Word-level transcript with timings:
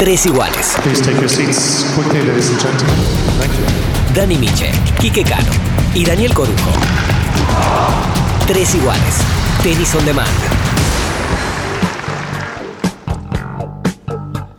Tres 0.00 0.24
iguales. 0.24 0.78
Please 0.82 1.02
take 1.02 1.20
your 1.20 1.28
seats 1.28 1.84
quickly, 1.94 2.22
ladies 2.22 2.48
and 2.48 2.58
gentlemen. 2.58 2.96
Thank 3.38 3.52
you. 3.52 4.14
Dani 4.14 4.38
Miche, 4.38 4.72
Quique 4.98 5.22
Cano 5.24 5.52
y 5.94 6.06
Daniel 6.06 6.32
Corujo. 6.32 6.70
Tres 8.46 8.74
iguales. 8.76 9.16
Tenis 9.62 9.94
on 9.94 10.06
demand. 10.06 10.26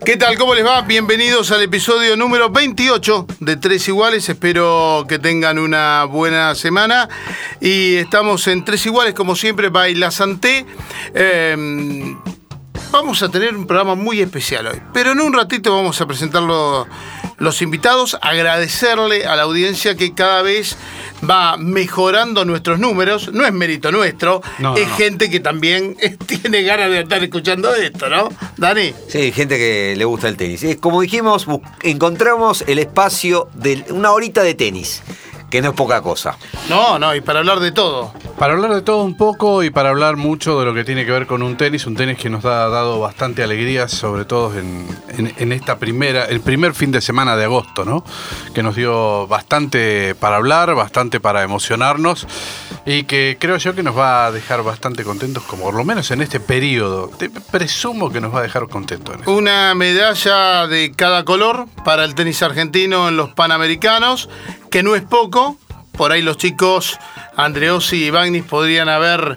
¿Qué 0.06 0.16
tal? 0.16 0.38
¿Cómo 0.38 0.54
les 0.54 0.64
va? 0.64 0.82
Bienvenidos 0.82 1.52
al 1.52 1.64
episodio 1.64 2.16
número 2.16 2.52
28 2.52 3.26
de 3.40 3.58
Tres 3.58 3.88
Iguales. 3.88 4.30
Espero 4.30 5.06
que 5.10 5.18
tengan 5.18 5.58
una 5.58 6.04
buena 6.06 6.54
semana. 6.54 7.10
Y 7.60 7.96
estamos 7.96 8.46
en 8.46 8.64
Tres 8.64 8.86
Iguales, 8.86 9.16
como 9.16 9.36
siempre, 9.36 9.70
Baila 9.70 10.12
Santé. 10.12 10.68
Eh, 11.16 12.16
vamos 12.92 13.22
a 13.24 13.30
tener 13.30 13.56
un 13.56 13.66
programa 13.66 13.96
muy 13.96 14.22
especial 14.22 14.68
hoy. 14.68 14.82
Pero 14.94 15.12
en 15.12 15.22
un 15.22 15.34
ratito 15.34 15.74
vamos 15.76 16.00
a 16.02 16.06
presentar 16.06 16.44
los, 16.44 16.88
los 17.38 17.62
invitados, 17.62 18.18
agradecerle 18.22 19.26
a 19.26 19.36
la 19.36 19.44
audiencia 19.44 19.96
que 19.96 20.14
cada 20.14 20.42
vez 20.42 20.78
va 21.28 21.58
mejorando 21.58 22.46
nuestros 22.46 22.80
números. 22.80 23.32
No 23.34 23.46
es 23.46 23.54
mérito 23.54 23.92
nuestro, 23.92 24.42
No, 24.60 24.76
es 24.76 24.88
no. 24.88 24.96
gente 24.96 25.30
que 25.30 25.40
también 25.40 25.96
tiene 26.26 26.64
ganas 26.64 26.90
de 26.90 27.02
estar 27.02 27.24
escuchando 27.24 27.74
esto, 27.74 28.10
¿no? 28.10 28.30
Dani. 28.58 28.94
Sí, 29.08 29.32
gente 29.32 29.58
que 29.58 29.96
le 29.98 30.06
gusta 30.06 30.28
el 30.28 30.38
tenis. 30.38 30.66
Como 30.80 31.02
dijimos, 31.02 31.48
encontramos 31.82 32.64
el 32.68 32.80
espacio 32.80 33.50
de 33.54 33.86
una 33.90 34.12
horita 34.12 34.44
de 34.44 34.54
tenis, 34.54 35.02
que 35.52 35.62
no 35.62 35.70
es 35.70 35.76
poca 35.76 36.02
cosa. 36.02 36.38
No, 36.70 36.98
no, 36.98 37.14
y 37.14 37.22
para 37.22 37.40
hablar 37.40 37.60
de 37.60 37.72
todo. 37.72 38.12
Para 38.40 38.54
hablar 38.54 38.74
de 38.74 38.82
todo 38.82 39.04
un 39.04 39.16
poco 39.16 39.62
y 39.64 39.70
para 39.70 39.90
hablar 39.90 40.16
mucho 40.18 40.60
de 40.60 40.66
lo 40.66 40.74
que 40.74 40.84
tiene 40.84 41.06
que 41.06 41.12
ver 41.12 41.28
con 41.28 41.44
un 41.44 41.58
tenis, 41.58 41.86
un 41.86 41.96
tenis 41.96 42.18
que 42.18 42.30
nos 42.32 42.44
ha 42.46 42.68
dado 42.70 43.00
bastante 43.00 43.44
alegría, 43.44 43.88
sobre 43.88 44.26
todo 44.26 44.58
en, 44.58 44.88
en- 45.10 45.34
en 45.38 45.52
esta 45.52 45.78
primera, 45.78 46.26
el 46.26 46.42
primer 46.42 46.74
fin 46.74 46.92
de 46.92 47.02
semana 47.02 47.36
de 47.36 47.44
agosto, 47.44 47.86
¿no? 47.86 48.04
Que 48.56 48.64
nos 48.64 48.76
dio 48.76 49.28
bastante 49.28 50.16
para 50.16 50.38
hablar, 50.38 50.74
bastante 50.74 51.20
para 51.20 51.44
emocionarnos 51.44 52.26
y 52.86 53.04
que 53.04 53.38
creo 53.40 53.58
yo 53.58 53.76
que 53.76 53.84
nos 53.84 53.96
va 53.96 54.26
a 54.26 54.32
dejar 54.32 54.64
bastante 54.64 55.04
contentos, 55.04 55.44
como 55.44 55.66
por 55.66 55.76
lo 55.76 55.84
menos 55.84 56.10
en 56.10 56.22
este 56.22 56.40
periodo. 56.40 57.10
Te- 57.10 57.30
presumo 57.30 58.10
que 58.10 58.22
nos 58.22 58.34
va 58.34 58.40
a 58.40 58.44
dejar 58.44 58.68
contentos. 58.70 59.14
en 59.16 59.20
esto. 59.20 59.32
Una 59.32 59.76
medalla 59.76 60.66
de 60.68 60.92
cada 60.96 61.26
color 61.26 61.68
para 61.84 62.06
el 62.06 62.16
tenis 62.16 62.42
argentino 62.42 63.10
en 63.10 63.18
los 63.18 63.30
Panamericanos, 63.34 64.30
que 64.72 64.82
no 64.82 64.96
es 64.96 65.04
poco. 65.04 65.58
Por 65.92 66.12
ahí 66.12 66.22
los 66.24 66.38
chicos 66.38 66.98
Andreossi 67.36 68.06
y 68.06 68.10
Bagnis 68.10 68.46
podrían 68.46 68.90
haber 68.90 69.36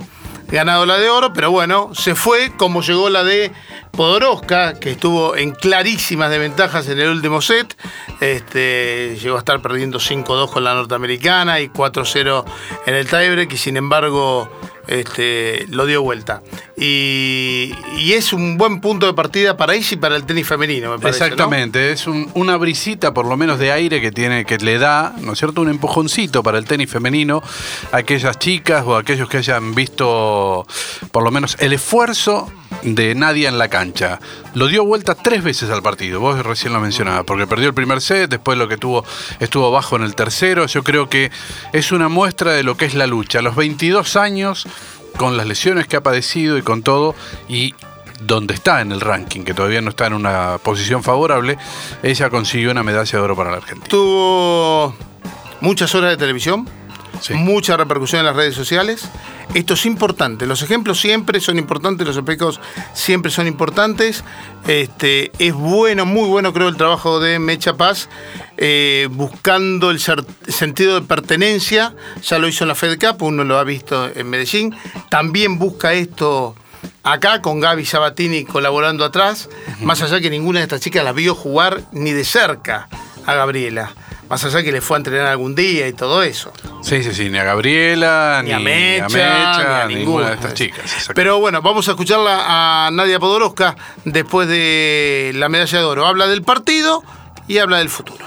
ganado 0.49 0.87
la 0.87 0.99
de 0.99 1.11
oro, 1.11 1.33
pero 1.33 1.51
bueno, 1.51 1.91
se 1.95 2.15
fue 2.15 2.53
como 2.57 2.81
llegó 2.81 3.11
la 3.11 3.25
de 3.25 3.51
Podoroska, 3.91 4.79
que 4.79 4.93
estuvo 4.93 5.37
en 5.37 5.51
clarísimas 5.51 6.31
desventajas 6.31 6.89
en 6.89 7.01
el 7.01 7.09
último 7.09 7.41
set. 7.43 7.77
Este, 8.21 9.19
llegó 9.21 9.37
a 9.37 9.41
estar 9.41 9.61
perdiendo 9.61 9.99
5-2 9.99 10.51
con 10.51 10.65
la 10.65 10.75
norteamericana 10.75 11.61
y 11.61 11.69
4-0 11.69 12.45
en 12.87 12.95
el 12.95 13.09
tiebreak 13.09 13.53
y 13.53 13.57
sin 13.57 13.77
embargo 13.77 14.49
este, 14.87 15.67
lo 15.69 15.87
dio 15.87 16.03
vuelta. 16.03 16.43
Y, 16.77 17.73
es 18.13 18.33
un 18.33 18.57
buen 18.59 18.81
punto 18.81 19.07
de 19.07 19.15
partida 19.15 19.57
para 19.57 19.75
ella 19.75 19.89
y 19.91 19.97
para 19.97 20.15
el 20.17 20.25
tenis 20.25 20.47
femenino, 20.47 20.93
me 20.93 20.99
parece. 21.01 21.25
Exactamente, 21.25 21.91
es 21.91 22.07
un- 22.07 22.31
una 22.35 22.57
brisita 22.57 23.13
por 23.13 23.27
lo 23.27 23.37
menos 23.37 23.59
de 23.59 23.73
aire 23.73 24.01
que 24.01 24.13
tiene, 24.13 24.45
que 24.45 24.57
le 24.59 24.79
da, 24.79 25.15
¿no 25.21 25.33
es 25.33 25.39
cierto?, 25.39 25.63
un 25.63 25.69
empujoncito 25.69 26.43
para 26.45 26.59
el 26.59 26.65
tenis 26.65 26.89
femenino 26.91 27.43
a 27.91 27.97
aquellas 27.99 28.39
chicas 28.39 28.85
o 28.87 28.95
a 28.97 29.01
aquellos 29.01 29.29
que 29.29 29.39
hayan 29.39 29.75
visto 29.75 30.67
por 31.11 31.23
lo 31.25 31.31
menos 31.33 31.57
el 31.59 31.73
esfuerzo 31.73 32.53
de 32.85 33.15
Nadia 33.15 33.49
en 33.49 33.59
la 33.59 33.69
cancha. 33.69 34.21
Lo 34.55 34.69
dio 34.69 34.85
vuelta 34.85 35.15
tres 35.15 35.43
veces 35.43 35.71
al 35.71 35.83
partido, 35.83 36.21
vos 36.21 36.45
recién 36.45 36.73
lo 36.73 36.81
mencionabas, 36.81 37.25
porque 37.25 37.47
perdió 37.47 37.69
el 37.69 37.75
primer 37.75 38.01
set, 38.01 38.31
después 38.31 38.59
lo 38.59 38.69
que 38.69 38.77
tuvo 38.77 39.05
estuvo 39.41 39.71
bajo 39.71 39.97
en 39.97 40.03
el 40.03 40.15
tercero. 40.15 40.67
Yo 40.67 40.85
creo 40.85 41.09
que 41.09 41.31
es 41.73 41.93
una 41.93 42.09
muestra 42.09 42.53
de 42.53 42.63
lo 42.63 42.77
que 42.77 42.85
es 42.85 42.95
la 42.95 43.07
lucha. 43.07 43.41
A 43.41 43.43
los 43.43 43.57
22 43.57 44.17
años, 44.17 44.67
con 45.17 45.37
las 45.37 45.47
lesiones 45.47 45.87
que 45.87 45.97
ha 45.97 46.03
padecido 46.03 46.59
y 46.59 46.63
con 46.63 46.83
todo, 46.83 47.15
y 47.49 47.75
donde 48.21 48.55
está 48.55 48.81
en 48.81 48.93
el 48.93 49.01
ranking, 49.01 49.43
que 49.43 49.55
todavía 49.55 49.81
no 49.81 49.91
está 49.91 50.07
en 50.07 50.13
una 50.13 50.59
posición 50.63 51.03
favorable, 51.03 51.59
ella 52.03 52.31
consiguió 52.31 52.71
una 52.71 52.83
medalla 52.83 53.19
de 53.19 53.25
oro 53.25 53.37
para 53.37 53.51
la 53.51 53.57
Argentina. 53.57 53.89
Tuvo 53.89 54.95
muchas 55.61 55.95
horas 55.95 56.11
de 56.11 56.17
televisión, 56.17 56.69
Sí. 57.25 57.33
mucha 57.33 57.79
repercusión 57.79 58.21
en 58.21 58.27
las 58.27 58.37
redes 58.37 58.55
sociales. 58.55 59.09
Esto 59.55 59.73
es 59.75 59.87
importante. 59.87 60.47
Los 60.47 60.61
ejemplos 60.63 61.01
siempre 61.01 61.41
son 61.41 61.59
importantes, 61.59 62.07
los 62.07 62.17
espejos 62.17 62.61
siempre 62.93 63.31
son 63.31 63.47
importantes. 63.47 64.25
Este, 64.67 65.33
es 65.39 65.55
bueno, 65.55 66.05
muy 66.05 66.29
bueno 66.29 66.53
creo 66.53 66.69
el 66.69 66.77
trabajo 66.77 67.21
de 67.21 67.39
Mecha 67.39 67.79
Paz, 67.79 68.11
eh, 68.59 69.09
buscando 69.11 69.91
el 69.91 70.01
sentido 70.01 71.01
de 71.01 71.07
pertenencia. 71.07 71.95
Ya 72.23 72.39
lo 72.39 72.47
hizo 72.47 72.65
en 72.65 72.69
la 72.69 72.75
Fed 72.75 72.99
Cup, 72.99 73.23
uno 73.23 73.43
lo 73.43 73.59
ha 73.59 73.65
visto 73.65 74.11
en 74.15 74.29
Medellín. 74.29 74.77
También 75.09 75.59
busca 75.59 75.95
esto 75.95 76.55
acá 77.03 77.41
con 77.41 77.61
Gaby 77.61 77.87
Sabatini 77.87 78.45
colaborando 78.45 79.05
atrás, 79.05 79.49
más 79.81 80.03
allá 80.03 80.21
que 80.21 80.31
ninguna 80.31 80.61
de 80.61 80.65
estas 80.65 80.81
chicas 80.81 81.05
la 81.05 81.13
vio 81.13 81.35
jugar 81.35 81.83
ni 81.93 82.13
de 82.13 82.25
cerca 82.25 82.89
a 83.27 83.35
Gabriela, 83.35 83.95
más 84.29 84.45
allá 84.45 84.63
que 84.63 84.73
le 84.73 84.81
fue 84.81 84.97
a 84.97 84.99
entrenar 84.99 85.27
algún 85.27 85.55
día 85.55 85.87
y 85.89 85.93
todo 85.93 86.23
eso. 86.23 86.53
Sí, 86.83 87.03
sí, 87.03 87.13
sí, 87.15 87.29
ni 87.31 87.39
a 87.39 87.45
Gabriela, 87.45 88.41
Ni 88.45 88.53
a 88.53 88.59
Mecha, 88.59 89.07
ni 89.09 89.21
a 89.21 89.87
ninguna 89.87 89.87
ninguna. 89.87 90.29
de 90.29 90.35
estas 90.35 90.55
chicas. 90.55 91.09
Pero 91.15 91.39
bueno, 91.41 91.63
vamos 91.63 91.87
a 91.89 91.93
escucharla 91.93 92.87
a 92.87 92.91
Nadia 92.91 93.19
Podoroska 93.19 93.77
después 94.05 94.49
de 94.49 95.33
la 95.35 95.49
medalla 95.49 95.79
de 95.79 95.85
oro. 95.85 96.07
Habla 96.07 96.27
del 96.27 96.43
partido 96.43 97.03
y 97.49 97.59
habla 97.59 97.79
del 97.79 97.91
futuro. 97.91 98.25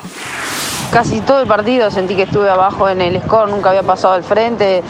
Casi 0.92 1.20
todo 1.22 1.42
el 1.42 1.48
partido 1.48 1.92
sentí 1.92 2.16
que 2.16 2.24
estuve 2.24 2.50
abajo 2.50 2.88
en 2.90 3.02
el 3.02 3.22
score, 3.22 3.50
nunca 3.50 3.70
había 3.70 3.84
pasado 3.84 4.14
al 4.14 4.24
frente. 4.24 4.82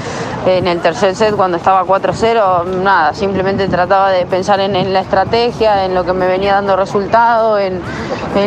En 0.45 0.67
el 0.67 0.79
tercer 0.79 1.15
set, 1.15 1.35
cuando 1.35 1.57
estaba 1.57 1.83
4-0, 1.83 2.65
nada, 2.83 3.13
simplemente 3.13 3.67
trataba 3.67 4.11
de 4.11 4.25
pensar 4.25 4.59
en, 4.59 4.93
la 4.93 5.01
estrategia, 5.01 5.83
en 5.85 5.93
lo 5.95 6.05
que 6.05 6.13
me 6.13 6.27
venía 6.27 6.53
dando 6.53 6.75
resultado, 6.75 7.57
en, 7.57 7.81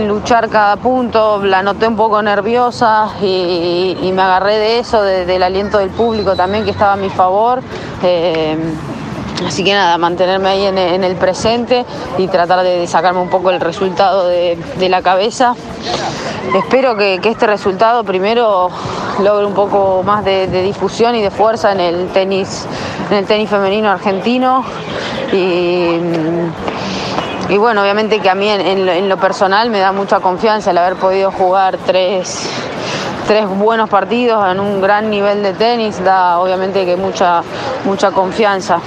luchar 0.07 0.49
cada 0.49 0.77
punto. 0.77 1.43
La 1.45 1.63
noté 1.63 1.89
un 1.89 1.97
poco 1.97 2.23
nerviosa 2.23 3.09
y, 3.21 4.11
me 4.15 4.23
agarré 4.23 4.57
de 4.57 4.79
eso, 4.79 5.03
de- 5.03 5.27
del 5.27 5.43
aliento 5.43 5.79
del 5.79 5.91
público 5.91 6.37
también 6.37 6.65
que 6.65 6.71
estaba 6.71 6.93
a 6.95 6.97
mi 6.97 7.11
favor. 7.11 7.61
Eh, 8.03 8.57
Así 9.47 9.65
que 9.65 9.75
nada, 9.75 9.97
mantenerme 9.99 10.49
ahí 10.49 10.67
en, 10.67 10.79
el 10.79 11.17
presente 11.17 11.85
y 12.19 12.29
tratar 12.29 12.63
de, 12.63 12.87
sacarme 12.87 13.21
un 13.21 13.31
poco 13.31 13.51
el 13.51 13.61
resultado 13.61 14.29
de, 14.29 14.59
la 14.89 15.03
cabeza. 15.03 15.55
Espero 16.55 16.97
que, 16.97 17.21
este 17.23 17.47
resultado 17.47 18.05
primero 18.05 18.71
logre 19.21 19.47
un 19.47 19.55
poco 19.55 20.03
más 20.05 20.25
de, 20.25 20.47
difusión 20.63 21.15
y 21.15 21.23
de 21.23 21.31
fuerza 21.31 21.73
en 21.73 21.81
el 21.81 22.09
tenis, 22.09 22.67
en 23.11 23.19
el 23.19 23.27
tenis 23.27 23.49
femenino 23.49 23.91
argentino. 23.91 24.65
Y, 25.33 25.99
bueno, 27.57 27.83
obviamente 27.83 28.21
que 28.21 28.31
a 28.31 28.35
mí 28.35 28.49
en, 28.49 28.61
en 28.61 28.87
lo, 28.87 28.93
en 28.93 29.09
lo 29.09 29.17
personal 29.17 29.71
me 29.71 29.81
da 29.81 29.91
mucha 29.91 30.21
confianza 30.21 30.71
el 30.71 30.79
haber 30.79 30.95
podido 30.97 31.33
jugar 31.33 31.79
tres, 31.85 32.49
tres 33.31 33.47
buenos 33.49 33.89
partidos 33.89 34.45
en 34.51 34.59
un 34.59 34.81
gran 34.81 35.09
nivel 35.09 35.45
de 35.45 35.53
tenis, 35.53 36.03
da 36.03 36.41
obviamente 36.41 36.85
que 36.85 36.97
mucha, 36.97 37.43
mucha 37.85 38.11
confianza. 38.11 38.79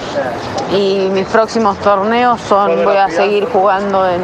Y 0.72 1.10
mis 1.12 1.26
próximos 1.28 1.78
torneos 1.78 2.42
son, 2.42 2.84
voy 2.84 2.98
a 2.98 3.10
seguir 3.10 3.46
jugando 3.46 4.08
en, 4.08 4.22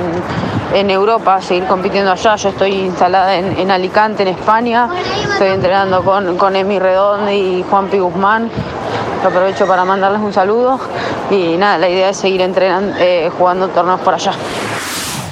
en 0.74 0.90
Europa, 0.90 1.42
seguir 1.42 1.66
compitiendo 1.66 2.12
allá. 2.12 2.36
Yo 2.36 2.50
estoy 2.50 2.72
instalada 2.72 3.36
en, 3.36 3.60
en 3.60 3.72
Alicante, 3.72 4.24
en 4.24 4.30
España. 4.30 4.90
Estoy 5.32 5.50
entrenando 5.50 6.04
con, 6.04 6.38
con 6.38 6.56
Emi 6.56 6.80
Redondo 6.80 7.32
y 7.32 7.64
Juan 7.70 7.88
Pi 7.88 8.00
Guzmán. 8.00 8.50
Aprovecho 9.26 9.68
para 9.68 9.86
mandarles 9.86 10.22
un 10.22 10.34
saludo. 10.34 10.80
Y 11.30 11.58
nada, 11.58 11.78
la 11.78 11.90
idea 11.90 12.10
es 12.10 12.18
seguir 12.18 12.42
entrenando, 12.42 12.96
eh, 13.00 13.30
jugando 13.38 13.68
torneos 13.68 14.00
por 14.00 14.14
allá. 14.14 14.32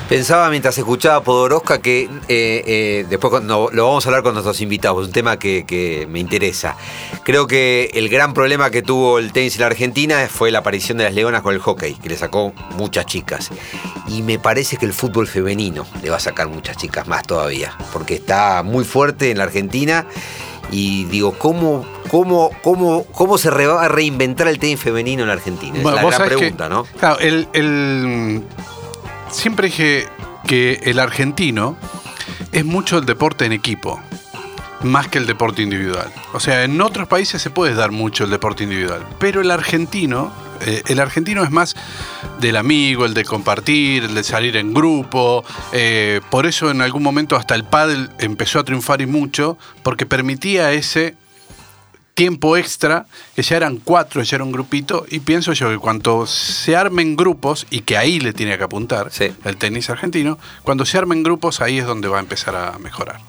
Pensaba 0.10 0.50
mientras 0.50 0.78
escuchaba 0.78 1.22
Podoroska 1.22 1.80
que 1.82 2.04
eh, 2.04 2.10
eh, 2.30 3.06
después 3.10 3.30
cuando- 3.30 3.70
lo 3.74 3.88
vamos 3.88 4.06
a 4.06 4.10
hablar 4.10 4.24
con 4.24 4.34
nuestros 4.34 4.62
invitados, 4.62 5.06
un 5.06 5.12
tema 5.12 5.38
que, 5.38 5.66
que 5.68 6.08
me 6.10 6.20
interesa. 6.20 6.78
Creo 7.24 7.46
que 7.46 7.90
el 7.94 8.08
gran 8.08 8.34
problema 8.34 8.70
que 8.70 8.82
tuvo 8.82 9.20
el 9.20 9.34
tenis 9.34 9.56
en 9.56 9.62
la 9.62 9.68
Argentina 9.68 10.26
fue 10.30 10.50
la 10.50 10.60
aparición 10.60 10.98
de 10.98 11.04
las 11.04 11.14
leonas 11.14 11.42
con 11.42 11.54
el 11.54 11.60
hockey, 11.60 11.96
que 11.96 12.08
le 12.08 12.16
sacó 12.16 12.54
muchas 12.78 13.06
chicas. 13.06 13.50
Y 14.08 14.22
me 14.22 14.40
parece 14.40 14.78
que 14.78 14.86
el 14.86 14.94
fútbol 14.94 15.28
femenino 15.28 15.86
le 16.02 16.10
va 16.10 16.16
a 16.16 16.22
sacar 16.22 16.48
muchas 16.48 16.78
chicas 16.78 17.06
más 17.06 17.24
todavía, 17.28 17.76
porque 17.92 18.16
está 18.16 18.64
muy 18.64 18.86
fuerte 18.86 19.30
en 19.32 19.40
la 19.40 19.44
Argentina. 19.44 20.06
Y 20.72 21.04
digo, 21.06 21.34
¿cómo, 21.38 21.86
cómo, 22.10 22.52
cómo, 22.64 23.04
cómo 23.12 23.38
se 23.38 23.50
re- 23.50 23.68
va 23.68 23.84
a 23.84 23.88
reinventar 23.90 24.48
el 24.48 24.58
tenis 24.58 24.80
femenino 24.80 25.24
en 25.24 25.28
la 25.28 25.34
Argentina? 25.34 25.76
Es 25.78 25.84
Bueno, 25.84 25.98
la 26.02 26.08
gran 26.18 26.30
que- 26.30 26.36
pregunta, 26.38 26.70
¿no? 26.70 26.86
Claro, 26.98 27.20
el, 27.20 27.48
el- 27.54 28.44
siempre 29.32 29.68
dije 29.68 30.08
que 30.46 30.82
el 30.84 31.00
argentino 31.00 31.78
es 32.52 32.66
mucho 32.66 32.98
el 32.98 33.06
deporte 33.06 33.46
en 33.46 33.52
equipo, 33.52 34.00
más 34.84 35.08
que 35.08 35.18
el 35.18 35.26
deporte 35.26 35.62
individual. 35.62 36.12
O 36.34 36.40
sea, 36.40 36.64
en 36.64 36.80
otros 36.82 37.08
países 37.08 37.42
se 37.42 37.50
puede 37.50 37.74
dar 37.74 37.92
mucho 37.92 38.24
el 38.24 38.30
deporte 38.30 38.64
individual, 38.64 39.06
pero 39.20 39.42
el 39.42 39.52
argentino, 39.52 40.32
Eh, 40.60 40.82
el 40.88 41.00
argentino 41.00 41.44
es 41.44 41.52
más 41.52 41.76
del 42.40 42.56
amigo, 42.56 43.06
el 43.06 43.14
de 43.14 43.24
compartir, 43.24 44.06
el 44.06 44.16
de 44.16 44.24
salir 44.24 44.58
en 44.58 44.74
grupo. 44.74 45.46
Eh, 45.72 46.20
por 46.32 46.48
eso 46.48 46.72
en 46.72 46.82
algún 46.82 47.04
momento 47.04 47.36
hasta 47.36 47.54
el 47.54 47.64
pádel 47.64 48.10
empezó 48.18 48.58
a 48.58 48.64
triunfar 48.64 49.02
y 49.02 49.06
mucho, 49.06 49.60
porque 49.84 50.08
permitía 50.08 50.72
ese 50.72 51.14
tiempo 52.18 52.58
extra, 52.58 53.06
que 53.36 53.44
ya 53.44 53.58
eran 53.58 53.78
cuatro, 53.78 54.24
ya 54.24 54.38
era 54.38 54.44
un 54.44 54.52
grupito, 54.52 55.06
y 55.08 55.20
pienso 55.20 55.54
yo 55.54 55.70
que 55.70 55.78
cuando 55.78 56.26
se 56.26 56.76
armen 56.76 57.16
grupos, 57.16 57.68
y 57.70 57.82
que 57.82 57.96
ahí 57.96 58.20
le 58.20 58.34
tiene 58.34 58.58
que 58.58 58.64
apuntar 58.64 59.12
Sí. 59.12 59.32
el 59.46 59.58
tenis 59.58 59.88
argentino, 59.92 60.40
cuando 60.64 60.84
se 60.84 60.98
armen 60.98 61.22
grupos 61.22 61.62
ahí 61.62 61.78
es 61.78 61.86
donde 61.86 62.08
va 62.08 62.18
a 62.18 62.22
empezar 62.22 62.56
a 62.56 62.80
mejorar. 62.80 63.20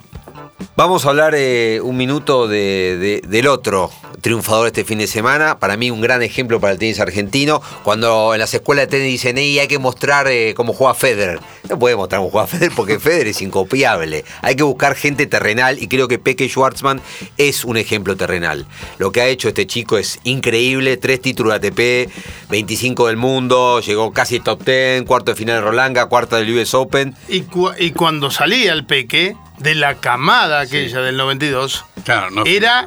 Vamos 0.75 1.05
a 1.05 1.11
hablar 1.11 1.35
eh, 1.37 1.81
un 1.83 1.97
minuto 1.99 2.49
de- 2.49 2.97
de- 2.99 3.29
del 3.29 3.47
otro 3.49 3.91
triunfador 4.23 4.69
este 4.69 4.85
fin 4.85 4.99
de 4.99 5.07
semana. 5.07 5.59
Para 5.59 5.77
mí 5.77 5.91
un 5.91 6.01
gran 6.01 6.23
ejemplo 6.23 6.59
para 6.61 6.73
el 6.73 6.79
tenis 6.79 6.99
argentino. 7.01 7.61
Cuando 7.85 8.33
en 8.35 8.41
las 8.41 8.55
escuelas 8.55 8.87
de 8.87 8.97
tenis 8.99 9.13
dicen, 9.13 9.39
"Ey, 9.39 9.59
hay 9.59 9.69
que 9.69 9.79
mostrar 9.79 10.29
eh, 10.29 10.55
cómo 10.57 10.73
juega 10.73 10.95
Federer. 10.95 11.41
No 11.69 11.79
puede 11.79 11.97
mostrar 11.97 12.21
cómo 12.21 12.31
juega 12.31 12.47
Federer 12.47 12.73
porque 12.75 12.99
Federer 12.99 13.29
es 13.29 13.43
incopiable. 13.43 14.25
Hay 14.43 14.57
que 14.57 14.63
buscar 14.63 14.95
gente 14.95 15.27
terrenal 15.27 15.79
y 15.83 15.89
creo 15.89 16.09
que 16.09 16.19
Peque 16.19 16.49
Schwartzman 16.49 17.01
es 17.37 17.65
un 17.65 17.77
ejemplo 17.77 18.17
terrenal. 18.17 18.67
Lo 18.99 19.13
que 19.13 19.21
ha 19.21 19.27
hecho 19.27 19.49
este 19.49 19.67
chico 19.67 19.99
es 19.99 20.19
increíble. 20.25 20.97
Tres 20.97 21.21
títulos 21.21 21.61
de 21.61 21.69
ATP, 21.69 22.11
25 22.51 23.07
del 23.09 23.17
mundo, 23.19 23.81
llegó 23.81 24.13
casi 24.13 24.41
top 24.41 24.65
10, 24.65 25.03
cuarto 25.05 25.33
de 25.33 25.37
final 25.37 25.57
de 25.57 25.61
Rolanga, 25.63 26.07
cuarta 26.07 26.37
del 26.37 26.57
US 26.57 26.75
Open. 26.75 27.15
Y, 27.29 27.43
cu- 27.43 27.73
y 27.79 27.91
cuando 27.91 28.31
salía 28.31 28.73
el 28.73 28.87
peque 28.87 29.37
de 29.59 29.75
la 29.75 29.97
camada 29.97 30.61
aquella 30.61 31.01
del 31.01 31.17
92, 31.17 31.85
Claro, 32.05 32.31
no- 32.31 32.45
era 32.47 32.87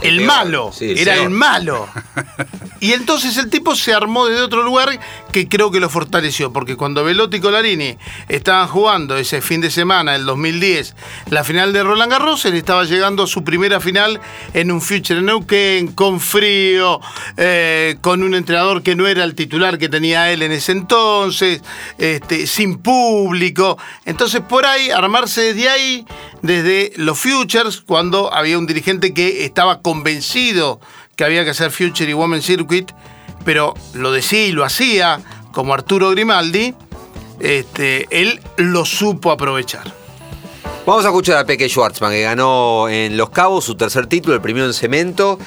el 0.00 0.16
peor, 0.18 0.26
malo, 0.26 0.70
sí, 0.72 0.94
era 0.96 1.14
peor. 1.14 1.26
el 1.26 1.30
malo. 1.30 1.88
Y 2.80 2.92
entonces 2.92 3.36
el 3.38 3.50
tipo 3.50 3.74
se 3.74 3.92
armó 3.92 4.26
desde 4.26 4.42
otro 4.42 4.62
lugar 4.62 5.00
que 5.32 5.48
creo 5.48 5.70
que 5.72 5.80
lo 5.80 5.90
fortaleció, 5.90 6.52
porque 6.52 6.76
cuando 6.76 7.02
Velotti 7.02 7.38
y 7.38 7.40
Colarini 7.40 7.98
estaban 8.28 8.68
jugando 8.68 9.16
ese 9.16 9.40
fin 9.40 9.60
de 9.60 9.70
semana, 9.70 10.14
el 10.14 10.24
2010, 10.24 10.94
la 11.30 11.42
final 11.42 11.72
de 11.72 11.82
Roland 11.82 12.12
Garros, 12.12 12.44
él 12.44 12.54
estaba 12.54 12.84
llegando 12.84 13.24
a 13.24 13.26
su 13.26 13.42
primera 13.42 13.80
final 13.80 14.20
en 14.54 14.70
un 14.70 14.80
Future 14.80 15.20
Neuquén, 15.22 15.88
con 15.92 16.20
frío, 16.20 17.00
eh, 17.36 17.96
con 18.00 18.22
un 18.22 18.36
entrenador 18.36 18.82
que 18.82 18.94
no 18.94 19.08
era 19.08 19.24
el 19.24 19.34
titular 19.34 19.76
que 19.78 19.88
tenía 19.88 20.30
él 20.30 20.42
en 20.42 20.52
ese 20.52 20.72
entonces, 20.72 21.62
este, 21.98 22.46
sin 22.46 22.78
público. 22.78 23.76
Entonces 24.04 24.40
por 24.40 24.64
ahí, 24.64 24.90
armarse 24.90 25.52
desde 25.52 25.68
ahí, 25.68 26.06
desde 26.42 26.92
los 26.96 27.18
Futures, 27.18 27.80
cuando 27.80 28.32
había 28.32 28.58
un 28.58 28.66
dirigente 28.66 29.12
que 29.12 29.44
estaba 29.44 29.80
convencido 29.80 30.80
que 31.16 31.24
había 31.24 31.44
que 31.44 31.50
hacer 31.50 31.72
Future 31.72 32.08
y 32.08 32.14
Women's 32.14 32.46
Circuit, 32.46 32.92
pero 33.44 33.74
lo 33.94 34.12
decía 34.12 34.46
y 34.46 34.52
lo 34.52 34.64
hacía, 34.64 35.20
como 35.52 35.74
Arturo 35.74 36.10
Grimaldi, 36.10 36.74
este, 37.40 38.06
él 38.10 38.40
lo 38.56 38.84
supo 38.84 39.32
aprovechar. 39.32 39.92
Vamos 40.86 41.04
a 41.04 41.08
escuchar 41.08 41.36
a 41.36 41.44
Peque 41.44 41.68
Schwartzman, 41.68 42.12
que 42.12 42.22
ganó 42.22 42.88
en 42.88 43.16
Los 43.16 43.30
Cabos 43.30 43.64
su 43.64 43.74
tercer 43.74 44.06
título, 44.06 44.34
el 44.34 44.40
primero 44.40 44.64
en 44.66 44.72
cemento. 44.72 45.38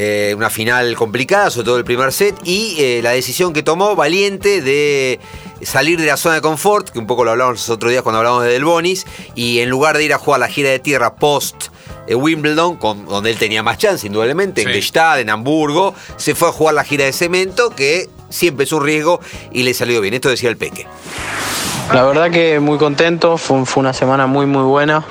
Eh, 0.00 0.32
una 0.36 0.48
final 0.48 0.94
complicada, 0.94 1.50
sobre 1.50 1.64
todo 1.64 1.76
el 1.78 1.84
primer 1.84 2.12
set, 2.12 2.36
y 2.44 2.76
eh, 2.78 3.00
la 3.02 3.10
decisión 3.10 3.52
que 3.52 3.64
tomó 3.64 3.96
valiente 3.96 4.62
de 4.62 5.18
salir 5.62 5.98
de 6.00 6.06
la 6.06 6.16
zona 6.16 6.36
de 6.36 6.40
confort, 6.40 6.90
que 6.90 7.00
un 7.00 7.08
poco 7.08 7.24
lo 7.24 7.32
hablamos 7.32 7.54
los 7.54 7.68
otros 7.70 7.90
días 7.90 8.02
cuando 8.04 8.18
hablamos 8.18 8.44
de 8.44 8.50
Del 8.50 8.64
Bonis, 8.64 9.06
y 9.34 9.58
en 9.58 9.68
lugar 9.70 9.96
de 9.96 10.04
ir 10.04 10.12
a 10.14 10.18
jugar 10.18 10.38
la 10.38 10.46
gira 10.48 10.70
de 10.70 10.78
tierra 10.78 11.16
post 11.16 11.66
eh, 12.06 12.14
Wimbledon, 12.14 12.76
con- 12.76 13.06
donde 13.06 13.30
él 13.30 13.38
tenía 13.38 13.62
más 13.64 13.76
chance, 13.78 14.06
indudablemente, 14.06 14.62
en. 14.62 14.68
Gestad, 14.72 15.20
en 15.20 15.30
Hamburgo, 15.30 15.94
se 16.16 16.34
fue 16.36 16.48
a 16.48 16.52
jugar 16.52 16.74
la 16.76 16.84
gira 16.84 17.04
de 17.04 17.12
cemento, 17.12 17.70
que 17.70 18.08
siempre 18.28 18.64
es 18.64 18.72
un 18.72 18.84
riesgo, 18.84 19.20
y 19.52 19.62
le 19.62 19.74
salió 19.74 20.00
bien. 20.00 20.14
Esto 20.14 20.28
decía 20.28 20.50
el 20.50 20.56
Peque. 20.56 20.86
La 21.92 22.04
verdad 22.04 22.30
que 22.30 22.60
muy 22.60 22.76
contento, 22.76 23.38
fue, 23.38 23.64
fue 23.64 23.80
una 23.80 23.94
semana 23.94 24.26
muy 24.26 24.44
muy 24.44 24.62
buena. 24.62 25.04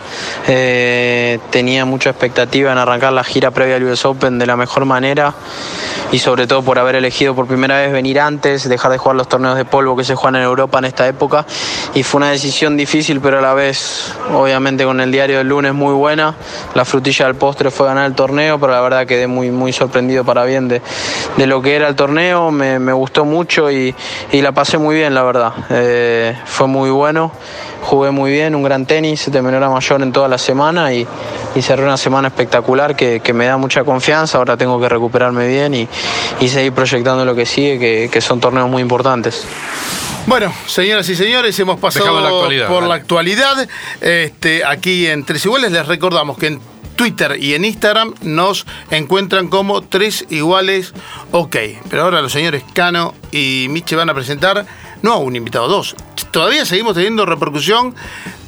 Eh, 0.47 1.39
tenía 1.49 1.85
mucha 1.85 2.11
expectativa 2.11 2.71
en 2.71 2.77
arrancar 2.77 3.13
la 3.13 3.23
gira 3.23 3.49
previa 3.49 3.77
al 3.77 3.83
US 3.83 4.05
Open 4.05 4.37
de 4.37 4.45
la 4.45 4.55
mejor 4.55 4.85
manera 4.85 5.33
y 6.11 6.19
sobre 6.19 6.45
todo 6.45 6.61
por 6.61 6.77
haber 6.77 6.95
elegido 6.95 7.35
por 7.35 7.47
primera 7.47 7.77
vez 7.77 7.91
venir 7.91 8.19
antes, 8.19 8.69
dejar 8.69 8.91
de 8.91 8.99
jugar 8.99 9.15
los 9.15 9.27
torneos 9.27 9.57
de 9.57 9.65
polvo 9.65 9.97
que 9.97 10.03
se 10.03 10.13
juegan 10.13 10.35
en 10.35 10.43
Europa 10.43 10.77
en 10.77 10.85
esta 10.85 11.07
época 11.07 11.45
y 11.95 12.03
fue 12.03 12.19
una 12.19 12.29
decisión 12.29 12.77
difícil 12.77 13.19
pero 13.19 13.39
a 13.39 13.41
la 13.41 13.53
vez 13.55 14.13
obviamente 14.31 14.85
con 14.85 15.01
el 15.01 15.11
diario 15.11 15.39
del 15.39 15.47
lunes 15.47 15.73
muy 15.73 15.93
buena. 15.93 16.35
La 16.75 16.85
frutilla 16.85 17.25
del 17.25 17.35
postre 17.35 17.71
fue 17.71 17.87
ganar 17.87 18.05
el 18.05 18.13
torneo 18.13 18.59
pero 18.59 18.71
la 18.71 18.81
verdad 18.81 19.07
quedé 19.07 19.25
muy 19.25 19.49
muy 19.49 19.73
sorprendido 19.73 20.23
para 20.23 20.45
bien 20.45 20.67
de, 20.67 20.83
de 21.37 21.47
lo 21.47 21.61
que 21.61 21.75
era 21.75 21.87
el 21.87 21.95
torneo, 21.95 22.51
me, 22.51 22.79
me 22.79 22.91
gustó 22.93 23.23
mucho 23.23 23.71
y, 23.71 23.95
y 24.31 24.41
la 24.41 24.51
pasé 24.51 24.77
muy 24.77 24.95
bien 24.95 25.13
la 25.13 25.23
verdad. 25.23 25.53
Eh, 25.69 26.35
fue 26.45 26.67
muy 26.67 26.89
bueno, 26.89 27.31
jugué 27.83 28.11
muy 28.11 28.31
bien, 28.31 28.55
un 28.55 28.63
gran 28.63 28.85
tenis 28.85 29.31
de 29.31 29.41
menor 29.41 29.63
a 29.63 29.69
mayor 29.69 30.01
en 30.01 30.11
toda 30.11 30.27
la 30.27 30.37
semana 30.37 30.93
y, 30.93 31.07
y 31.55 31.61
cerré 31.61 31.83
una 31.83 31.97
semana 31.97 32.27
espectacular 32.29 32.95
que, 32.95 33.19
que 33.19 33.33
me 33.33 33.45
da 33.45 33.57
mucha 33.57 33.83
confianza, 33.83 34.39
ahora 34.39 34.57
tengo 34.57 34.79
que 34.81 34.89
recuperarme 34.89 35.47
bien 35.47 35.73
y, 35.73 35.87
y 36.39 36.47
seguir 36.49 36.73
proyectando 36.73 37.23
lo 37.23 37.35
que 37.35 37.45
sigue, 37.45 37.79
que, 37.79 38.09
que 38.11 38.19
son 38.19 38.39
torneos 38.39 38.69
muy 38.69 38.81
importantes. 38.81 39.45
Bueno, 40.25 40.51
señoras 40.65 41.07
y 41.07 41.15
señores, 41.15 41.57
hemos 41.57 41.79
pasado 41.79 42.19
la 42.19 42.27
actualidad, 42.27 42.67
por 42.67 42.83
la 42.83 42.95
actualidad. 42.95 43.65
Este, 44.01 44.65
aquí 44.65 45.07
en 45.07 45.23
Tres 45.23 45.45
Iguales 45.45 45.71
les 45.71 45.87
recordamos 45.87 46.37
que 46.37 46.47
en 46.47 46.59
Twitter 46.97 47.37
y 47.39 47.53
en 47.53 47.63
Instagram 47.63 48.13
nos 48.23 48.65
encuentran 48.91 49.47
como 49.47 49.81
Tres 49.81 50.25
Iguales 50.29 50.93
OK. 51.31 51.55
Pero 51.89 52.03
ahora 52.03 52.21
los 52.21 52.33
señores 52.33 52.63
Cano 52.73 53.15
y 53.31 53.67
Miche 53.69 53.95
van 53.95 54.09
a 54.09 54.13
presentar, 54.13 54.65
no 55.01 55.13
a 55.13 55.17
un 55.17 55.37
invitado, 55.37 55.69
dos. 55.69 55.95
Todavía 56.31 56.65
seguimos 56.65 56.95
teniendo 56.95 57.25
repercusión 57.25 57.95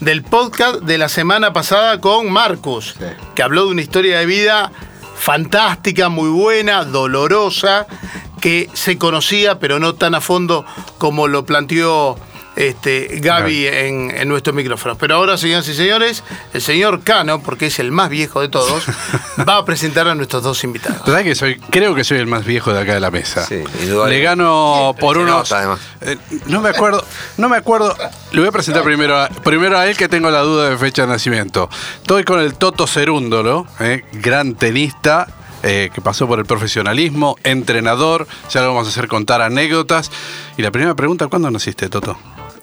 del 0.02 0.24
podcast 0.24 0.82
de 0.82 0.98
la 0.98 1.08
semana 1.08 1.54
pasada 1.54 2.02
con 2.02 2.30
Marcus, 2.30 2.96
que 3.36 3.44
habló 3.44 3.66
de 3.66 3.72
una 3.72 3.82
historia 3.82 4.20
de 4.20 4.26
vida 4.26 4.72
fantástica, 5.16 6.10
muy 6.10 6.30
buena, 6.30 6.84
dolorosa, 6.84 7.88
que 8.42 8.70
se 8.74 8.98
conocía, 8.98 9.60
pero 9.60 9.80
no 9.80 9.96
tan 9.96 10.16
a 10.16 10.22
fondo 10.22 10.66
como 10.98 11.28
lo 11.28 11.46
planteó 11.46 12.18
este, 12.60 13.20
Gaby 13.22 13.68
en, 13.68 14.12
en 14.12 14.28
nuestros 14.28 14.54
micrófonos. 14.54 14.98
Pero 14.98 15.16
ahora, 15.16 15.38
señoras 15.38 15.68
y 15.70 15.74
señores, 15.74 16.24
el 16.54 16.62
señor 16.62 17.02
Cano, 17.04 17.42
porque 17.42 17.68
es 17.68 17.80
el 17.80 17.92
más 17.92 18.10
viejo 18.10 18.42
de 18.42 18.50
todos, 18.50 18.84
va 19.48 19.58
a 19.58 19.66
presentar 19.66 20.08
a 20.10 20.14
nuestros 20.14 20.44
dos 20.44 20.62
invitados. 20.66 21.06
¿Verdad 21.06 21.24
que 21.24 21.36
soy? 21.36 21.56
Creo 21.72 21.96
que 21.96 22.04
soy 22.04 22.18
el 22.18 22.28
más 22.28 22.44
viejo 22.46 22.74
de 22.74 22.82
acá 22.82 22.94
de 22.94 23.00
la 23.00 23.12
mesa. 23.12 23.46
Sí. 23.46 23.64
Le 24.08 24.20
gano 24.22 24.94
por 25.00 25.18
unos. 25.18 25.50
nota, 25.50 25.78
eh, 26.02 26.18
no 26.48 26.60
me 26.62 26.70
acuerdo. 26.70 27.04
No 27.38 27.48
me 27.48 27.56
acuerdo. 27.56 27.96
Le 28.34 28.42
voy 28.42 28.50
a 28.50 28.52
presentar 28.52 28.84
primero 28.84 29.18
a, 29.18 29.30
primero 29.30 29.78
a 29.78 29.88
él 29.88 29.96
que 29.96 30.10
tengo 30.10 30.30
la 30.30 30.42
duda 30.42 30.70
de 30.70 30.78
fecha 30.78 31.04
de 31.04 31.08
nacimiento. 31.08 31.70
Estoy 32.02 32.26
con 32.26 32.42
el 32.42 32.56
Toto 32.56 32.86
Cerúndolo, 32.88 33.68
eh, 33.80 34.04
gran 34.12 34.56
tenista. 34.56 35.28
eh, 35.64 35.90
que 35.94 36.00
pasó 36.02 36.26
por 36.28 36.40
el 36.40 36.46
profesionalismo, 36.46 37.36
entrenador, 37.44 38.28
ya 38.50 38.62
lo 38.62 38.68
vamos 38.68 38.88
a 38.88 38.92
hacer 38.92 39.08
contar 39.10 39.42
anécdotas. 39.42 40.10
Y 40.58 40.62
la 40.62 40.72
primera 40.72 40.96
pregunta, 40.96 41.28
¿cuándo 41.28 41.50
naciste, 41.52 41.90
Toto? 41.90 42.18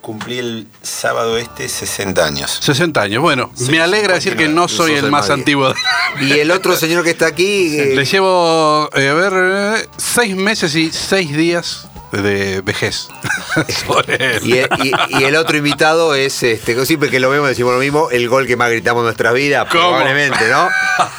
Cumplí 0.06 0.38
el 0.38 0.68
sábado 0.82 1.36
este 1.36 1.68
60 1.68 2.24
años. 2.24 2.58
60 2.60 3.02
años. 3.02 3.20
Bueno, 3.20 3.50
me 3.68 3.80
alegra 3.80 4.14
decir 4.14 4.36
que 4.36 4.46
no 4.46 4.54
no 4.54 4.68
soy 4.68 4.92
el 4.92 5.10
más 5.10 5.30
antiguo. 5.30 5.74
Y 6.20 6.30
el 6.38 6.52
otro 6.52 6.76
señor 6.76 7.02
que 7.02 7.10
está 7.10 7.26
aquí... 7.26 7.76
eh, 7.80 7.96
Le 7.96 8.04
llevo, 8.04 8.88
eh, 8.94 9.08
a 9.08 9.14
ver, 9.14 9.32
eh, 9.34 9.88
seis 9.96 10.36
meses 10.36 10.76
y 10.76 10.92
seis 10.92 11.36
días 11.36 11.88
de 12.22 12.60
vejez. 12.62 13.08
Sobre 13.86 14.36
él. 14.36 14.40
Y, 14.44 14.58
y- 14.88 14.92
y 15.20 15.24
el 15.24 15.36
otro 15.36 15.56
invitado 15.56 16.14
es, 16.14 16.42
este, 16.42 16.84
siempre 16.86 17.10
que 17.10 17.20
lo 17.20 17.30
vemos 17.30 17.48
decimos 17.48 17.72
lo 17.72 17.78
mismo, 17.80 18.08
el 18.10 18.28
gol 18.28 18.46
que 18.46 18.56
más 18.56 18.70
gritamos 18.70 19.00
en 19.00 19.04
nuestras 19.06 19.34
vidas, 19.34 19.66
¿Cómo? 19.70 19.82
probablemente, 19.88 20.48
¿no? 20.50 20.68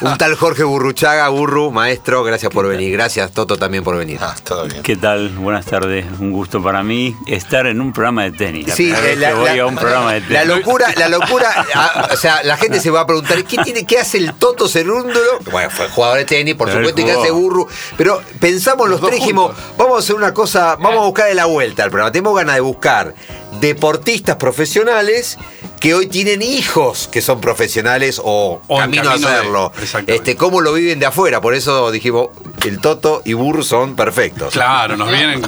Un 0.00 0.16
tal 0.18 0.34
Jorge 0.36 0.64
Burruchaga, 0.64 1.28
Burru, 1.28 1.70
maestro, 1.70 2.22
gracias 2.24 2.52
por 2.52 2.66
venir. 2.68 2.92
Gracias, 2.92 3.32
Toto, 3.32 3.56
también 3.56 3.82
por 3.84 3.96
venir. 3.96 4.18
Ah, 4.20 4.34
todo 4.44 4.64
bien. 4.66 4.82
¿Qué 4.82 4.96
tal? 4.96 5.30
Buenas 5.30 5.66
tardes. 5.66 6.06
Un 6.18 6.32
gusto 6.32 6.62
para 6.62 6.82
mí 6.82 7.16
estar 7.26 7.66
en 7.66 7.80
un 7.80 7.92
programa 7.92 8.24
de 8.24 8.32
tenis. 8.32 8.68
La 8.68 8.74
Sí, 8.74 8.92
la, 9.16 9.34
voy 9.34 9.58
a 9.58 9.66
un 9.66 9.76
programa 9.76 10.14
de 10.14 10.20
tenis. 10.20 10.32
la 10.34 10.44
locura, 10.44 10.86
la 10.96 11.08
locura, 11.08 11.66
o 12.12 12.16
sea, 12.16 12.42
la 12.44 12.56
gente 12.56 12.80
se 12.80 12.90
va 12.90 13.00
a 13.00 13.06
preguntar, 13.06 13.44
¿qué 13.44 13.58
tiene, 13.58 13.84
qué 13.86 13.98
hace 13.98 14.18
el 14.18 14.34
Toto 14.34 14.68
Cerúndolo? 14.68 15.38
Bueno, 15.50 15.70
fue 15.70 15.88
jugador 15.88 16.18
de 16.18 16.24
tenis, 16.24 16.54
por 16.54 16.68
Pero 16.68 16.78
supuesto, 16.80 17.00
y 17.00 17.04
qué 17.04 17.12
hace 17.12 17.30
Burru, 17.30 17.68
pero 17.96 18.22
pensamos 18.40 18.88
los, 18.88 19.00
dos 19.00 19.10
tres, 19.10 19.20
dijimos, 19.20 19.54
vamos 19.76 19.96
a 19.96 19.98
hacer 20.00 20.14
una 20.16 20.32
cosa, 20.34 20.76
vamos 20.88 21.02
a 21.02 21.06
buscar 21.06 21.28
de 21.28 21.34
la 21.34 21.46
vuelta 21.46 21.84
al 21.84 21.90
programa. 21.90 22.12
Tenemos 22.12 22.34
ganas 22.36 22.54
de 22.56 22.60
buscar 22.60 23.14
deportistas 23.60 24.36
profesionales 24.36 25.38
que 25.80 25.94
hoy 25.94 26.06
tienen 26.08 26.42
hijos 26.42 27.08
que 27.10 27.22
son 27.22 27.40
profesionales 27.40 28.20
o, 28.22 28.60
O 28.66 28.78
camino, 28.78 29.02
camino 29.04 29.10
a 29.26 29.30
de- 29.30 29.36
hacerlo. 29.36 29.72
exactamente. 29.80 30.14
Este, 30.14 30.36
cómo 30.36 30.60
lo 30.60 30.72
viven 30.72 30.98
de 30.98 31.06
afuera, 31.06 31.40
por 31.40 31.54
eso 31.54 31.90
dijimos, 31.90 32.28
el 32.66 32.80
Toto 32.80 33.22
y 33.24 33.32
Burru 33.34 33.62
son 33.62 33.94
perfectos. 33.96 34.52
Claro, 34.54 34.96
nos 34.96 35.10
vienen. 35.10 35.42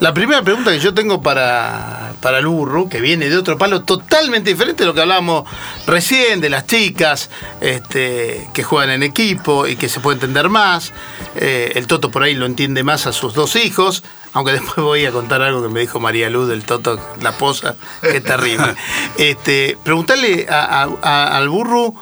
La 0.00 0.12
primera 0.12 0.42
pregunta 0.42 0.70
que 0.72 0.80
yo 0.80 0.92
tengo 0.94 1.22
para, 1.22 2.13
para 2.24 2.38
el 2.38 2.46
burro, 2.46 2.88
que 2.88 3.02
viene 3.02 3.28
de 3.28 3.36
otro 3.36 3.58
palo 3.58 3.82
totalmente 3.82 4.48
diferente 4.48 4.82
de 4.82 4.86
lo 4.86 4.94
que 4.94 5.02
hablábamos 5.02 5.44
recién, 5.86 6.40
de 6.40 6.48
las 6.48 6.66
chicas 6.66 7.28
este, 7.60 8.48
que 8.54 8.62
juegan 8.62 8.88
en 8.90 9.02
equipo 9.02 9.66
y 9.66 9.76
que 9.76 9.90
se 9.90 10.00
puede 10.00 10.16
entender 10.16 10.48
más. 10.48 10.94
Eh, 11.36 11.72
el 11.74 11.86
Toto 11.86 12.10
por 12.10 12.22
ahí 12.22 12.32
lo 12.34 12.46
entiende 12.46 12.82
más 12.82 13.06
a 13.06 13.12
sus 13.12 13.34
dos 13.34 13.56
hijos, 13.56 14.02
aunque 14.32 14.52
después 14.58 14.76
voy 14.78 15.04
a 15.04 15.12
contar 15.12 15.42
algo 15.42 15.62
que 15.62 15.68
me 15.68 15.80
dijo 15.80 16.00
María 16.00 16.30
Luz 16.30 16.48
del 16.48 16.64
Toto, 16.64 16.98
la 17.20 17.32
posa, 17.32 17.76
que 18.00 18.16
es 18.16 18.24
terrible. 18.24 18.74
Este, 19.18 19.76
preguntarle 19.84 20.46
a- 20.48 20.84
a- 20.84 20.88
a- 21.02 21.36
al 21.36 21.50
burro, 21.50 21.94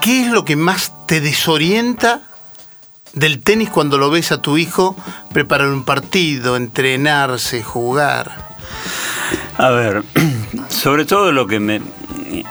¿qué 0.00 0.22
es 0.22 0.28
lo 0.28 0.46
que 0.46 0.56
más 0.56 0.92
te 1.06 1.20
desorienta 1.20 2.22
del 3.12 3.42
tenis 3.42 3.68
cuando 3.68 3.98
lo 3.98 4.08
ves 4.08 4.32
a 4.32 4.40
tu 4.40 4.56
hijo 4.56 4.96
preparar 5.34 5.68
un 5.68 5.84
partido, 5.84 6.56
entrenarse, 6.56 7.62
jugar? 7.62 8.51
A 9.58 9.70
ver, 9.70 10.02
sobre 10.68 11.04
todo 11.04 11.32
lo 11.32 11.46
que 11.46 11.60
me, 11.60 11.80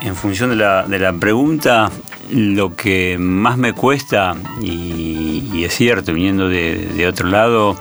en 0.01 0.15
función 0.15 0.51
de 0.51 0.55
la, 0.55 0.83
de 0.83 0.99
la 0.99 1.13
pregunta, 1.13 1.91
lo 2.31 2.75
que 2.75 3.17
más 3.19 3.57
me 3.57 3.73
cuesta, 3.73 4.35
y, 4.61 5.63
es 5.63 5.75
cierto, 5.75 6.13
viniendo 6.13 6.47
de, 6.47 6.75
de 6.95 7.07
otro 7.07 7.27
lado, 7.27 7.77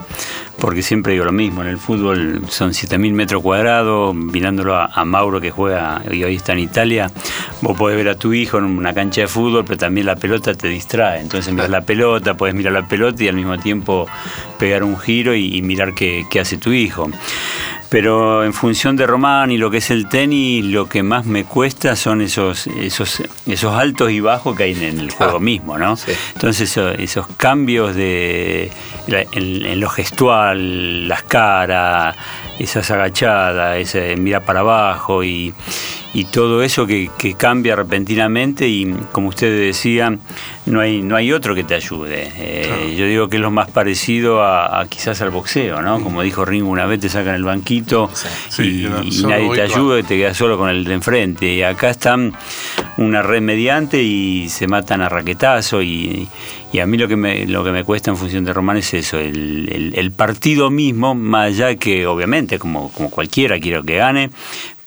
porque 0.58 0.82
siempre 0.82 1.12
digo 1.12 1.24
lo 1.24 1.32
mismo, 1.32 1.62
en 1.62 1.68
el 1.68 1.78
fútbol 1.78 2.42
son 2.48 2.70
7.000 2.70 3.12
metros 3.12 3.42
cuadrados, 3.42 4.14
mirándolo 4.14 4.76
a, 4.76 4.86
a 4.86 5.04
Mauro 5.04 5.40
que 5.40 5.50
juega 5.50 6.02
y 6.10 6.22
hoy 6.22 6.36
está 6.36 6.52
en 6.52 6.58
Italia, 6.58 7.10
vos 7.62 7.76
podés 7.76 7.96
ver 7.96 8.08
a 8.08 8.14
tu 8.16 8.32
hijo 8.32 8.58
en 8.58 8.64
una 8.64 8.92
cancha 8.92 9.22
de 9.22 9.28
fútbol, 9.28 9.64
pero 9.64 9.78
también 9.78 10.06
la 10.06 10.16
pelota 10.16 10.54
te 10.54 10.68
distrae, 10.68 11.20
entonces 11.20 11.52
miras 11.52 11.70
la 11.70 11.82
pelota, 11.82 12.34
podés 12.34 12.54
mirar 12.54 12.72
la 12.72 12.86
pelota 12.86 13.24
y 13.24 13.28
al 13.28 13.36
mismo 13.36 13.58
tiempo 13.58 14.06
pegar 14.58 14.82
un 14.84 14.98
giro 14.98 15.34
y, 15.34 15.56
y 15.56 15.62
mirar 15.62 15.94
qué, 15.94 16.24
qué 16.30 16.40
hace 16.40 16.58
tu 16.58 16.72
hijo. 16.72 17.10
Pero 17.90 18.44
en 18.44 18.54
función 18.54 18.94
de 18.94 19.04
Román 19.04 19.50
y 19.50 19.58
lo 19.58 19.68
que 19.68 19.78
es 19.78 19.90
el 19.90 20.08
tenis, 20.08 20.64
lo 20.64 20.88
que 20.88 21.02
más 21.02 21.26
me 21.26 21.42
cuesta 21.44 21.96
son 21.96 22.20
esos, 22.20 22.68
esos, 22.68 23.20
esos 23.46 23.74
altos 23.74 24.12
y 24.12 24.20
bajos 24.20 24.56
que 24.56 24.62
hay 24.62 24.84
en 24.84 25.00
el 25.00 25.10
juego 25.10 25.40
mismo, 25.40 25.76
¿no? 25.76 25.96
Entonces 26.34 26.70
eso- 26.70 26.90
esos 26.92 27.26
cambios 27.36 27.96
de 27.96 28.70
en, 29.08 29.66
en 29.66 29.80
lo 29.80 29.88
gestual, 29.90 31.08
las 31.08 31.24
caras, 31.24 32.14
esas 32.60 32.88
agachadas, 32.92 33.76
ese 33.78 34.14
mirar 34.16 34.44
para 34.44 34.60
abajo 34.60 35.24
y, 35.24 35.52
y 36.12 36.24
todo 36.24 36.62
eso 36.64 36.86
que, 36.88 37.08
que 37.18 37.34
cambia 37.34 37.76
repentinamente 37.76 38.66
y 38.68 38.92
como 39.12 39.28
ustedes 39.28 39.60
decían, 39.76 40.18
no 40.66 40.80
hay, 40.80 41.02
no 41.02 41.14
hay 41.14 41.32
otro 41.32 41.54
que 41.54 41.62
te 41.62 41.74
ayude. 41.76 42.32
Eh, 42.36 42.96
Yo 42.98 43.06
digo 43.06 43.28
que 43.28 43.36
es 43.36 43.42
lo 43.42 43.52
más 43.52 43.70
parecido 43.70 44.42
a, 44.42 44.80
a 44.80 44.86
quizás 44.88 45.20
al 45.22 45.30
boxeo, 45.30 45.80
¿no? 45.82 46.02
Como 46.02 46.22
dijo 46.22 46.44
Ringo 46.44 46.68
una 46.68 46.86
vez, 46.86 46.98
te 47.00 47.08
sacan 47.08 47.36
el 47.36 47.44
banquito 47.44 48.10
Sí, 48.48 48.86
y, 49.04 49.22
nadie 49.22 49.50
te 49.54 49.62
ayuda 49.62 50.00
y 50.00 50.02
te 50.02 50.16
quedas 50.16 50.36
solo 50.36 50.58
con 50.58 50.68
el 50.68 50.84
de 50.84 50.94
enfrente. 50.94 51.46
Y 51.54 51.62
acá 51.62 51.90
están 51.90 52.32
una 52.96 53.22
red 53.22 53.40
mediante 53.40 54.02
y 54.02 54.48
se 54.48 54.66
matan 54.66 55.00
a 55.02 55.08
raquetazo 55.08 55.80
y, 55.80 56.28
y 56.72 56.80
a 56.80 56.86
mí 56.86 56.98
lo 56.98 57.06
que 57.06 57.16
me, 57.16 57.46
lo 57.46 57.62
que 57.62 57.70
me 57.70 57.84
cuesta 57.84 58.10
en 58.10 58.16
función 58.16 58.44
de 58.44 58.52
Román 58.52 58.78
es 58.78 58.92
eso, 58.94 59.16
el, 59.18 59.68
el- 59.72 59.92
el 59.96 60.10
partido 60.12 60.70
mismo, 60.70 61.14
más 61.14 61.46
allá 61.48 61.76
que 61.76 62.06
obviamente 62.06 62.58
como, 62.58 62.90
como 62.90 63.10
cualquiera 63.10 63.58
quiero 63.60 63.82
que 63.84 63.96
gane, 63.96 64.30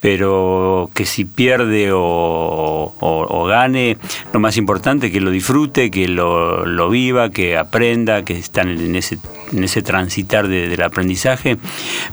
pero 0.03 0.89
que 0.93 1.05
si 1.05 1.23
pierde 1.23 1.93
o, 1.93 2.93
o- 2.99 3.45
gane, 3.45 3.95
lo 4.33 4.41
más 4.41 4.57
importante 4.57 5.13
que 5.13 5.21
lo 5.21 5.31
disfrute, 5.31 5.89
que 5.91 6.09
lo, 6.09 6.65
lo 6.65 6.89
viva, 6.89 7.29
que 7.29 7.55
aprenda, 7.57 8.25
que 8.25 8.37
están 8.37 8.67
en 8.67 8.97
ese, 8.97 9.17
en 9.53 9.63
ese 9.63 9.81
transitar 9.81 10.47
de- 10.47 10.67
del 10.67 10.81
aprendizaje, 10.81 11.57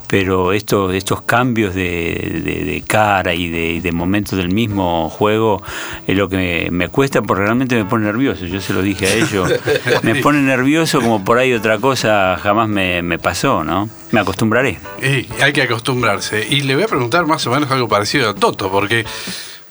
pero 0.07 0.53
esto, 0.53 0.91
estos 0.91 1.21
cambios 1.23 1.73
de, 1.75 2.41
de- 2.43 2.63
de 2.65 2.81
cara 2.87 3.33
y 3.33 3.49
de, 3.81 3.91
momentos 3.91 4.37
del 4.37 4.49
mismo 4.53 5.09
juego 5.09 5.61
es 6.07 6.15
lo 6.15 6.29
que 6.29 6.69
me, 6.71 6.87
cuesta 6.89 7.21
porque 7.21 7.43
realmente 7.43 7.75
me 7.75 7.85
pone 7.85 8.05
nervioso, 8.05 8.45
yo 8.45 8.61
se 8.61 8.73
lo 8.73 8.81
dije 8.81 9.05
a 9.07 9.13
ellos, 9.13 9.51
me 10.03 10.15
pone 10.15 10.41
nervioso 10.41 11.01
como 11.01 11.23
por 11.23 11.37
ahí 11.37 11.53
otra 11.53 11.77
cosa 11.79 12.37
jamás 12.41 12.69
me, 12.69 13.01
me 13.01 13.19
pasó, 13.19 13.63
¿no? 13.63 13.89
Me 14.11 14.19
acostumbraré. 14.19 14.79
Y 15.01 15.27
hay 15.41 15.53
que 15.53 15.61
acostumbrarse. 15.63 16.45
Y 16.49 16.61
le 16.61 16.75
voy 16.75 16.83
a 16.83 16.87
preguntar 16.87 17.25
más 17.25 17.45
o 17.47 17.51
menos 17.51 17.69
algo 17.71 17.87
parecido 17.87 18.29
a 18.29 18.33
Toto, 18.33 18.69
porque 18.71 19.05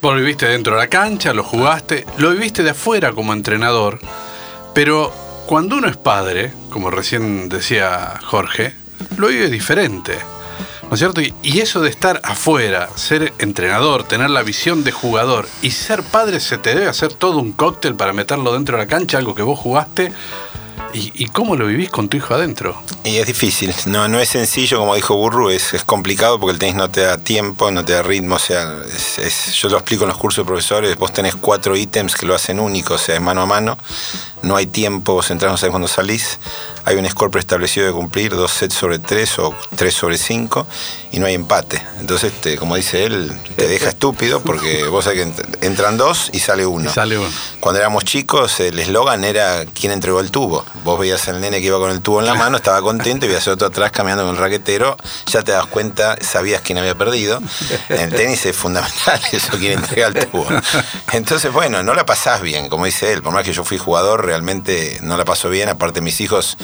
vos 0.00 0.16
viviste 0.16 0.46
dentro 0.46 0.74
de 0.74 0.80
la 0.80 0.86
cancha, 0.88 1.32
lo 1.34 1.42
jugaste, 1.44 2.06
lo 2.18 2.30
viviste 2.30 2.62
de 2.62 2.70
afuera 2.70 3.12
como 3.12 3.32
entrenador, 3.32 3.98
pero 4.74 5.12
cuando 5.50 5.78
uno 5.78 5.88
es 5.88 5.96
padre, 5.96 6.52
como 6.68 6.92
recién 6.92 7.48
decía 7.48 8.20
Jorge, 8.24 8.72
lo 9.16 9.26
vive 9.26 9.50
diferente. 9.50 10.16
¿No 10.84 10.94
es 10.94 11.00
cierto? 11.00 11.20
Y, 11.20 11.34
eso 11.42 11.80
de 11.80 11.90
estar 11.90 12.20
afuera, 12.22 12.88
ser 12.94 13.32
entrenador, 13.38 14.04
tener 14.04 14.30
la 14.30 14.44
visión 14.44 14.84
de 14.84 14.92
jugador 14.92 15.48
y 15.60 15.72
ser 15.72 16.04
padre, 16.04 16.38
se 16.38 16.56
te 16.56 16.76
debe 16.76 16.86
hacer 16.86 17.14
todo 17.14 17.40
un 17.40 17.50
cóctel 17.50 17.96
para 17.96 18.12
meterlo 18.12 18.52
dentro 18.52 18.76
de 18.76 18.84
la 18.84 18.88
cancha, 18.88 19.18
algo 19.18 19.34
que 19.34 19.42
vos 19.42 19.58
jugaste. 19.58 20.12
¿Y, 20.92 21.12
y 21.14 21.26
cómo 21.26 21.54
lo 21.54 21.66
vivís 21.66 21.88
con 21.88 22.08
tu 22.08 22.16
hijo 22.16 22.34
adentro? 22.34 22.76
Y 23.04 23.18
es 23.18 23.26
difícil, 23.26 23.72
no, 23.86 24.08
no 24.08 24.18
es 24.18 24.28
sencillo, 24.30 24.78
como 24.78 24.96
dijo 24.96 25.14
Burru, 25.14 25.50
es, 25.50 25.72
es 25.72 25.84
complicado 25.84 26.40
porque 26.40 26.52
el 26.54 26.58
tenis 26.58 26.74
no 26.74 26.90
te 26.90 27.02
da 27.02 27.16
tiempo, 27.16 27.70
no 27.70 27.84
te 27.84 27.92
da 27.92 28.02
ritmo, 28.02 28.34
o 28.34 28.38
sea, 28.40 28.76
es- 28.92 29.18
es- 29.20 29.52
yo 29.54 29.68
lo 29.68 29.76
explico 29.76 30.02
en 30.04 30.08
los 30.08 30.18
cursos 30.18 30.44
de 30.44 30.48
profesores, 30.48 30.96
vos 30.96 31.12
tenés 31.12 31.36
cuatro 31.36 31.76
ítems 31.76 32.16
que 32.16 32.26
lo 32.26 32.34
hacen 32.34 32.58
único, 32.58 32.94
o 32.94 32.98
sea, 32.98 33.14
es 33.14 33.20
mano 33.20 33.42
a 33.42 33.46
mano, 33.46 33.78
no 34.42 34.56
hay 34.56 34.66
tiempo, 34.66 35.14
vos 35.14 35.30
entrás, 35.30 35.52
no 35.52 35.58
sabés 35.58 35.70
cuándo 35.70 35.86
salís, 35.86 36.40
hay 36.84 36.96
un 36.96 37.08
score 37.08 37.30
preestablecido 37.30 37.86
de 37.86 37.92
cumplir, 37.92 38.34
dos 38.34 38.50
sets 38.52 38.74
sobre 38.74 38.98
tres 38.98 39.38
o 39.38 39.54
tres 39.76 39.94
sobre 39.94 40.18
cinco, 40.18 40.66
y 41.12 41.18
no 41.18 41.26
hay 41.26 41.34
empate. 41.34 41.82
Entonces, 42.00 42.32
te- 42.40 42.56
como 42.56 42.76
dice 42.76 43.04
él, 43.04 43.32
te 43.56 43.66
deja 43.68 43.88
estúpido 43.90 44.40
porque 44.40 44.84
vos 44.90 45.04
sabés 45.04 45.24
que 45.24 45.26
ent- 45.32 45.58
entran 45.62 45.96
dos 45.96 46.30
y 46.32 46.40
sale 46.40 46.64
uno. 46.66 46.90
Y 46.90 46.92
sale 46.92 47.18
uno. 47.18 47.28
Cuando 47.60 47.80
éramos 47.80 48.04
chicos, 48.04 48.60
el 48.60 48.78
eslogan 48.78 49.24
era 49.24 49.64
¿quién 49.66 49.92
entregó 49.92 50.20
el 50.20 50.30
tubo? 50.30 50.64
Vos 50.84 50.98
veías 50.98 51.26
al 51.28 51.40
nene 51.40 51.60
que 51.60 51.66
iba 51.66 51.78
con 51.78 51.90
el 51.90 52.00
tubo 52.00 52.20
en 52.20 52.26
la 52.26 52.34
mano, 52.34 52.56
estaba 52.56 52.80
contento 52.80 53.26
y 53.26 53.28
veías 53.28 53.46
otro 53.48 53.68
atrás 53.68 53.90
caminando 53.92 54.24
con 54.24 54.34
el 54.34 54.40
raquetero, 54.40 54.96
ya 55.26 55.42
te 55.42 55.52
das 55.52 55.66
cuenta, 55.66 56.16
sabías 56.20 56.62
quién 56.62 56.78
había 56.78 56.94
perdido. 56.94 57.40
En 57.88 58.00
el 58.00 58.10
tenis 58.14 58.46
es 58.46 58.56
fundamental 58.56 59.20
eso, 59.32 59.52
quién 59.58 59.72
entrega 59.72 60.06
el 60.08 60.14
tubo. 60.26 60.46
Entonces, 61.12 61.52
bueno, 61.52 61.82
no 61.82 61.94
la 61.94 62.06
pasás 62.06 62.40
bien, 62.42 62.68
como 62.68 62.84
dice 62.84 63.12
él, 63.12 63.22
por 63.22 63.32
más 63.32 63.44
que 63.44 63.52
yo 63.52 63.64
fui 63.64 63.78
jugador, 63.78 64.24
realmente 64.24 64.98
no 65.02 65.16
la 65.16 65.24
paso 65.24 65.48
bien, 65.48 65.68
aparte 65.68 66.00
mis 66.00 66.20
hijos 66.20 66.56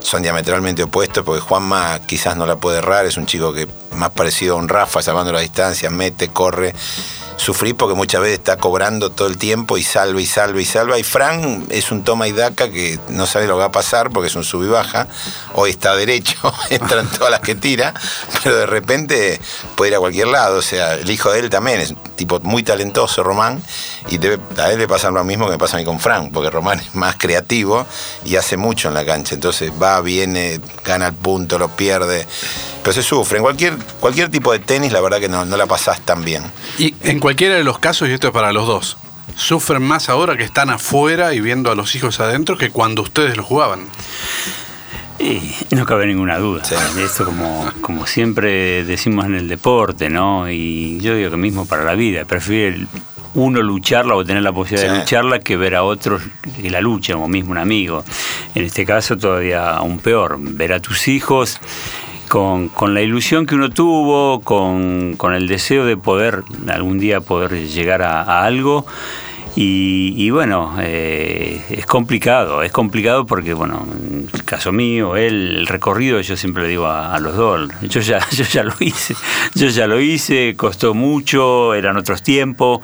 son 0.00 0.22
diametralmente 0.22 0.82
opuestos, 0.82 1.24
porque 1.24 1.40
Juanma 1.40 2.00
quizás 2.00 2.36
no 2.36 2.46
la 2.46 2.56
puede 2.56 2.78
errar, 2.78 3.06
es 3.06 3.16
un 3.16 3.26
chico 3.26 3.52
que 3.52 3.68
más 3.96 4.10
parecido 4.10 4.54
a 4.54 4.58
un 4.58 4.68
Rafa, 4.68 5.02
salvando 5.02 5.32
la 5.32 5.40
distancia, 5.40 5.90
mete, 5.90 6.28
corre. 6.28 6.74
Sufrí 7.38 7.72
porque 7.72 7.94
muchas 7.94 8.20
veces 8.20 8.38
está 8.40 8.56
cobrando 8.56 9.10
todo 9.10 9.28
el 9.28 9.38
tiempo 9.38 9.78
y 9.78 9.82
salva 9.84 10.20
y 10.20 10.26
salva 10.26 10.60
y 10.60 10.64
salva. 10.64 10.98
Y 10.98 11.04
Fran 11.04 11.66
es 11.70 11.90
un 11.92 12.02
toma 12.02 12.26
y 12.28 12.32
daca 12.32 12.68
que 12.68 12.98
no 13.10 13.26
sabe 13.26 13.46
lo 13.46 13.54
que 13.54 13.60
va 13.60 13.64
a 13.66 13.72
pasar 13.72 14.10
porque 14.10 14.26
es 14.26 14.34
un 14.34 14.42
sub 14.44 14.64
y 14.64 14.66
baja. 14.68 15.06
Hoy 15.54 15.70
está 15.70 15.94
derecho, 15.94 16.34
entran 16.70 17.08
todas 17.08 17.30
las 17.30 17.40
que 17.40 17.54
tira, 17.54 17.94
pero 18.42 18.56
de 18.56 18.66
repente 18.66 19.40
puede 19.76 19.92
ir 19.92 19.96
a 19.96 20.00
cualquier 20.00 20.26
lado. 20.26 20.58
O 20.58 20.62
sea, 20.62 20.94
el 20.94 21.08
hijo 21.08 21.30
de 21.30 21.38
él 21.38 21.48
también 21.48 21.80
es 21.80 21.92
un 21.92 21.98
tipo 22.16 22.40
muy 22.40 22.64
talentoso, 22.64 23.22
Román, 23.22 23.62
y 24.08 24.18
debe- 24.18 24.40
a 24.60 24.72
él 24.72 24.78
le 24.80 24.88
pasa 24.88 25.10
lo 25.10 25.22
mismo 25.22 25.46
que 25.46 25.52
me 25.52 25.58
pasa 25.58 25.76
a 25.76 25.80
mí 25.80 25.86
con 25.86 26.00
Fran, 26.00 26.30
porque 26.32 26.50
Román 26.50 26.80
es 26.80 26.94
más 26.96 27.14
creativo 27.16 27.86
y 28.24 28.34
hace 28.34 28.56
mucho 28.56 28.88
en 28.88 28.94
la 28.94 29.04
cancha. 29.06 29.36
Entonces 29.36 29.70
va, 29.80 30.00
viene, 30.00 30.60
gana 30.84 31.06
el 31.06 31.14
punto, 31.14 31.56
lo 31.58 31.68
pierde. 31.68 32.26
Pero 32.82 32.92
se 32.92 33.02
sufre. 33.02 33.38
En 33.38 33.42
cualquier, 33.42 33.76
cualquier 34.00 34.30
tipo 34.30 34.52
de 34.52 34.58
tenis, 34.60 34.92
la 34.92 35.00
verdad 35.00 35.18
que 35.20 35.28
no, 35.28 35.44
no 35.44 35.56
la 35.56 35.66
pasás 35.66 36.00
tan 36.00 36.24
bien. 36.24 36.42
Y 36.78 36.94
en 37.02 37.20
cualquiera 37.20 37.54
de 37.56 37.64
los 37.64 37.78
casos, 37.78 38.08
y 38.08 38.12
esto 38.12 38.28
es 38.28 38.32
para 38.32 38.52
los 38.52 38.66
dos, 38.66 38.96
sufren 39.36 39.82
más 39.82 40.08
ahora 40.08 40.36
que 40.36 40.44
están 40.44 40.70
afuera 40.70 41.34
y 41.34 41.40
viendo 41.40 41.70
a 41.70 41.74
los 41.74 41.94
hijos 41.94 42.18
adentro 42.20 42.56
que 42.56 42.70
cuando 42.70 43.02
ustedes 43.02 43.36
lo 43.36 43.42
jugaban. 43.44 43.86
Y 45.20 45.52
no 45.74 45.84
cabe 45.84 46.06
ninguna 46.06 46.38
duda. 46.38 46.62
Esto 46.98 47.24
como, 47.24 47.68
como 47.80 48.06
siempre 48.06 48.84
decimos 48.84 49.26
en 49.26 49.34
el 49.34 49.48
deporte, 49.48 50.08
¿no? 50.08 50.48
Y 50.48 50.98
yo 51.00 51.14
digo 51.16 51.30
que 51.32 51.36
mismo 51.36 51.66
para 51.66 51.82
la 51.84 51.94
vida. 51.94 52.24
Prefiero 52.24 52.76
el- 52.76 52.88
uno 53.34 53.60
lucharla 53.60 54.14
o 54.14 54.24
tener 54.24 54.42
la 54.42 54.52
posibilidad 54.52 54.88
de 54.90 54.94
Sí. 54.96 55.00
lucharla 55.02 55.40
que 55.40 55.56
ver 55.56 55.74
a 55.74 55.82
otros 55.82 56.22
que 56.60 56.70
la 56.70 56.80
luchan, 56.80 57.16
como 57.16 57.28
mismo 57.28 57.50
un 57.50 57.58
amigo. 57.58 58.04
En 58.54 58.64
este 58.64 58.86
caso 58.86 59.16
todavía 59.18 59.70
aún 59.76 59.98
peor, 59.98 60.36
ver 60.40 60.72
a 60.72 60.80
tus 60.80 61.08
hijos 61.08 61.60
con, 62.28 62.68
con 62.68 62.94
la 62.94 63.02
ilusión 63.02 63.46
que 63.46 63.54
uno 63.54 63.70
tuvo, 63.70 64.40
con, 64.40 65.14
con 65.16 65.34
el 65.34 65.48
deseo 65.48 65.84
de 65.84 65.96
poder 65.96 66.42
algún 66.68 66.98
día 66.98 67.20
poder 67.20 67.52
llegar 67.68 68.02
a, 68.02 68.44
algo. 68.44 68.86
Y, 69.56 70.14
y 70.16 70.30
bueno, 70.30 70.76
eh, 70.78 71.60
es 71.70 71.84
complicado, 71.86 72.62
es 72.62 72.70
complicado 72.70 73.26
porque, 73.26 73.54
bueno, 73.54 73.88
en 73.92 74.28
el 74.32 74.44
caso 74.44 74.70
mío, 74.70 75.16
él, 75.16 75.56
el 75.56 75.66
recorrido, 75.66 76.20
yo 76.20 76.36
siempre 76.36 76.62
le 76.62 76.68
digo 76.68 76.86
a, 76.86 77.12
a 77.12 77.18
los 77.18 77.34
dos, 77.34 77.68
yo 77.82 78.00
ya, 78.00 78.20
yo 78.30 78.44
ya 78.44 78.62
lo 78.62 78.74
hice, 78.78 79.16
yo 79.54 79.66
ya 79.66 79.88
lo 79.88 80.00
hice, 80.00 80.54
costó 80.56 80.94
mucho, 80.94 81.74
eran 81.74 81.96
otros 81.96 82.22
tiempos, 82.22 82.82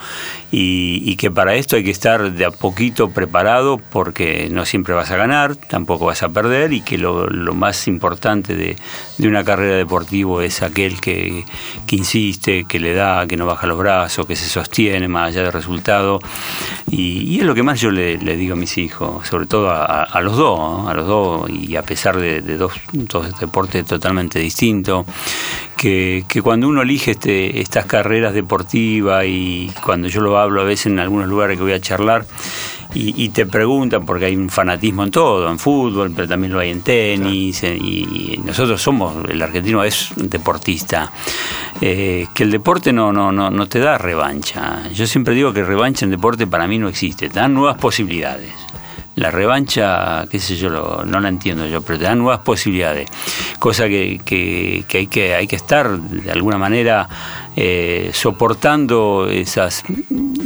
y, 0.56 1.02
y 1.04 1.16
que 1.16 1.32
para 1.32 1.56
esto 1.56 1.74
hay 1.74 1.82
que 1.82 1.90
estar 1.90 2.32
de 2.32 2.44
a 2.44 2.52
poquito 2.52 3.10
preparado 3.10 3.78
porque 3.90 4.48
no 4.52 4.64
siempre 4.64 4.94
vas 4.94 5.10
a 5.10 5.16
ganar, 5.16 5.56
tampoco 5.56 6.06
vas 6.06 6.22
a 6.22 6.28
perder, 6.28 6.72
y 6.72 6.80
que 6.80 6.96
lo, 6.96 7.26
lo 7.26 7.54
más 7.54 7.88
importante 7.88 8.54
de, 8.54 8.76
de 9.18 9.28
una 9.28 9.42
carrera 9.42 9.76
deportiva 9.76 10.44
es 10.44 10.62
aquel 10.62 11.00
que, 11.00 11.44
que 11.88 11.96
insiste, 11.96 12.64
que 12.68 12.78
le 12.78 12.94
da, 12.94 13.26
que 13.26 13.36
no 13.36 13.46
baja 13.46 13.66
los 13.66 13.78
brazos, 13.78 14.26
que 14.26 14.36
se 14.36 14.48
sostiene 14.48 15.08
más 15.08 15.28
allá 15.30 15.42
del 15.42 15.52
resultado. 15.52 16.20
Y, 16.88 17.22
y 17.34 17.40
es 17.40 17.44
lo 17.44 17.54
que 17.54 17.64
más 17.64 17.80
yo 17.80 17.90
le, 17.90 18.16
le 18.18 18.36
digo 18.36 18.54
a 18.54 18.56
mis 18.56 18.78
hijos, 18.78 19.26
sobre 19.26 19.46
todo 19.46 19.70
a, 19.70 20.04
a- 20.04 20.20
los 20.20 20.36
dos, 20.36 20.58
¿no? 20.58 20.88
a 20.88 20.94
los 20.94 21.06
dos, 21.06 21.50
y 21.50 21.74
a 21.74 21.82
pesar 21.82 22.16
de, 22.16 22.40
de 22.42 22.56
dos, 22.56 22.72
dos 22.92 23.38
deportes 23.40 23.84
totalmente 23.84 24.38
distintos, 24.38 25.04
que, 25.76 26.24
que 26.28 26.40
cuando 26.40 26.68
uno 26.68 26.82
elige 26.82 27.10
este, 27.10 27.60
estas 27.60 27.86
carreras 27.86 28.32
deportivas 28.34 29.24
y 29.26 29.70
cuando 29.84 30.08
yo 30.08 30.20
lo 30.20 30.38
hablo 30.44 30.60
a 30.60 30.64
veces 30.64 30.86
en 30.86 30.98
algunos 31.00 31.28
lugares 31.28 31.56
que 31.56 31.62
voy 31.64 31.72
a 31.72 31.80
charlar, 31.80 32.24
y, 32.94 33.24
y 33.24 33.30
te 33.30 33.44
preguntan, 33.44 34.06
porque 34.06 34.26
hay 34.26 34.36
un 34.36 34.48
fanatismo 34.48 35.02
en 35.02 35.10
todo, 35.10 35.50
en 35.50 35.58
fútbol, 35.58 36.12
pero 36.14 36.28
también 36.28 36.52
lo 36.52 36.60
hay 36.60 36.70
en 36.70 36.80
tenis, 36.82 37.64
en- 37.64 37.84
y, 37.84 38.34
y 38.34 38.40
nosotros 38.44 38.80
somos, 38.80 39.28
el 39.28 39.42
argentino 39.42 39.82
es 39.82 40.10
deportista, 40.16 41.10
eh, 41.80 42.26
que 42.34 42.44
el 42.44 42.52
deporte 42.52 42.92
no, 42.92 43.12
no, 43.12 43.32
no, 43.32 43.50
no 43.50 43.66
te 43.66 43.80
da 43.80 43.98
revancha. 43.98 44.88
Yo 44.92 45.08
siempre 45.08 45.34
digo 45.34 45.52
que 45.52 45.64
revancha 45.64 46.04
en 46.04 46.12
deporte 46.12 46.46
para 46.46 46.68
mí 46.68 46.78
no 46.78 46.88
existe, 46.88 47.28
te 47.28 47.40
dan 47.40 47.52
nuevas 47.52 47.78
posibilidades. 47.78 48.52
La 49.16 49.30
revancha, 49.30 50.26
qué 50.28 50.40
sé 50.40 50.56
yo, 50.56 51.02
no 51.06 51.20
la 51.20 51.28
entiendo 51.28 51.66
yo, 51.66 51.82
pero 51.82 51.98
te 51.98 52.04
dan 52.04 52.18
nuevas 52.18 52.40
posibilidades. 52.40 53.08
Cosa 53.60 53.86
que, 53.88 54.20
que- 54.24 54.84
que 54.88 54.98
hay, 54.98 55.06
que 55.06 55.34
hay 55.34 55.46
que 55.46 55.56
estar 55.56 55.98
de 55.98 56.32
alguna 56.32 56.58
manera 56.58 57.08
eh, 57.54 58.10
soportando 58.12 59.28
esas, 59.30 59.84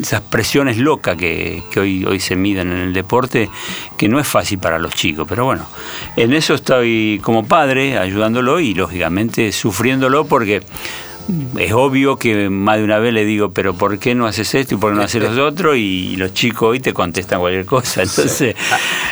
esas 0.03 0.21
presiones 0.21 0.77
locas 0.77 1.17
que, 1.17 1.63
que 1.73 1.81
hoy, 1.81 2.05
hoy 2.05 2.21
se 2.21 2.37
miden 2.37 2.71
en 2.71 2.79
el 2.79 2.93
deporte, 2.93 3.49
que 3.97 4.09
no 4.09 4.21
es 4.21 4.29
fácil 4.29 4.59
para 4.59 4.79
los 4.79 4.93
chicos. 4.95 5.27
Pero 5.27 5.47
bueno, 5.47 5.65
en 6.17 6.35
eso 6.35 6.53
estoy 6.55 7.21
como 7.23 7.47
padre 7.47 7.97
ayudándolo 7.99 8.61
y 8.61 8.75
lógicamente 8.75 9.51
sufriéndolo 9.53 10.27
porque 10.27 10.63
es 11.57 11.73
obvio 11.73 12.17
que 12.17 12.49
más 12.49 12.79
de 12.79 12.85
una 12.85 12.99
vez 12.99 13.13
le 13.13 13.25
digo, 13.25 13.51
pero 13.51 13.75
¿por 13.75 13.99
qué 13.99 14.15
no 14.15 14.27
haces 14.27 14.55
esto 14.55 14.75
y 14.75 14.79
por 14.79 14.93
qué 14.93 14.97
no 14.97 15.03
haces 15.03 15.23
los 15.23 15.39
otros? 15.53 15.77
Y 15.77 16.17
los 16.17 16.33
chicos 16.33 16.71
hoy 16.71 16.81
te 16.81 16.93
contestan 16.93 17.41
cualquier 17.41 17.67
cosa. 17.67 18.03
Entonces, 18.03 18.55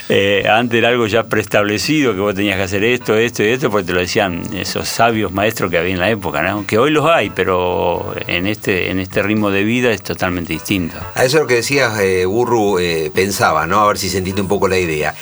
eh, 0.08 0.46
antes 0.50 0.78
era 0.78 0.88
algo 0.88 1.06
ya 1.06 1.25
preestablecido, 1.25 2.14
que 2.14 2.20
vos 2.20 2.35
tenías 2.35 2.56
que 2.56 2.62
hacer 2.62 2.85
esto, 2.85 3.14
esto 3.16 3.42
y 3.42 3.49
esto, 3.49 3.70
porque 3.70 3.87
te 3.87 3.92
lo 3.92 4.00
decían 4.00 4.42
esos 4.54 4.88
sabios 4.88 5.32
maestros 5.32 5.70
que 5.70 5.78
había 5.78 5.92
en 5.92 6.00
la 6.00 6.11
época, 6.11 6.42
¿no? 6.42 6.66
que 6.66 6.78
hoy 6.78 6.90
los 6.90 7.06
hay, 7.06 7.30
pero 7.30 8.14
en 8.26 8.46
este, 8.46 8.90
en 8.90 8.99
este 8.99 9.23
ritmo 9.23 9.50
de 9.50 9.64
vida 9.64 9.90
es 9.90 10.02
totalmente 10.02 10.52
distinto. 10.52 10.96
A 11.14 11.25
eso 11.25 11.37
es 11.37 11.42
lo 11.42 11.46
que 11.46 11.56
decías, 11.56 11.99
eh, 12.00 12.25
Burru, 12.25 12.78
eh, 12.78 13.11
pensaba, 13.14 13.66
¿no? 13.66 13.80
A 13.80 13.88
ver 13.88 13.99
si 13.99 14.08
sentiste 14.08 14.40
un 14.40 14.49
poco 14.49 14.68
la 14.68 14.78
idea. 14.78 15.14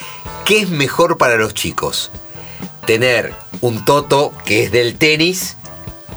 ¿Qué 0.45 0.61
es 0.61 0.71
mejor 0.71 1.19
para 1.19 1.37
los 1.37 1.55
chicos? 1.55 2.11
¿Tener 2.87 3.33
un 3.61 3.85
Toto 3.85 4.33
que 4.45 4.65
es 4.65 4.73
del 4.73 4.97
tenis 4.97 5.57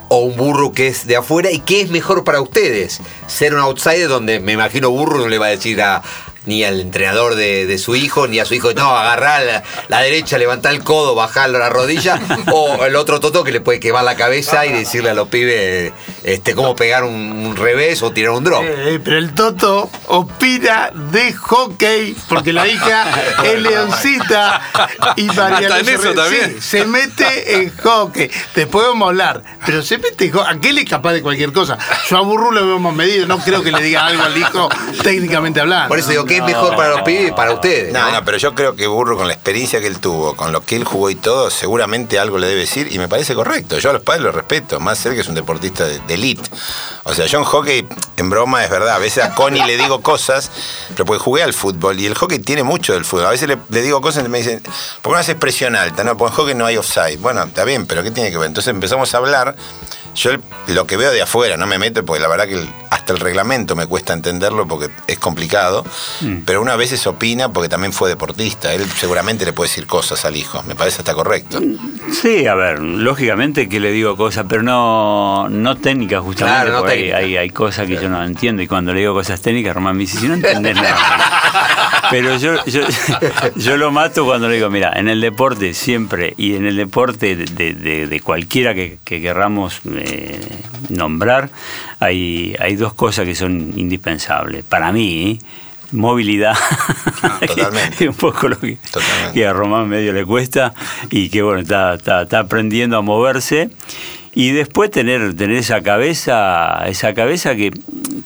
o 0.09 0.19
un 0.19 0.35
Burru 0.35 0.71
que 0.71 0.87
es 0.87 1.07
de 1.07 1.15
afuera? 1.15 1.51
¿Y 1.51 1.59
qué 1.59 1.81
es 1.81 1.89
mejor 1.89 2.23
para 2.23 2.41
ustedes? 2.41 2.99
Ser 3.27 3.53
un 3.53 3.61
outsider 3.61 4.07
donde 4.07 4.39
me 4.39 4.53
imagino 4.53 4.89
Burru 4.89 5.19
no 5.19 5.27
le 5.27 5.37
va 5.37 5.47
a 5.47 5.49
decir 5.49 5.81
a 5.81 6.01
ni 6.47 6.63
al 6.63 6.79
entrenador 6.79 7.35
de, 7.35 7.65
de 7.65 7.77
su 7.77 7.95
hijo, 7.95 8.27
ni 8.27 8.39
a 8.39 8.45
su 8.45 8.55
hijo, 8.55 8.73
no, 8.73 8.97
agarrar 8.97 9.43
la, 9.43 9.63
la 9.89 10.01
derecha, 10.01 10.37
levantar 10.37 10.73
el 10.73 10.81
codo, 10.81 11.13
bajar 11.13 11.49
la 11.49 11.69
rodilla, 11.69 12.19
o 12.51 12.85
el 12.85 12.95
otro 12.95 13.19
Toto 13.19 13.43
que 13.43 13.51
le 13.51 13.59
puede 13.59 13.79
quemar 13.79 14.05
la 14.05 14.15
cabeza 14.15 14.65
y 14.65 14.71
decirle 14.71 15.09
a 15.09 15.13
los 15.13 15.27
pibes 15.27 15.91
este, 16.27 16.55
cómo 16.55 16.75
pegar 16.75 17.05
un, 17.05 17.13
un 17.13 17.55
revés 17.55 18.03
o 18.03 18.12
tirar 18.12 18.31
un 18.34 18.43
drop. 18.43 18.62
Eh, 18.65 19.00
pero 19.01 19.17
el 19.17 19.34
Toto 19.34 19.89
opina 20.07 20.91
de 20.93 21.31
hockey, 21.31 22.17
porque 22.27 22.51
la 22.51 22.67
hija 22.67 23.05
es 23.46 23.62
leoncita 23.62 24.62
y 25.15 25.24
María 25.27 25.69
Hasta 25.69 25.79
en 25.79 25.89
eso 25.89 26.13
también. 26.13 26.55
sí, 26.55 26.62
se 26.62 26.86
mete 26.86 27.62
en 27.62 27.77
hockey. 27.77 28.29
Después 28.53 28.88
vamos 28.88 29.05
a 29.05 29.10
hablar, 29.10 29.43
pero 29.65 29.81
se 29.81 29.98
mete 30.00 30.25
en 30.25 30.31
hockey. 30.34 30.57
Aquel 30.57 30.77
es 30.79 30.89
capaz 30.89 31.13
de 31.13 31.22
cualquier 31.22 31.53
cosa. 31.53 31.77
Yo 32.10 32.17
a 32.17 32.22
Burru 32.22 32.51
lo 32.51 32.65
veo 32.65 32.79
más 32.79 32.93
medido, 32.93 33.25
no 33.25 33.39
creo 33.39 33.63
que 33.63 33.72
le 33.72 33.81
diga 33.81 34.05
algo 34.05 34.24
al 34.24 34.38
hijo 34.38 34.67
técnicamente 35.03 35.62
hablando. 35.62 35.88
Por 35.88 36.00
eso 36.00 36.10
digo, 36.10 36.25
¿qué 36.25 36.38
es 36.38 36.43
mejor 36.43 36.75
para 36.75 36.89
los 36.89 37.01
pibes 37.03 37.29
y 37.29 37.31
para 37.31 37.53
ustedes? 37.53 37.93
No, 37.93 38.12
no, 38.12 38.25
pero 38.25 38.38
yo 38.38 38.53
creo 38.53 38.75
que 38.75 38.86
Burro, 38.88 39.15
con 39.15 39.27
la 39.27 39.34
experiencia 39.34 39.79
que 39.79 39.88
él 39.88 40.00
tuvo, 40.00 40.36
con 40.36 40.51
lo 40.51 40.60
que 40.60 40.75
él 40.75 40.84
jugó 40.84 41.10
y 41.10 41.15
todo, 41.15 41.50
seguramente 41.50 42.19
algo 42.19 42.38
le 42.38 42.48
debe 42.48 42.62
decir 42.62 42.89
y 42.91 43.00
me 43.00 43.07
parece 43.07 43.34
correcto. 43.34 43.79
Yo 43.79 43.91
a 43.91 43.93
los 43.93 44.01
padres 44.01 44.24
los 44.24 44.36
respeto, 44.36 44.81
más 44.81 45.05
él 45.05 45.15
que 45.15 45.22
es 45.22 45.29
un 45.29 45.36
deportista 45.36 45.86
de, 45.86 46.00
de 46.00 46.16
elite. 46.17 46.50
O 47.03 47.13
sea, 47.13 47.25
yo 47.25 47.39
en 47.39 47.45
hockey, 47.45 47.88
en 48.17 48.29
broma, 48.29 48.63
es 48.63 48.69
verdad, 48.69 48.95
a 48.95 49.00
veces 49.00 49.24
a 49.24 49.33
Connie 49.33 49.63
le 49.65 49.77
digo 49.77 50.01
cosas, 50.01 50.51
pero 50.89 51.06
porque 51.06 51.23
jugué 51.23 51.43
al 51.43 51.53
fútbol 51.53 51.99
y 51.99 52.06
el 52.06 52.15
hockey 52.15 52.39
tiene 52.39 52.63
mucho 52.63 52.93
del 52.93 53.06
fútbol. 53.06 53.27
A 53.27 53.32
veces 53.32 53.49
le, 53.69 53.82
digo 53.82 54.01
cosas 54.01 54.25
y 54.25 54.30
me 54.30 54.39
dicen, 54.39 54.62
¿por 55.01 55.12
qué 55.12 55.15
no 55.15 55.17
haces 55.17 55.36
presión 55.36 55.75
alta? 55.75 56.03
No, 56.03 56.17
porque 56.17 56.34
en 56.34 56.38
hockey 56.38 56.56
no 56.56 56.65
hay 56.65 56.77
offside. 56.77 57.19
Bueno, 57.19 57.43
está 57.43 57.63
bien, 57.63 57.86
pero 57.86 58.03
¿qué 58.03 58.12
tiene 58.12 58.32
que 58.32 58.38
ver? 58.38 58.47
Entonces 58.47 58.71
empezamos 58.71 59.13
a 59.13 59.17
hablar. 59.17 59.56
Yo 60.17 60.32
lo 60.67 60.88
que 60.88 60.97
veo 60.97 61.12
de 61.12 61.21
afuera, 61.21 61.58
no 61.58 61.67
me 61.67 61.77
meto 61.77 62.03
porque 62.03 62.21
la 62.21 62.27
verdad 62.27 62.47
que 62.47 62.56
el- 62.56 62.69
hasta 62.89 63.13
el 63.13 63.19
reglamento 63.19 63.75
me 63.75 63.86
cuesta 63.86 64.13
entenderlo 64.13 64.67
porque 64.67 64.89
es 65.08 65.19
complicado, 65.19 65.86
pero 66.45 66.62
una 66.62 66.75
vez 66.75 67.06
opina 67.06 67.49
porque 67.49 67.69
también 67.69 67.93
fue 67.93 68.10
deportista, 68.10 68.73
él 68.73 68.84
seguramente 68.97 69.45
le 69.45 69.53
puede 69.53 69.69
decir 69.69 69.86
cosas 69.86 70.25
al 70.25 70.36
hijo, 70.36 70.63
me 70.67 70.73
parece 70.73 70.99
hasta 70.99 71.13
correcto. 71.13 71.62
Sí, 72.12 72.47
a 72.47 72.56
ver, 72.56 72.80
lógicamente 72.80 73.69
que 73.69 73.80
le 73.80 73.91
digo 73.91 74.17
cosas, 74.17 74.45
pero 74.49 74.63
no, 74.63 75.47
no 75.49 75.75
técnicas 75.75 76.21
justamente, 76.21 76.62
Claro, 76.62 76.71
no 76.73 76.80
porque 76.80 76.93
hay, 76.93 76.99
técnicas. 76.99 77.19
hay, 77.23 77.38
hay 77.38 77.49
cosas 77.51 77.86
que 77.88 77.95
yo 77.97 78.10
no 78.10 78.23
entiendo 78.23 78.62
y 78.63 78.67
cuando 78.67 78.93
le 78.93 79.01
digo 79.01 79.13
cosas 79.13 79.39
técnicas, 79.41 79.75
Román 79.75 79.95
me 79.95 80.01
dice, 80.01 80.17
si 80.17 80.27
no 80.27 80.34
entendés 80.34 80.75
nada. 80.75 82.07
Pero 82.10 82.38
yo, 82.38 82.54
yo, 82.65 82.82
yo 83.56 83.78
lo 83.78 83.91
mato 83.91 84.26
cuando 84.26 84.48
le 84.50 84.56
digo, 84.56 84.70
mira, 84.70 84.93
en 84.96 85.08
el 85.08 85.22
deporte 85.22 85.74
siempre, 85.74 86.34
y 86.38 86.56
en 86.56 86.65
el 86.65 86.76
deporte 86.76 87.36
de, 87.36 87.74
de- 87.74 88.20
cualquiera 88.22 88.74
que, 88.74 88.98
que 89.04 89.22
querramos 89.22 89.82
eh, 89.96 90.39
nombrar, 90.89 91.50
hay, 92.00 92.56
hay 92.60 92.76
dos 92.76 92.93
cosas 92.93 93.26
que 93.26 93.36
son 93.36 93.74
indispensables. 93.76 94.63
Para 94.63 94.91
mí, 94.91 95.39
¿eh? 95.41 95.46
movilidad, 95.91 96.56
totalmente. 97.48 97.96
que 97.98 98.10
un 98.10 98.15
poco 98.15 98.50
lo 98.50 98.58
que 98.60 99.48
a 99.48 99.54
Román 99.54 99.88
medio 99.88 100.12
le 100.12 100.26
cuesta 100.26 100.74
y 101.10 101.30
que 101.30 101.41
bueno, 101.41 101.62
está, 101.62 101.93
está, 101.93 102.24
está 102.24 102.39
aprendiendo 102.39 102.98
a 102.98 103.02
moverse. 103.02 103.70
Y 104.39 104.52
después 104.52 104.91
tener, 104.91 105.34
tener 105.34 105.58
esa 105.58 105.82
cabeza, 105.82 106.84
esa 106.88 107.15
cabeza 107.15 107.56
que, 107.56 107.71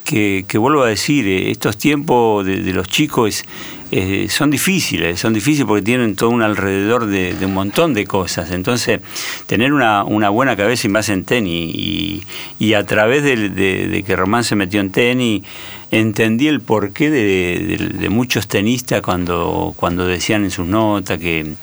que, 0.04 0.58
vuelvo 0.58 0.84
a 0.84 0.90
decir, 0.90 1.26
eh, 1.26 1.52
estos 1.52 1.78
tiempos 1.78 2.46
de, 2.46 2.58
los 2.74 2.86
chicos 2.90 3.46
eh, 3.92 4.28
son 4.30 4.52
difíciles, 4.52 5.22
son 5.22 5.32
difíciles 5.32 5.66
porque 5.66 5.84
tienen 5.84 6.18
todo 6.18 6.32
un 6.32 6.42
alrededor 6.42 7.06
de, 7.06 7.34
un 7.46 7.54
montón 7.54 7.94
de 7.94 8.06
cosas. 8.06 8.52
Entonces, 8.52 9.00
tener 9.46 9.72
una, 9.72 10.04
una 10.04 10.28
buena 10.28 10.58
cabeza 10.58 10.86
y 10.86 10.90
más 10.90 11.08
en 11.08 11.24
tenis. 11.24 12.26
Y, 12.60 12.74
a 12.74 12.86
través 12.86 13.24
de, 13.24 14.04
que 14.06 14.16
Román 14.18 14.44
se 14.44 14.58
metió 14.58 14.82
en 14.82 14.92
tenis, 14.92 15.44
entendí 15.92 16.50
el 16.50 16.60
porqué 16.60 17.10
de 17.10 18.10
muchos 18.10 18.50
tenistas 18.50 19.02
cuando, 19.02 19.74
cuando 19.78 20.06
decían 20.06 20.44
en 20.44 20.52
sus 20.52 20.68
notas 20.68 21.20
que, 21.20 21.56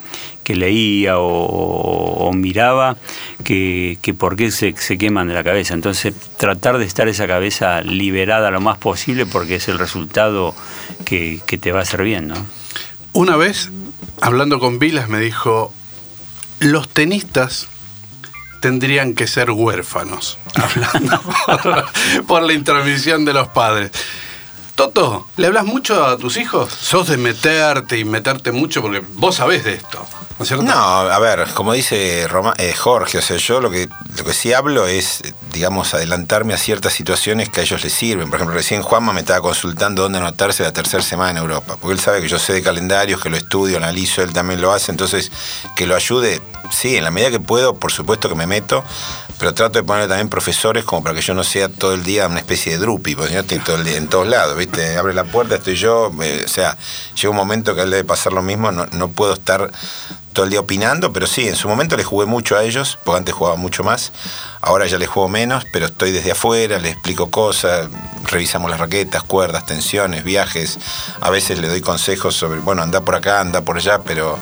que 0.48 0.56
leía 0.56 1.18
o, 1.18 2.32
miraba 2.32 2.96
que, 3.44 3.98
por 4.18 4.34
qué 4.34 4.50
se, 4.50 4.72
queman 4.72 5.28
de 5.28 5.34
la 5.34 5.44
cabeza. 5.44 5.74
Entonces, 5.74 6.14
tratar 6.38 6.78
de 6.78 6.86
estar 6.86 7.06
esa 7.06 7.26
cabeza 7.26 7.82
liberada 7.82 8.50
lo 8.50 8.62
más 8.62 8.78
posible 8.78 9.26
porque 9.26 9.56
es 9.56 9.68
el 9.68 9.78
resultado 9.78 10.54
que, 11.04 11.42
que 11.44 11.58
te 11.58 11.70
va 11.70 11.80
a 11.80 11.82
hacer 11.82 12.02
bien, 12.02 12.28
¿no? 12.28 12.46
Una 13.12 13.36
vez, 13.36 13.68
hablando 14.22 14.58
con 14.58 14.78
Vilas, 14.78 15.10
me 15.10 15.20
dijo, 15.20 15.74
los 16.60 16.88
tenistas 16.88 17.68
tendrían 18.62 19.12
que 19.12 19.26
ser 19.26 19.50
huérfanos, 19.50 20.38
hablando 20.54 21.20
por, 21.44 22.24
por 22.26 22.42
la 22.42 22.54
intromisión 22.54 23.26
de 23.26 23.34
los 23.34 23.48
padres. 23.48 23.90
Toto, 24.78 25.26
¿le 25.36 25.48
hablas 25.48 25.64
mucho 25.64 26.06
a 26.06 26.16
tus 26.16 26.36
hijos? 26.36 26.72
¿Sos 26.72 27.08
de 27.08 27.16
meterte 27.16 27.98
y 27.98 28.04
meterte 28.04 28.52
mucho? 28.52 28.80
Porque 28.80 29.02
vos 29.14 29.34
sabés 29.34 29.64
de 29.64 29.74
esto, 29.74 29.98
¿no 30.38 30.42
es 30.44 30.46
cierto? 30.46 30.64
No, 30.64 30.72
a 30.72 31.18
ver, 31.18 31.48
como 31.52 31.72
dice 31.72 32.28
Roma- 32.28 32.54
eh, 32.58 32.72
Jorge, 32.74 33.18
o 33.18 33.20
sea, 33.22 33.38
yo 33.38 33.60
lo 33.60 33.72
que, 33.72 33.88
lo 34.16 34.24
que 34.24 34.32
sí 34.32 34.52
hablo 34.52 34.86
es, 34.86 35.22
digamos, 35.52 35.94
adelantarme 35.94 36.54
a 36.54 36.58
ciertas 36.58 36.92
situaciones 36.92 37.48
que 37.48 37.58
a 37.58 37.64
ellos 37.64 37.82
les 37.82 37.92
sirven. 37.92 38.28
Por 38.30 38.36
ejemplo, 38.36 38.54
recién 38.54 38.82
Juanma 38.82 39.12
me 39.12 39.18
estaba 39.18 39.40
consultando 39.40 40.02
dónde 40.02 40.18
anotarse 40.18 40.62
la 40.62 40.72
tercera 40.72 41.02
semana 41.02 41.32
en 41.32 41.38
Europa, 41.38 41.76
porque 41.80 41.94
él 41.94 42.00
sabe 42.00 42.20
que 42.22 42.28
yo 42.28 42.38
sé 42.38 42.52
de 42.52 42.62
calendarios, 42.62 43.20
que 43.20 43.30
lo 43.30 43.36
estudio, 43.36 43.78
analizo, 43.78 44.22
él 44.22 44.32
también 44.32 44.60
lo 44.60 44.70
hace, 44.72 44.92
entonces 44.92 45.32
que 45.74 45.88
lo 45.88 45.96
ayude, 45.96 46.40
sí, 46.70 46.94
en 46.94 47.02
la 47.02 47.10
medida 47.10 47.32
que 47.32 47.40
puedo, 47.40 47.74
por 47.74 47.90
supuesto 47.90 48.28
que 48.28 48.36
me 48.36 48.46
meto, 48.46 48.84
pero 49.40 49.54
trato 49.54 49.78
de 49.78 49.84
poner 49.84 50.08
también 50.08 50.28
profesores 50.28 50.84
como 50.84 51.00
para 51.04 51.14
que 51.14 51.20
yo 51.20 51.32
no 51.32 51.44
sea 51.44 51.68
todo 51.68 51.94
el 51.94 52.02
día 52.02 52.26
una 52.26 52.40
especie 52.40 52.72
de 52.72 52.78
drupi, 52.78 53.14
porque 53.14 53.34
no 53.34 53.40
estoy 53.40 53.60
todo 53.60 53.76
el 53.76 53.84
día 53.84 53.96
en 53.96 54.08
todos 54.08 54.26
lados, 54.26 54.56
¿viste? 54.56 54.67
¿Viste? 54.68 54.96
Abre 54.96 55.14
la 55.14 55.24
puerta, 55.24 55.56
estoy 55.56 55.74
yo. 55.74 56.10
o 56.10 56.48
sea, 56.48 56.76
llega 57.14 57.30
un 57.30 57.36
momento 57.36 57.74
que 57.74 57.80
a 57.80 57.84
él 57.84 57.90
debe 57.90 58.04
pasar 58.04 58.32
lo 58.32 58.42
mismo. 58.42 58.70
No, 58.70 59.08
puedo 59.08 59.32
estar 59.32 59.70
todo 60.32 60.44
el 60.44 60.50
día 60.50 60.60
opinando, 60.60 61.12
pero 61.12 61.26
sí, 61.26 61.48
en 61.48 61.56
su 61.56 61.68
momento 61.68 61.96
le 61.96 62.04
jugué 62.04 62.26
mucho 62.26 62.56
a 62.56 62.62
ellos, 62.62 62.98
porque 63.04 63.18
antes 63.18 63.34
jugaba 63.34 63.56
mucho 63.56 63.82
más. 63.82 64.12
Ahora 64.60 64.86
ya 64.86 64.98
les 64.98 65.08
juego 65.08 65.28
menos, 65.28 65.64
pero 65.72 65.86
estoy 65.86 66.12
desde 66.12 66.32
afuera, 66.32 66.78
les 66.78 66.92
explico 66.92 67.30
cosas, 67.30 67.88
revisamos 68.24 68.70
las 68.70 68.78
raquetas, 68.78 69.22
cuerdas, 69.22 69.66
tensiones, 69.66 70.24
viajes. 70.24 70.78
A 71.20 71.30
veces 71.30 71.58
le 71.58 71.68
doy 71.68 71.80
consejos 71.80 72.36
sobre, 72.36 72.60
bueno, 72.60 72.82
anda 72.82 73.00
por 73.00 73.16
acá, 73.16 73.40
anda 73.40 73.62
por 73.62 73.78
allá, 73.78 74.00
pero 74.02 74.38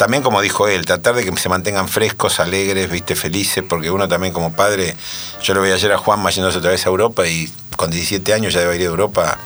también 0.00 0.22
como 0.22 0.40
dijo 0.40 0.66
él, 0.66 0.86
tratar 0.86 1.14
de 1.14 1.26
que 1.26 1.36
se 1.38 1.50
mantengan 1.50 1.86
frescos, 1.86 2.40
alegres, 2.40 2.90
viste, 2.90 3.14
felices, 3.14 3.62
porque 3.68 3.90
uno 3.90 4.08
también 4.08 4.32
como 4.32 4.50
padre, 4.50 4.96
yo 5.42 5.52
lo 5.52 5.60
veía 5.60 5.74
ayer 5.74 5.92
a 5.92 5.98
Juanma 5.98 6.30
yéndose 6.30 6.56
otra 6.56 6.70
vez 6.70 6.86
a 6.86 6.88
Europa 6.88 7.26
y 7.26 7.52
con 7.76 7.90
17 7.90 8.32
años 8.32 8.54
ya 8.54 8.60
debe 8.60 8.76
ir 8.76 8.80
a 8.80 8.84
Europa, 8.86 9.36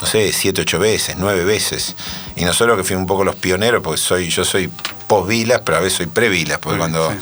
no 0.00 0.06
sé, 0.06 0.32
7, 0.32 0.60
8 0.60 0.78
veces, 0.78 1.16
9 1.18 1.44
veces. 1.44 1.96
Y 2.36 2.44
nosotros 2.44 2.76
que 2.76 2.84
fuimos 2.84 3.00
un 3.00 3.06
poco 3.08 3.24
los 3.24 3.34
pioneros, 3.34 3.82
porque 3.82 4.00
soy, 4.00 4.28
yo 4.28 4.44
soy 4.44 4.70
post-vilas, 5.08 5.62
pero 5.64 5.78
a 5.78 5.80
veces 5.80 5.96
soy 5.96 6.06
pre-vilas, 6.06 6.60
porque 6.60 6.78
cuando 6.78 7.12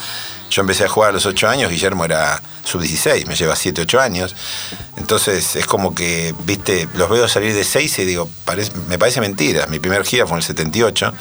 yo 0.53 0.61
empecé 0.61 0.85
a 0.85 0.88
jugar 0.88 1.11
a 1.11 1.12
los 1.12 1.25
8 1.27 1.49
años, 1.49 1.71
Guillermo 1.71 2.05
era 2.05 2.41
sub-16, 2.65 3.27
me 3.27 3.35
lleva 3.35 3.57
7, 3.57 3.81
8 3.83 4.01
años. 4.01 4.35
Entonces 4.97 5.57
es 5.57 5.67
como 5.67 5.95
que, 5.95 6.35
viste, 6.45 6.88
los 6.95 7.09
veo 7.09 7.27
salir 7.29 7.55
de 7.55 7.65
6 7.65 7.99
y 8.01 8.05
digo, 8.05 8.29
parece- 8.45 8.73
me 8.88 8.99
parece 8.99 9.21
mentira. 9.21 9.67
Mi 9.67 9.79
primer 9.79 10.05
gira 10.05 10.27
fue 10.27 10.35
en 10.35 10.38
el 10.38 10.43
78, 10.45 11.12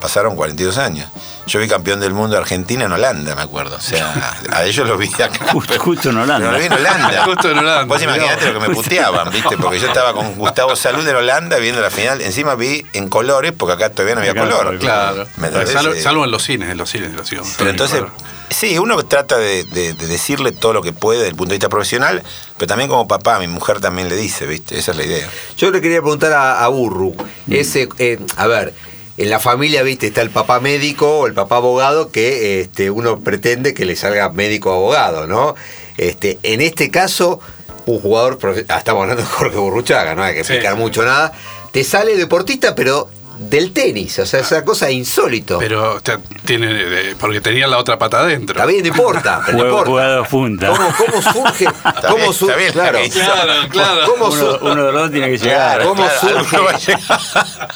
pasaron 0.00 0.34
42 0.36 0.78
años. 0.78 1.10
Yo 1.46 1.60
vi 1.60 1.68
campeón 1.68 2.00
del 2.00 2.12
mundo 2.14 2.34
de 2.34 2.40
Argentina 2.40 2.84
en 2.84 2.92
Holanda, 2.92 3.34
me 3.34 3.42
acuerdo. 3.42 3.76
O 3.76 3.80
sea, 3.80 4.36
a 4.52 4.64
ellos 4.64 4.86
los 4.88 4.98
vi 4.98 5.08
acá. 5.14 5.30
Justo, 5.52 5.78
justo 5.78 6.10
en 6.10 6.16
Holanda. 6.18 6.50
Pero 6.50 6.52
lo 6.52 6.58
vi 6.58 6.64
en 6.66 6.72
Holanda. 6.72 7.24
Justo 7.24 7.50
en 7.50 7.58
Holanda, 7.58 7.84
Vos 7.84 8.02
imaginate 8.02 8.52
lo 8.52 8.60
que 8.60 8.68
me 8.68 8.74
puteaban, 8.74 9.30
¿viste? 9.30 9.56
Porque 9.58 9.78
yo 9.78 9.86
estaba 9.88 10.14
con 10.14 10.34
Gustavo 10.34 10.74
Salud 10.76 11.06
en 11.06 11.16
Holanda 11.16 11.58
viendo 11.58 11.80
la 11.80 11.90
final. 11.90 12.20
Encima 12.22 12.54
vi 12.54 12.84
en 12.94 13.08
colores, 13.08 13.52
porque 13.56 13.74
acá 13.74 13.90
todavía 13.90 14.14
no 14.14 14.20
había 14.22 14.34
color. 14.34 14.78
Claro. 14.78 15.22
Eh, 15.22 16.00
salvo 16.02 16.24
en 16.24 16.30
los 16.30 16.42
cines, 16.42 16.70
en 16.70 16.78
los 16.78 16.90
cines, 16.90 17.10
en 17.10 17.16
los 17.16 17.28
cines. 17.28 17.54
pero 17.58 17.70
entonces, 17.70 18.02
sí, 18.50 18.78
uno 18.78 19.02
trata 19.04 19.36
de, 19.38 19.64
de- 19.64 19.92
de 19.92 20.06
decirle 20.06 20.52
todo 20.52 20.72
lo 20.72 20.82
que 20.82 20.92
puede 20.92 21.18
desde 21.18 21.30
el 21.30 21.36
punto 21.36 21.50
de 21.50 21.56
vista 21.56 21.68
profesional, 21.68 22.22
pero 22.56 22.66
también 22.66 22.88
como 22.90 23.06
papá, 23.08 23.38
mi 23.38 23.46
mujer 23.48 23.80
también 23.80 24.08
le 24.08 24.16
dice, 24.16 24.46
¿viste? 24.46 24.78
Esa 24.78 24.92
es 24.92 24.96
la 24.96 25.04
idea. 25.04 25.28
Yo 25.56 25.70
le 25.70 25.80
quería 25.80 26.00
preguntar 26.00 26.32
a, 26.32 26.64
a 26.64 26.68
Burru, 26.68 27.14
Mm. 27.46 27.52
ese, 27.54 27.88
eh, 27.98 28.18
a 28.36 28.46
ver, 28.46 28.74
en 29.16 29.30
la 29.30 29.40
familia, 29.40 29.82
viste, 29.82 30.06
está 30.06 30.22
el 30.22 30.30
papá 30.30 30.60
médico 30.60 31.20
o 31.20 31.26
el 31.26 31.34
papá 31.34 31.56
abogado 31.56 32.10
que 32.10 32.60
este, 32.60 32.90
uno 32.90 33.20
pretende 33.20 33.74
que 33.74 33.84
le 33.84 33.96
salga 33.96 34.28
médico 34.30 34.70
o 34.70 34.74
abogado, 34.74 35.26
¿no? 35.26 35.54
Este, 35.96 36.38
en 36.44 36.60
este 36.60 36.90
caso, 36.90 37.40
un 37.86 38.00
jugador, 38.00 38.38
profe- 38.38 38.64
ah, 38.68 38.78
estamos 38.78 39.02
hablando 39.02 39.22
de 39.22 39.28
Jorge 39.28 39.56
Burruchaga, 39.56 40.14
no 40.14 40.22
hay 40.22 40.34
que 40.34 40.44
Sí. 40.44 40.52
explicar 40.52 40.76
mucho 40.76 41.04
nada, 41.04 41.32
te 41.72 41.82
sale 41.84 42.16
deportista, 42.16 42.74
pero 42.74 43.08
del 43.38 43.72
tenis, 43.72 44.18
o 44.18 44.26
sea, 44.26 44.40
esa 44.40 44.64
cosa 44.64 44.90
insólito. 44.90 45.58
Pero 45.58 45.94
o 45.96 46.00
sea, 46.04 46.18
tiene, 46.44 47.14
porque 47.20 47.40
tenía 47.40 47.66
la 47.66 47.78
otra 47.78 47.98
pata 47.98 48.20
adentro. 48.20 48.54
Está 48.56 48.66
bien, 48.66 48.82
no 48.82 48.88
importa, 48.88 49.40
pero 49.46 49.58
no 49.58 49.62
Juego, 49.64 49.78
importa. 49.78 49.90
jugado 49.90 50.24
punta. 50.24 50.68
¿Cómo, 50.70 50.88
cómo 50.96 51.22
surge? 51.22 51.66
¿Cómo 52.08 52.32
surge? 52.32 52.66
está 52.68 52.90
bien, 52.92 53.10
claro. 53.10 53.38
Claro, 53.44 53.68
claro. 53.70 54.00
¿Cómo, 54.06 54.26
Uno, 54.26 54.36
su- 54.36 54.58
uno 54.64 54.84
de 54.86 54.92
los 54.92 55.02
dos 55.02 55.10
tiene 55.12 55.30
que 55.30 55.38
llegar. 55.38 55.82
¿Cómo 55.82 56.02
Claro, 56.02 56.44
surge? 56.44 56.94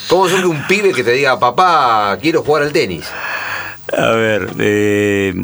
¿Cómo 0.08 0.28
surge 0.28 0.46
un 0.46 0.66
pibe 0.66 0.92
que 0.92 1.04
te 1.04 1.12
diga, 1.12 1.38
papá, 1.38 2.18
quiero 2.20 2.42
jugar 2.42 2.64
al 2.64 2.72
tenis? 2.72 3.06
A 3.96 4.10
ver, 4.10 4.48
eh, 4.58 5.34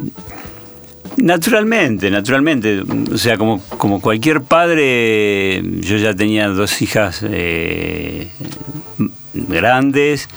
naturalmente, 1.16 2.10
naturalmente. 2.10 2.82
O 3.12 3.18
sea, 3.18 3.36
como, 3.36 3.60
como 3.76 4.00
cualquier 4.00 4.42
padre, 4.42 5.62
yo 5.80 5.96
ya 5.96 6.14
tenía 6.14 6.48
dos 6.48 6.80
hijas 6.82 7.20
eh, 7.24 8.28
grandes. 9.46 10.28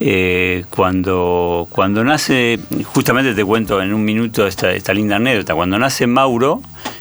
Eh, 0.00 0.64
cuando, 0.70 1.68
cuando 1.70 2.02
nace, 2.02 2.58
justamente 2.84 3.32
te 3.32 3.44
cuento 3.44 3.80
en 3.80 3.94
un 3.94 4.04
minuto 4.04 4.46
esta, 4.46 4.72
esta 4.72 4.92
linda 4.92 5.16
anécdota, 5.16 5.54
cuando 5.54 5.78
nace 5.78 6.06
Mauro, 6.06 6.60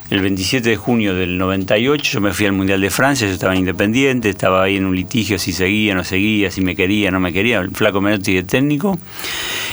el 0.09 0.21
27 0.21 0.69
de 0.69 0.75
junio 0.75 1.15
del 1.15 1.39
98, 1.39 2.11
yo 2.13 2.21
me 2.21 2.33
fui 2.33 2.45
al 2.45 2.51
Mundial 2.51 2.79
de 2.79 2.91
Francia, 2.91 3.27
yo 3.27 3.33
estaba 3.33 3.55
independiente, 3.55 4.29
estaba 4.29 4.63
ahí 4.63 4.77
en 4.77 4.85
un 4.85 4.95
litigio 4.95 5.39
si 5.39 5.53
seguía, 5.53 5.95
no 5.95 6.03
seguía, 6.03 6.51
si 6.51 6.61
me 6.61 6.75
quería, 6.75 7.09
no 7.09 7.19
me 7.19 7.33
quería, 7.33 7.59
el 7.59 7.71
flaco 7.71 7.99
Menotti 7.99 8.35
de 8.35 8.43
técnico. 8.43 8.99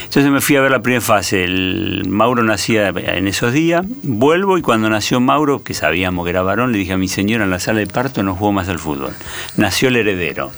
Entonces 0.04 0.32
me 0.32 0.40
fui 0.40 0.56
a 0.56 0.60
ver 0.60 0.70
la 0.70 0.80
primera 0.80 1.02
fase. 1.02 1.44
El 1.44 2.04
Mauro 2.08 2.42
nacía 2.42 2.88
en 2.88 3.28
esos 3.28 3.52
días. 3.52 3.84
Vuelvo 4.02 4.56
y 4.56 4.62
cuando 4.62 4.88
nació 4.88 5.20
Mauro, 5.20 5.62
que 5.62 5.74
sabíamos 5.74 6.24
que 6.24 6.30
era 6.30 6.42
varón, 6.42 6.72
le 6.72 6.78
dije 6.78 6.94
a 6.94 6.96
mi 6.96 7.06
señora 7.06 7.44
en 7.44 7.50
la 7.50 7.60
sala 7.60 7.80
de 7.80 7.86
parto, 7.86 8.22
no 8.22 8.34
juego 8.34 8.52
más 8.52 8.68
al 8.68 8.78
fútbol. 8.78 9.12
Nació 9.56 9.88
el 9.88 9.96
heredero. 9.96 10.50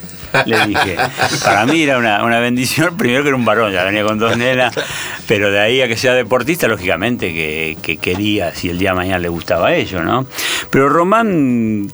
Le 0.47 0.66
dije, 0.66 0.97
para 1.45 1.66
mí 1.66 1.83
era 1.83 1.99
una, 1.99 2.25
una 2.25 2.38
bendición, 2.40 2.97
primero 2.99 3.23
que 3.23 3.29
era 3.29 3.37
un 3.37 3.45
varón, 3.45 3.73
ya 3.73 3.85
venía 3.85 4.05
con 4.05 4.18
dos 4.18 4.37
nenas, 4.37 4.75
pero 5.27 5.51
de 5.51 5.61
ahí 5.61 5.83
a 5.83 5.88
que 5.88 5.97
sea 5.97 6.14
deportista, 6.14 6.68
lógicamente 6.68 7.33
que, 7.33 7.77
que 7.83 7.97
quería, 7.97 8.55
si 8.55 8.68
el 8.68 8.79
día 8.79 8.90
de 8.90 8.97
mañana 8.97 9.18
le 9.18 9.29
gustaba 9.29 9.68
a 9.68 9.75
ellos, 9.75 10.03
¿no? 10.03 10.27
Pero 10.71 10.88
Román, 10.88 11.88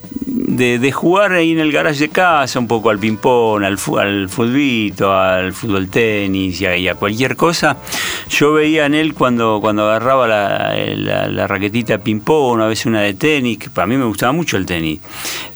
de, 0.56 0.78
de 0.78 0.92
jugar 0.92 1.32
ahí 1.32 1.52
en 1.52 1.60
el 1.60 1.70
garage 1.72 1.98
de 2.00 2.08
casa, 2.08 2.58
un 2.58 2.66
poco 2.66 2.90
al 2.90 2.98
ping-pong, 2.98 3.62
al, 3.64 3.78
al 3.98 4.28
futbito, 4.28 5.12
al 5.12 5.52
fútbol 5.52 5.88
tenis 5.88 6.60
y 6.60 6.66
a, 6.66 6.76
y 6.76 6.88
a 6.88 6.94
cualquier 6.94 7.36
cosa, 7.36 7.76
yo 8.30 8.52
veía 8.54 8.86
en 8.86 8.94
él 8.94 9.14
cuando, 9.14 9.58
cuando 9.60 9.84
agarraba 9.84 10.26
la, 10.26 10.74
la- 10.96 11.28
la 11.28 11.46
raquetita 11.46 11.98
ping-pong, 11.98 12.60
a 12.60 12.66
veces 12.66 12.86
una 12.86 13.02
de 13.02 13.14
tenis, 13.14 13.58
que 13.58 13.70
para 13.70 13.86
mí 13.86 13.96
me 13.96 14.04
gustaba 14.04 14.32
mucho 14.32 14.56
el 14.56 14.66
tenis. 14.66 15.00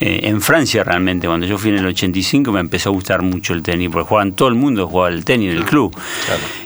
Eh, 0.00 0.20
en 0.24 0.40
Francia 0.40 0.84
realmente, 0.84 1.26
cuando 1.26 1.46
yo 1.46 1.58
fui 1.58 1.70
en 1.70 1.78
el 1.78 1.86
85 1.86 2.52
me 2.52 2.60
empezó 2.60 2.90
a 2.90 2.92
gustar 2.92 3.22
mucho 3.22 3.54
el 3.54 3.62
tenis, 3.62 3.88
porque 3.90 4.08
jugaban 4.08 4.32
todo 4.32 4.48
el 4.48 4.54
mundo, 4.54 4.86
jugaba 4.88 5.08
el 5.14 5.24
tenis 5.24 5.52
en 5.52 5.58
el 5.58 5.64
club. 5.64 5.94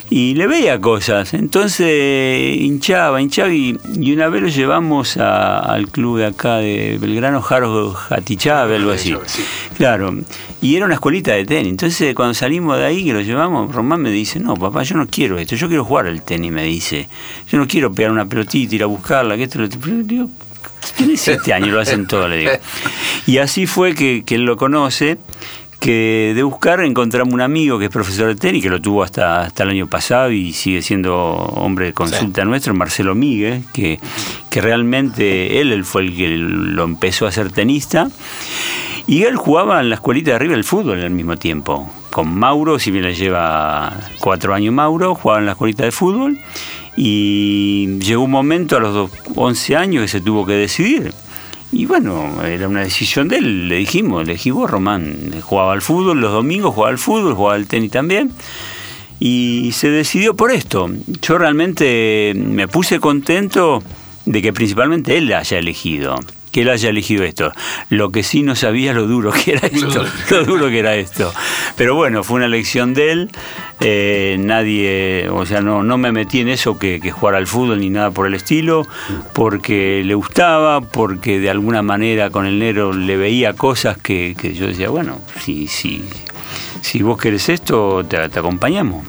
Y 0.09 0.35
le 0.35 0.47
veía 0.47 0.79
cosas, 0.79 1.33
entonces 1.33 2.55
hinchaba, 2.61 3.21
hinchaba 3.21 3.49
y, 3.53 3.77
y 3.99 4.13
una 4.13 4.29
vez 4.29 4.41
lo 4.41 4.47
llevamos 4.47 5.17
a- 5.17 5.59
al 5.59 5.89
club 5.89 6.19
de 6.19 6.25
acá 6.27 6.57
de 6.57 6.97
Belgrano, 6.99 7.41
Jaro 7.41 7.93
Jatichave, 8.17 8.77
algo 8.77 8.91
así. 8.91 9.15
Claro, 9.77 10.11
y 10.59 10.75
era 10.75 10.85
una 10.85 10.95
escuelita 10.95 11.33
de 11.33 11.45
tenis. 11.45 11.69
Entonces, 11.69 12.15
cuando 12.15 12.33
salimos 12.33 12.75
de 12.77 12.85
ahí, 12.85 13.05
que 13.05 13.13
lo 13.13 13.21
llevamos, 13.21 13.73
Román 13.73 14.01
me 14.01 14.09
dice: 14.09 14.39
No, 14.39 14.55
papá, 14.55 14.81
yo 14.81 14.95
no 14.95 15.05
quiero 15.05 15.37
esto, 15.37 15.55
yo 15.55 15.67
quiero 15.67 15.85
jugar 15.85 16.07
al 16.07 16.23
tenis, 16.23 16.51
me 16.51 16.63
dice. 16.63 17.07
Yo 17.51 17.59
no 17.59 17.67
quiero 17.67 17.91
pegar 17.93 18.11
una 18.11 18.25
pelotita, 18.25 18.73
ir 18.73 18.81
a 18.83 18.87
buscarla, 18.87 19.37
que 19.37 19.43
esto 19.43 19.59
lo 19.59 19.65
otro". 19.65 19.79
Pero 19.79 19.97
digo, 19.97 20.29
Tiene 20.95 21.15
siete 21.15 21.53
años, 21.53 21.69
lo 21.69 21.79
hacen 21.79 22.07
todo, 22.07 22.27
le 22.27 22.37
digo. 22.37 22.51
Y 23.27 23.39
así 23.39 23.67
fue 23.67 23.93
que, 23.93 24.23
que 24.25 24.35
él 24.35 24.45
lo 24.45 24.57
conoce. 24.57 25.19
Que 25.87 26.33
de 26.35 26.43
buscar 26.43 26.81
encontramos 26.81 27.33
un 27.33 27.39
amigo 27.39 27.79
que 27.79 27.85
es 27.85 27.89
profesor 27.91 28.27
de 28.27 28.35
tenis, 28.35 28.61
que 28.61 28.69
lo 28.69 28.81
tuvo 28.81 29.03
hasta, 29.03 29.43
hasta 29.43 29.63
el 29.63 29.69
año 29.69 29.87
pasado 29.87 30.31
y 30.31 30.51
sigue 30.51 30.81
siendo 30.81 31.15
hombre 31.15 31.85
de 31.85 31.93
consulta 31.93 32.43
nuestro, 32.43 32.73
Marcelo 32.73 33.15
Miguel, 33.15 33.63
que, 33.71 33.97
que 34.49 34.59
realmente 34.59 35.61
él, 35.61 35.71
él 35.71 35.85
fue 35.85 36.01
el 36.01 36.13
que 36.13 36.27
lo 36.35 36.83
empezó 36.83 37.25
a 37.25 37.31
ser 37.31 37.53
tenista. 37.53 38.09
Y 39.07 39.23
él 39.23 39.37
jugaba 39.37 39.79
en 39.79 39.87
la 39.87 39.95
escuelita 39.95 40.31
de 40.31 40.35
arriba 40.35 40.55
del 40.55 40.65
fútbol 40.65 40.99
al 41.01 41.09
mismo 41.11 41.37
tiempo. 41.37 41.89
Con 42.11 42.37
Mauro, 42.37 42.79
si 42.79 42.91
bien 42.91 43.05
le 43.05 43.15
lleva 43.15 43.93
cuatro 44.19 44.53
años 44.53 44.73
Mauro, 44.73 45.15
jugaba 45.15 45.39
en 45.39 45.45
la 45.45 45.53
escuelita 45.53 45.85
de 45.85 45.91
fútbol. 45.93 46.37
Y 46.97 47.97
llegó 47.99 48.23
un 48.23 48.31
momento 48.31 48.75
a 48.75 48.81
los 48.81 48.93
do- 48.93 49.09
11 49.35 49.77
años 49.77 50.01
que 50.01 50.09
se 50.09 50.19
tuvo 50.19 50.45
que 50.45 50.51
decidir. 50.51 51.13
Y 51.71 51.85
bueno, 51.85 52.43
era 52.43 52.67
una 52.67 52.81
decisión 52.81 53.27
de 53.27 53.37
él, 53.37 53.67
le 53.67 53.77
dijimos, 53.77 54.25
le 54.25 54.33
dije 54.33 54.51
vos, 54.51 54.69
Román, 54.69 55.33
jugaba 55.41 55.73
al 55.73 55.81
fútbol, 55.81 56.21
los 56.21 56.31
domingos 56.31 56.73
jugaba 56.73 56.91
al 56.91 56.97
fútbol, 56.97 57.33
jugaba 57.33 57.55
al 57.55 57.67
tenis 57.67 57.91
también. 57.91 58.31
Y 59.19 59.71
se 59.73 59.89
decidió 59.89 60.35
por 60.35 60.51
esto. 60.51 60.89
Yo 61.21 61.37
realmente 61.37 62.33
me 62.35 62.67
puse 62.67 62.99
contento 62.99 63.83
de 64.25 64.41
que 64.41 64.53
principalmente 64.53 65.17
él 65.17 65.33
haya 65.33 65.57
elegido, 65.57 66.15
que 66.57 66.63
él 66.63 66.69
haya 66.71 66.89
elegido 66.89 67.23
esto. 67.23 67.51
Lo 67.91 68.11
que 68.11 68.23
sí 68.23 68.41
no 68.41 68.55
sabía 68.55 68.91
lo 68.91 69.05
duro 69.05 69.31
que 69.31 69.51
era 69.51 69.67
esto, 69.67 70.03
lo 70.31 70.43
duro 70.43 70.69
que 70.69 70.79
era 70.79 70.95
esto. 70.95 71.31
Pero 71.75 71.93
bueno, 71.93 72.23
fue 72.23 72.37
una 72.37 72.47
elección 72.47 72.95
de 72.95 73.11
él. 73.11 73.29
Eh, 73.79 74.37
nadie, 74.39 75.29
o 75.29 75.45
sea, 75.45 75.61
no, 75.61 75.83
no 75.83 75.99
me 75.99 76.11
metí 76.11 76.39
en 76.39 76.47
eso 76.47 76.79
que, 76.79 76.99
que 76.99 77.11
jugar 77.11 77.35
al 77.35 77.45
fútbol 77.45 77.79
ni 77.79 77.91
nada 77.91 78.09
por 78.09 78.25
el 78.25 78.33
estilo, 78.33 78.87
porque 79.33 80.01
le 80.03 80.15
gustaba, 80.15 80.81
porque 80.81 81.39
de 81.39 81.51
alguna 81.51 81.83
manera 81.83 82.31
con 82.31 82.47
el 82.47 82.57
negro 82.57 82.91
le 82.91 83.17
veía 83.17 83.53
cosas 83.53 83.99
que, 83.99 84.35
que 84.35 84.55
yo 84.55 84.65
decía, 84.65 84.89
bueno, 84.89 85.21
si, 85.39 85.67
si, 85.67 86.03
si 86.81 87.03
vos 87.03 87.21
querés 87.21 87.49
esto, 87.49 88.03
te, 88.03 88.29
te 88.29 88.39
acompañamos. 88.39 89.05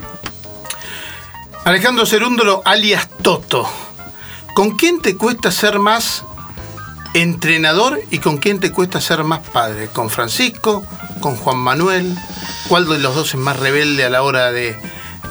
Alejandro 1.65 2.05
Cerúndolo, 2.05 2.61
alias 2.67 3.09
Toto. 3.23 3.67
¿Con 4.53 4.77
quién 4.77 5.01
te 5.01 5.17
cuesta 5.17 5.51
ser 5.51 5.79
más 5.79 6.27
entrenador 7.21 8.01
y 8.11 8.21
con 8.21 8.39
quién 8.39 8.61
te 8.61 8.71
cuesta 8.71 9.01
ser 9.01 9.25
más 9.25 9.41
padre? 9.41 9.89
¿Con 9.89 10.09
Francisco? 10.09 10.85
¿Con 11.21 11.37
Juan 11.37 11.59
Manuel? 11.59 12.17
¿Cuál 12.69 12.89
de 12.89 12.99
los 12.99 13.15
dos 13.15 13.31
es 13.31 13.41
más 13.41 13.59
rebelde 13.59 14.05
a 14.05 14.11
la 14.11 14.23
hora 14.23 14.53
de, 14.53 14.77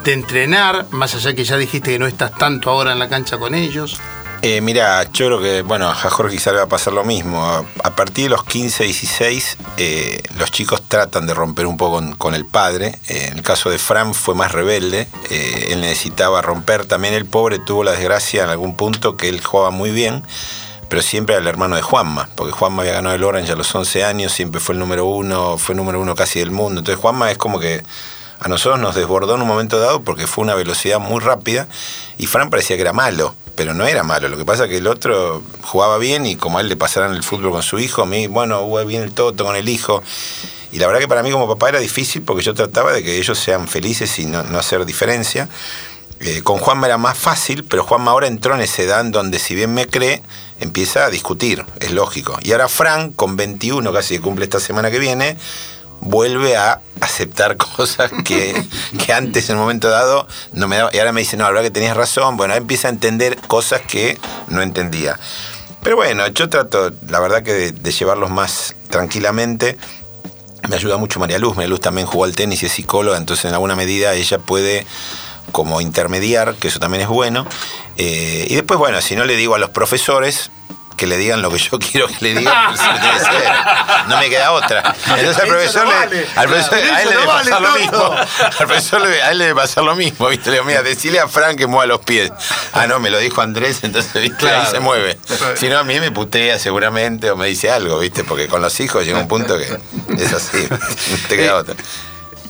entrenar? 0.06 0.88
Más 0.92 1.16
allá 1.16 1.34
que 1.34 1.44
ya 1.44 1.58
dijiste 1.58 1.92
que 1.92 2.00
no 2.00 2.08
estás 2.08 2.34
tanto 2.38 2.70
ahora 2.70 2.92
en 2.94 3.00
la 3.00 3.10
cancha 3.10 3.38
con 3.38 3.56
ellos. 3.56 4.00
Eh, 4.42 4.62
mira, 4.62 5.04
yo 5.12 5.26
creo 5.28 5.42
que, 5.42 5.62
bueno, 5.64 5.90
a 5.90 5.96
Jorge 5.96 6.36
quizá 6.36 6.52
le 6.52 6.58
va 6.58 6.64
a 6.64 6.70
pasar 6.70 6.94
lo 6.94 7.04
mismo. 7.04 7.44
A, 7.84 7.96
partir 7.96 8.26
de 8.26 8.30
los 8.30 8.44
15, 8.44 8.84
16, 8.84 9.58
eh, 9.78 10.22
los 10.38 10.52
chicos 10.52 10.84
tratan 10.88 11.26
de 11.26 11.34
romper 11.34 11.66
un 11.66 11.76
poco 11.76 11.96
con, 11.96 12.16
con 12.16 12.36
el 12.36 12.46
padre. 12.46 13.00
Eh, 13.08 13.30
en 13.32 13.38
el 13.38 13.44
caso 13.44 13.70
de 13.70 13.80
Fran 13.80 14.14
fue 14.14 14.36
más 14.36 14.52
rebelde. 14.52 15.08
Eh, 15.30 15.70
él 15.72 15.82
necesitaba 15.82 16.42
romper. 16.42 16.86
También 16.86 17.14
el 17.14 17.26
pobre 17.26 17.60
tuvo 17.60 17.84
la 17.84 17.92
desgracia 17.92 18.44
en 18.44 18.50
algún 18.50 18.76
punto 18.76 19.18
que 19.18 19.28
él 19.30 19.44
jugaba 19.44 19.72
muy 19.72 19.92
bien, 19.92 20.24
pero 20.90 21.02
siempre 21.02 21.36
el 21.36 21.48
hermano 21.48 21.76
de 21.76 21.82
Juanma, 21.82 22.30
porque 22.36 22.52
Juanma 22.52 22.82
había 22.82 22.94
ganado 22.94 23.16
el 23.16 23.24
Orange 23.24 23.52
a 23.52 23.56
los 23.56 23.74
11 23.74 24.04
años, 24.04 24.32
siempre 24.32 24.62
fue 24.62 24.74
el 24.74 24.80
número 24.80 25.06
uno, 25.06 25.58
fue 25.58 25.76
número 25.76 26.00
uno 26.00 26.16
casi 26.16 26.40
del 26.40 26.52
mundo. 26.52 26.80
Entonces 26.80 27.02
Juanma 27.02 27.30
es 27.32 27.38
como 27.38 27.60
que 27.60 27.84
a 28.40 28.48
nosotros 28.48 28.80
nos 28.80 28.96
desbordó 28.96 29.36
en 29.36 29.42
un 29.42 29.48
momento 29.48 29.80
dado 29.80 30.02
porque 30.02 30.28
fue 30.28 30.44
una 30.44 30.56
velocidad 30.56 31.00
muy 31.00 31.20
rápida 31.20 31.68
y 32.18 32.28
Fran 32.28 32.50
parecía 32.50 32.76
que 32.76 32.84
era 32.84 32.94
malo, 32.94 33.36
pero 33.56 33.74
no 33.74 33.86
era 33.86 34.04
malo. 34.04 34.30
Lo 34.30 34.38
que 34.38 34.46
pasa 34.46 34.66
es 34.66 34.70
que 34.70 34.78
el 34.78 34.88
otro 34.88 35.42
jugaba 35.64 35.98
bien 35.98 36.26
y 36.26 36.36
como 36.36 36.60
a 36.60 36.62
él 36.62 36.70
le 36.70 36.76
pasaran 36.76 37.14
el 37.14 37.24
fútbol 37.24 37.52
con 37.52 37.64
su 37.64 37.80
hijo, 37.80 38.04
a 38.04 38.06
mí, 38.06 38.28
bueno, 38.28 38.60
jugué 38.60 38.86
bien 38.86 39.04
el 39.04 39.12
toto 39.12 39.44
con 39.44 39.56
el 39.56 39.68
hijo. 39.68 40.04
Y 40.72 40.80
la 40.80 40.88
verdad 40.88 41.00
que 41.00 41.08
para 41.08 41.24
mí 41.24 41.32
como 41.32 41.48
papá 41.48 41.70
era 41.70 41.80
difícil 41.80 42.22
porque 42.22 42.44
yo 42.44 42.54
trataba 42.54 42.94
de 42.94 43.04
que 43.04 43.18
ellos 43.18 43.40
sean 43.40 43.68
felices 43.68 44.20
y 44.20 44.26
no 44.26 44.40
hacer 44.58 44.86
diferencia. 44.86 45.50
Eh, 46.20 46.42
con 46.44 46.58
Juanma 46.58 46.88
era 46.88 46.98
más 46.98 47.18
fácil, 47.18 47.64
pero 47.64 47.84
Juanma 47.84 48.12
ahora 48.12 48.28
entró 48.28 48.56
en 48.56 48.62
esa 48.62 48.82
edad 48.82 49.06
donde 49.06 49.38
si 49.40 49.54
bien 49.54 49.74
me 49.74 49.88
cree, 49.88 50.24
empieza 50.60 51.06
a 51.06 51.10
discutir, 51.10 51.64
es 51.80 51.92
lógico. 51.92 52.38
Y 52.42 52.52
ahora 52.52 52.68
Fran, 52.68 53.14
con 53.14 53.36
21, 53.36 53.94
casi 53.94 54.16
que 54.16 54.22
cumple 54.22 54.46
esta 54.46 54.60
semana 54.60 54.90
que 54.90 54.98
viene, 54.98 55.38
vuelve 56.02 56.56
a 56.58 56.82
aceptar 57.02 57.58
cosas 57.76 58.12
que, 58.26 58.56
que 59.06 59.14
antes 59.14 59.50
en 59.50 59.58
un 59.58 59.64
momento 59.64 59.90
dado 59.90 60.28
no 60.54 60.68
me 60.68 60.78
daba. 60.78 60.90
Y 60.92 60.98
ahora 61.00 61.12
me 61.12 61.22
dice, 61.22 61.38
no, 61.38 61.44
la 61.44 61.52
verdad 61.52 61.64
que 61.64 61.72
tenías 61.72 61.96
razón. 61.96 62.36
Bueno, 62.36 62.54
ahora 62.54 62.62
empieza 62.62 62.88
a 62.88 62.92
entender 62.92 63.38
cosas 63.48 63.82
que 63.82 64.18
no 64.48 64.62
entendía. 64.62 65.20
Pero 65.84 65.96
bueno, 65.98 66.28
yo 66.30 66.50
trato, 66.50 66.92
la 67.08 67.20
verdad 67.20 67.44
que 67.44 67.54
de, 67.54 67.72
de 67.72 67.92
llevarlos 67.92 68.32
más 68.32 68.76
tranquilamente. 68.90 69.78
Me 70.68 70.76
ayuda 70.76 70.98
mucho 70.98 71.20
María 71.20 71.38
Luz. 71.38 71.56
María 71.56 71.70
Luz 71.70 71.80
también 71.80 72.08
jugó 72.08 72.26
al 72.26 72.36
tenis 72.36 72.64
y 72.64 72.66
es 72.66 72.72
psicóloga, 72.74 73.18
entonces 73.18 73.46
en 73.46 73.54
alguna 73.54 73.76
medida 73.76 74.14
ella 74.16 74.40
puede 74.40 74.86
como 75.52 75.82
intermediar, 75.82 76.56
que 76.56 76.68
eso 76.68 76.80
también 76.80 77.04
es 77.04 77.08
bueno. 77.10 77.48
Eh, 77.98 78.46
y 78.50 78.56
después, 78.56 78.78
bueno, 78.80 79.02
si 79.02 79.16
no 79.16 79.26
le 79.26 79.36
digo 79.36 79.56
a 79.56 79.60
los 79.60 79.70
profesores 79.72 80.52
que 80.98 81.06
le 81.06 81.16
digan 81.18 81.44
lo 81.44 81.52
que 81.52 81.60
yo 81.60 81.78
quiero 81.92 82.08
que 82.08 82.16
le 82.22 82.34
digan, 82.40 82.70
pues, 82.70 82.82
no 84.08 84.18
me 84.18 84.30
queda 84.30 84.52
otra. 84.52 84.96
Entonces 85.06 85.38
al 85.38 85.44
Eso 85.44 85.48
profesor, 85.48 85.86
no 85.86 86.06
le, 86.10 86.28
al 86.36 86.48
profesor 86.48 86.78
Eso 86.80 86.94
a 86.96 87.02
él 87.02 87.10
le 87.10 87.16
debe 87.16 87.26
vale 87.28 87.50
pasar 87.52 87.62
lo 87.62 87.78
mismo. 87.80 88.16
Al 88.60 88.68
profesor 88.68 89.02
le- 89.02 89.22
a 89.22 89.32
él 89.32 89.38
le 89.38 89.44
debe 89.46 89.60
pasar 89.62 89.84
lo 89.84 89.96
mismo, 89.96 90.28
¿viste? 90.28 90.50
Le 90.50 90.54
digo, 90.54 90.66
mira, 90.66 90.82
decile 90.82 91.20
a 91.20 91.28
Frank 91.28 91.56
que 91.58 91.68
mueva 91.68 91.86
los 91.86 92.00
pies. 92.00 92.32
Ah, 92.74 92.88
no, 92.88 93.00
me 93.00 93.12
lo 93.12 93.20
dijo 93.20 93.42
Andrés, 93.42 93.80
entonces, 93.84 94.12
¿viste? 94.22 94.50
Ahí 94.50 94.66
se 94.72 94.80
mueve. 94.80 95.20
Si 95.56 95.70
no, 95.70 95.78
a 95.78 95.84
mí 95.84 96.00
me 96.00 96.10
putea 96.12 96.58
seguramente 96.58 97.30
o 97.30 97.38
me 97.38 97.46
dice 97.48 97.70
algo, 97.70 98.00
¿viste? 98.00 98.24
Porque 98.24 98.48
con 98.48 98.62
los 98.64 98.80
hijos 98.80 99.06
llega 99.06 99.20
un 99.20 99.28
punto 99.28 99.56
que 99.58 99.78
es 100.18 100.34
así. 100.34 100.68
No 100.70 101.28
te 101.30 101.38
queda 101.38 101.56
otra. 101.58 101.76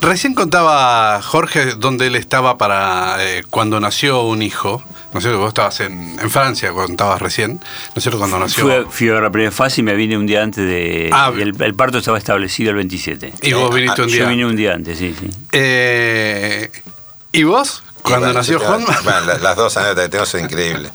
Recién 0.00 0.34
contaba 0.34 1.20
Jorge 1.22 1.74
dónde 1.76 2.06
él 2.06 2.14
estaba 2.16 2.56
para 2.56 3.16
eh, 3.20 3.44
cuando 3.50 3.80
nació 3.80 4.22
un 4.22 4.42
hijo. 4.42 4.82
¿No 5.12 5.18
es 5.18 5.24
cierto? 5.24 5.40
Vos 5.40 5.48
estabas 5.48 5.80
en, 5.80 6.18
en 6.20 6.30
Francia, 6.30 6.70
contabas 6.72 7.20
recién. 7.20 7.54
¿No 7.54 7.62
es 7.96 8.02
cierto? 8.02 8.18
Cuando 8.18 8.38
nació. 8.38 8.64
Fui, 8.64 8.72
a- 8.74 8.84
fui 8.88 9.08
a 9.08 9.20
la 9.20 9.30
primera 9.30 9.50
fase 9.50 9.80
y 9.80 9.84
me 9.84 9.94
vine 9.94 10.16
un 10.16 10.26
día 10.26 10.42
antes 10.42 10.64
de. 10.66 11.10
Ah, 11.12 11.32
y 11.36 11.40
el, 11.40 11.60
el 11.62 11.74
parto 11.74 11.98
estaba 11.98 12.18
establecido 12.18 12.70
el 12.70 12.76
27. 12.76 13.32
Y 13.42 13.52
vos 13.54 13.74
viniste 13.74 14.02
un 14.02 14.08
día. 14.08 14.18
Yo 14.24 14.28
vine 14.28 14.46
un 14.46 14.54
día 14.56 14.74
antes, 14.74 14.98
sí, 14.98 15.14
sí. 15.18 15.30
Eh, 15.52 16.70
¿Y 17.32 17.42
vos? 17.44 17.82
Cuando 18.02 18.26
Y 18.26 18.28
bueno, 18.28 18.38
nació 18.40 18.60
Juan. 18.60 18.84
Bueno, 19.02 19.20
la- 19.26 19.38
las 19.38 19.56
dos 19.56 19.76
anécdotas 19.78 20.04
que 20.04 20.08
tengo 20.10 20.26
son 20.26 20.40
increíbles. 20.42 20.92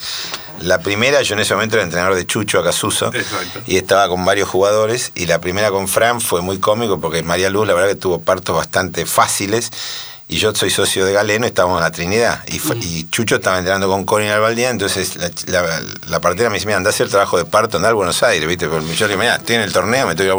La 0.62 0.80
primera, 0.80 1.22
yo 1.22 1.36
en 1.36 1.42
ese 1.42 1.54
momento 1.54 1.76
era 1.76 1.84
entrenador 1.84 2.16
de 2.16 2.26
Chucho 2.26 2.60
Acasuso 2.60 3.12
y 3.66 3.78
estaba 3.78 4.08
con 4.08 4.24
varios 4.24 4.48
jugadores. 4.50 5.12
Y 5.16 5.26
la 5.26 5.40
primera 5.40 5.72
con 5.72 5.88
Fran 5.88 6.22
fue 6.22 6.42
muy 6.42 6.60
cómico 6.60 7.00
porque 7.00 7.24
María 7.24 7.50
Luz, 7.50 7.68
la 7.68 7.74
verdad, 7.74 7.90
que 7.90 7.96
tuvo 7.96 8.22
partos 8.22 8.56
bastante 8.56 9.06
fáciles. 9.06 9.72
Y 10.28 10.38
yo 10.38 10.56
soy 10.56 10.70
socio 10.72 11.06
de 11.06 11.14
Galeno, 11.14 11.46
estábamos 11.46 11.78
en 11.78 11.84
la 11.84 11.92
Trinidad. 11.92 12.44
Y, 12.48 12.58
fue- 12.60 12.78
y 12.78 13.08
Chucho 13.10 13.36
estaba 13.36 13.58
entrenando 13.58 13.88
con 13.88 14.04
Corin 14.06 14.30
Albaldía. 14.30 14.70
Entonces 14.70 15.16
la, 15.18 15.62
la, 15.62 15.82
la 16.08 16.22
partera 16.22 16.50
me 16.50 16.56
dice: 16.56 16.66
Mira, 16.66 16.78
andá 16.78 16.90
a 16.90 16.94
hacer 16.94 17.10
trabajo 17.10 17.38
de 17.38 17.46
parto, 17.46 17.78
andá 17.78 17.90
al 17.90 17.96
Buenos 17.96 18.24
Aires, 18.24 18.48
¿viste? 18.48 18.68
Porque 18.68 18.96
yo 18.96 19.06
le 19.08 19.14
digo: 19.14 19.22
Mira, 19.22 19.36
estoy 19.36 19.56
en 19.56 19.62
el 19.62 19.72
torneo, 19.74 20.06
me 20.08 20.14
estoy 20.14 20.30
a... 20.30 20.34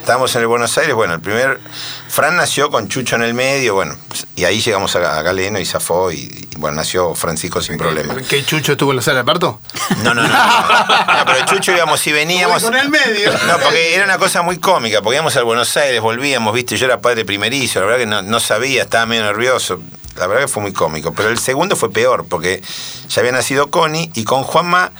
Estábamos 0.00 0.34
en 0.34 0.40
el 0.42 0.46
Buenos 0.48 0.76
Aires. 0.76 0.94
Bueno, 0.94 1.14
el 1.14 1.20
primer. 1.20 1.60
Fran 2.08 2.36
nació 2.36 2.70
con 2.70 2.88
Chucho 2.88 3.16
en 3.16 3.22
el 3.22 3.32
medio, 3.34 3.74
bueno, 3.74 3.94
y 4.34 4.44
ahí 4.44 4.60
llegamos 4.60 4.96
a, 4.96 5.18
a 5.18 5.22
Galeno 5.22 5.58
y 5.60 5.64
zafó. 5.64 6.10
Y, 6.10 6.16
y, 6.16 6.48
bueno, 6.56 6.76
nació 6.76 7.14
Francisco 7.14 7.62
sin 7.62 7.78
problema. 7.78 8.16
¿Qué 8.28 8.44
Chucho 8.44 8.72
estuvo 8.72 8.90
en 8.90 8.96
la 8.96 9.02
sala 9.02 9.18
de 9.18 9.24
parto? 9.24 9.60
No, 10.02 10.14
no, 10.14 10.22
no. 10.22 10.28
No, 10.28 11.24
pero 11.26 11.46
Chucho 11.46 11.72
íbamos 11.72 12.04
y 12.06 12.12
veníamos. 12.12 12.62
Con 12.62 12.76
el 12.76 12.88
medio. 12.90 13.32
No, 13.46 13.58
porque 13.62 13.94
era 13.94 14.04
una 14.04 14.18
cosa 14.18 14.42
muy 14.42 14.58
cómica, 14.58 15.00
porque 15.00 15.16
íbamos 15.16 15.36
al 15.36 15.44
Buenos 15.44 15.74
Aires, 15.76 16.00
volvíamos, 16.00 16.52
viste, 16.54 16.76
yo 16.76 16.86
era 16.86 17.00
padre 17.00 17.24
primerizo, 17.24 17.80
la 17.80 17.86
verdad 17.86 17.98
que 18.00 18.06
no, 18.06 18.22
no 18.22 18.40
sabía, 18.40 18.82
estaba 18.82 19.06
medio 19.06 19.27
nervioso. 19.28 19.80
La 20.16 20.26
verdad 20.26 20.42
que 20.42 20.48
fue 20.48 20.62
muy 20.62 20.72
cómico. 20.72 21.14
Pero 21.14 21.28
el 21.30 21.38
segundo 21.38 21.76
fue 21.76 21.92
peor, 21.92 22.26
porque 22.28 22.62
ya 23.08 23.20
había 23.20 23.32
nacido 23.32 23.70
Connie 23.70 24.10
y 24.14 24.24
con 24.24 24.42
Juanma 24.42 24.92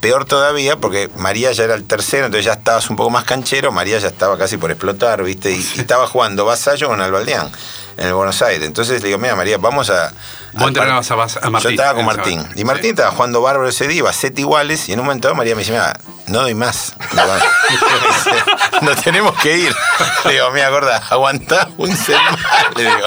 peor 0.00 0.26
todavía, 0.26 0.76
porque 0.76 1.10
María 1.16 1.50
ya 1.52 1.64
era 1.64 1.74
el 1.74 1.84
tercero, 1.84 2.26
entonces 2.26 2.44
ya 2.44 2.52
estabas 2.52 2.90
un 2.90 2.96
poco 2.96 3.10
más 3.10 3.24
canchero, 3.24 3.72
María 3.72 3.98
ya 3.98 4.08
estaba 4.08 4.36
casi 4.36 4.56
por 4.56 4.70
explotar, 4.70 5.22
viste, 5.24 5.50
y, 5.50 5.56
y 5.56 5.80
estaba 5.80 6.06
jugando 6.06 6.44
vasallo 6.44 6.88
con 6.88 7.00
Albaldeán 7.00 7.50
en 7.96 8.06
el 8.06 8.14
Buenos 8.14 8.40
Aires. 8.42 8.66
Entonces 8.66 9.00
le 9.02 9.08
digo, 9.08 9.18
mira 9.18 9.34
María, 9.34 9.58
vamos 9.58 9.90
a... 9.90 10.12
Vos 10.56 10.62
al 10.62 10.68
entrenabas 10.68 11.08
par- 11.08 11.18
a 11.18 11.22
Bas- 11.24 11.38
a 11.42 11.50
Martín, 11.50 11.70
Yo 11.70 11.74
estaba 11.76 11.94
con 11.94 12.04
Martín. 12.04 12.46
Y 12.56 12.64
Martín 12.64 12.90
estaba 12.90 13.10
jugando 13.12 13.40
bárbaro 13.42 13.68
ese 13.68 13.86
día, 13.88 13.98
iba 13.98 14.10
a 14.10 14.12
set 14.12 14.38
iguales, 14.38 14.88
y 14.88 14.92
en 14.92 15.00
un 15.00 15.06
momento 15.06 15.28
dado 15.28 15.36
María 15.36 15.54
me 15.54 15.60
dice, 15.60 15.72
mira, 15.72 15.96
no 16.26 16.40
doy 16.40 16.54
más. 16.54 16.92
Nos 18.82 19.02
tenemos 19.02 19.34
que 19.40 19.56
ir. 19.58 19.74
Le 20.24 20.32
digo, 20.32 20.50
mira, 20.50 20.68
gorda, 20.70 21.02
aguantá 21.10 21.68
un 21.76 21.96
set 21.96 22.16
más. 22.16 22.76
Le 22.76 22.82
digo. 22.84 23.06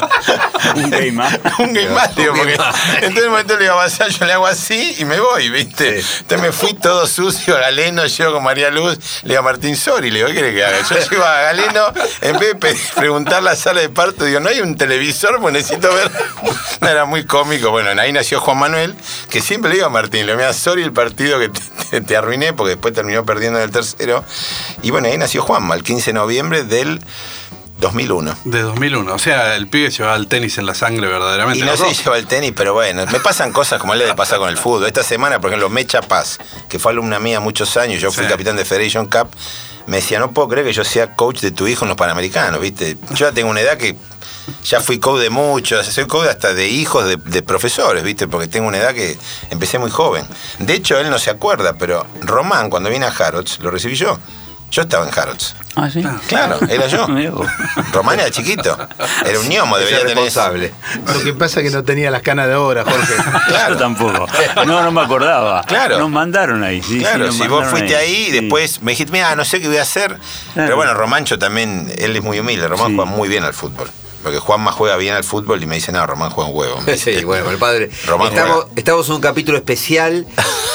Un 0.75 0.89
game 0.89 1.11
más. 1.11 1.39
un 1.59 1.73
game 1.73 1.89
más, 1.89 2.15
digo, 2.15 2.33
porque 2.33 2.53
entonces 2.53 3.17
en 3.17 3.23
un 3.25 3.29
momento 3.31 3.55
le 3.57 3.63
digo, 3.63 3.75
"Vasal", 3.75 4.11
yo 4.11 4.25
le 4.25 4.33
hago 4.33 4.47
así 4.47 4.95
y 4.99 5.05
me 5.05 5.19
voy, 5.19 5.49
¿viste? 5.49 5.99
Entonces 5.99 6.41
me 6.41 6.51
fui 6.51 6.73
todo 6.73 7.05
sucio 7.07 7.55
a 7.55 7.59
Galeno, 7.59 8.05
llego 8.05 8.33
con 8.33 8.43
María 8.43 8.69
Luz, 8.69 8.97
le 9.23 9.29
digo 9.29 9.39
a 9.39 9.43
Martín 9.43 9.75
Sori, 9.75 10.09
le 10.11 10.17
digo, 10.17 10.27
¿qué 10.29 10.33
quiere 10.33 10.53
que 10.53 10.65
haga? 10.65 10.77
Yo 10.81 10.97
llego 11.09 11.23
a 11.23 11.41
Galeno, 11.41 11.93
en 12.21 12.39
vez 12.39 12.59
de 12.59 12.75
preguntar 12.95 13.43
la 13.43 13.55
sala 13.55 13.81
de 13.81 13.89
parto, 13.89 14.25
digo, 14.25 14.39
¿no 14.39 14.49
hay 14.49 14.61
un 14.61 14.75
televisor? 14.75 15.39
Pues 15.41 15.53
necesito 15.53 15.93
ver. 15.93 16.11
No, 16.81 16.87
era 16.87 17.03
muy 17.03 17.25
Bueno, 17.45 17.99
ahí 18.01 18.11
nació 18.11 18.39
Juan 18.39 18.57
Manuel, 18.57 18.95
que 19.29 19.41
siempre 19.41 19.69
le 19.69 19.75
digo 19.75 19.87
a 19.87 19.89
Martín, 19.89 20.25
le 20.25 20.35
mira, 20.35 20.53
Sori 20.53 20.83
el 20.83 20.93
partido 20.93 21.39
que 21.39 21.49
te, 21.49 21.61
te- 21.91 22.01
te 22.01 22.17
arruiné, 22.17 22.53
porque 22.53 22.71
después 22.71 22.93
terminó 22.93 23.25
perdiendo 23.25 23.59
en 23.59 23.65
el 23.65 23.71
tercero. 23.71 24.23
Y 24.81 24.91
bueno, 24.91 25.07
ahí 25.07 25.17
nació 25.17 25.41
Juanma, 25.41 25.75
el 25.75 25.83
15 25.83 26.07
de 26.11 26.13
noviembre 26.13 26.63
del 26.63 26.99
2001. 27.79 28.35
De 28.43 28.61
2001. 28.61 29.13
O 29.13 29.19
sea, 29.19 29.55
el 29.55 29.67
pibe 29.69 29.89
llevaba 29.89 30.17
el 30.17 30.27
tenis 30.27 30.57
en 30.57 30.65
la 30.65 30.73
sangre 30.75 31.07
verdaderamente. 31.07 31.59
Y 31.59 31.67
no 31.67 31.77
sé 31.77 31.93
si 31.95 32.03
lleva 32.03 32.17
el 32.17 32.25
tenis, 32.25 32.51
pero 32.55 32.73
bueno, 32.73 33.05
me 33.11 33.19
pasan 33.21 33.53
cosas 33.53 33.79
como 33.79 33.95
le 33.95 34.05
de 34.05 34.15
pasar 34.15 34.37
con 34.39 34.49
el 34.49 34.57
fútbol. 34.57 34.85
Esta 34.85 35.01
semana, 35.03 35.39
por 35.39 35.49
ejemplo, 35.49 35.69
Mecha 35.69 36.01
Paz, 36.01 36.39
que 36.67 36.77
fue 36.77 36.91
alumna 36.91 37.19
mía 37.19 37.39
muchos 37.39 37.77
años, 37.77 38.01
yo 38.01 38.11
fui 38.11 38.25
Sí. 38.25 38.29
capitán 38.29 38.57
de 38.57 38.65
Federation 38.65 39.05
Cup, 39.05 39.29
me 39.87 39.97
decía, 39.97 40.19
no 40.19 40.31
puedo 40.31 40.49
creer 40.49 40.67
que 40.67 40.73
yo 40.73 40.83
sea 40.83 41.15
coach 41.15 41.39
de 41.39 41.51
tu 41.51 41.67
hijo 41.67 41.85
en 41.85 41.89
los 41.89 41.97
Panamericanos, 41.97 42.59
¿viste? 42.59 42.97
Yo 43.11 43.27
ya 43.27 43.31
tengo 43.31 43.49
una 43.49 43.61
edad 43.61 43.77
que 43.77 43.95
ya 44.63 44.81
fui 44.81 44.99
coach 44.99 45.21
de 45.21 45.29
muchos, 45.29 45.85
soy 45.87 46.05
coach 46.07 46.27
hasta 46.27 46.53
de 46.53 46.67
hijos 46.67 47.05
de, 47.07 47.17
de 47.17 47.41
profesores, 47.43 48.03
¿viste? 48.03 48.27
Porque 48.27 48.47
tengo 48.47 48.67
una 48.67 48.77
edad 48.77 48.93
que 48.93 49.17
empecé 49.49 49.79
muy 49.79 49.91
joven. 49.91 50.25
De 50.59 50.73
hecho, 50.73 50.97
él 50.99 51.09
no 51.09 51.19
se 51.19 51.29
acuerda, 51.29 51.73
pero 51.77 52.05
Román, 52.21 52.69
cuando 52.69 52.89
vine 52.89 53.05
a 53.05 53.09
Harrods, 53.09 53.59
lo 53.59 53.71
recibí 53.71 53.95
yo. 53.95 54.19
Yo 54.71 54.83
estaba 54.83 55.03
en 55.07 55.19
Harrods. 55.19 55.55
Ah, 55.75 55.89
sí. 55.89 56.03
Claro, 56.27 56.59
era 56.69 56.85
yo. 56.85 57.07
Román 57.91 58.19
era 58.19 58.29
chiquito. 58.29 58.77
Era 59.25 59.39
un 59.39 59.49
ñomo, 59.49 59.77
el 59.79 59.87
tener. 59.87 60.03
responsable. 60.05 60.71
Lo 61.11 61.23
que 61.23 61.33
pasa 61.33 61.59
es 61.61 61.69
que 61.71 61.75
no 61.75 61.83
tenía 61.83 62.11
las 62.11 62.21
canas 62.21 62.45
de 62.47 62.53
ahora, 62.53 62.83
Jorge. 62.83 63.15
Yo 63.69 63.77
tampoco. 63.77 64.27
No, 64.67 64.83
no 64.83 64.91
me 64.91 65.01
acordaba. 65.01 65.63
Claro. 65.63 65.97
Nos 65.97 66.11
mandaron 66.11 66.63
ahí, 66.63 66.83
sí. 66.83 66.99
Claro, 66.99 67.31
si 67.31 67.47
vos 67.47 67.65
fuiste 67.67 67.95
ahí 67.95 68.11
y 68.11 68.25
Sí. 68.25 68.31
después 68.41 68.83
me 68.83 68.91
dijiste, 68.91 69.11
mira, 69.11 69.35
no 69.35 69.43
sé 69.43 69.59
qué 69.59 69.67
voy 69.67 69.77
a 69.77 69.81
hacer. 69.81 70.15
Pero 70.53 70.75
bueno, 70.75 70.93
Romancho 70.93 71.39
también, 71.39 71.91
él 71.97 72.15
es 72.15 72.21
muy 72.21 72.39
humilde. 72.39 72.67
Román 72.67 72.89
Sí. 72.89 72.95
juega 72.95 73.09
muy 73.09 73.27
bien 73.27 73.43
al 73.45 73.55
fútbol. 73.55 73.89
Porque 74.23 74.39
Juanma 74.39 74.71
juega 74.71 74.97
bien 74.97 75.13
al 75.15 75.23
fútbol 75.23 75.63
y 75.63 75.65
me 75.65 75.75
dice, 75.75 75.91
no, 75.91 76.05
Román 76.05 76.29
juega 76.31 76.49
un 76.49 76.55
huevo. 76.57 76.79
Sí, 76.97 77.23
bueno, 77.23 77.49
el 77.51 77.57
padre. 77.57 77.89
Román 78.05 78.27
estamos, 78.29 78.55
juega. 78.57 78.71
estamos 78.75 79.07
en 79.07 79.15
un 79.15 79.21
capítulo 79.21 79.57
especial 79.57 80.27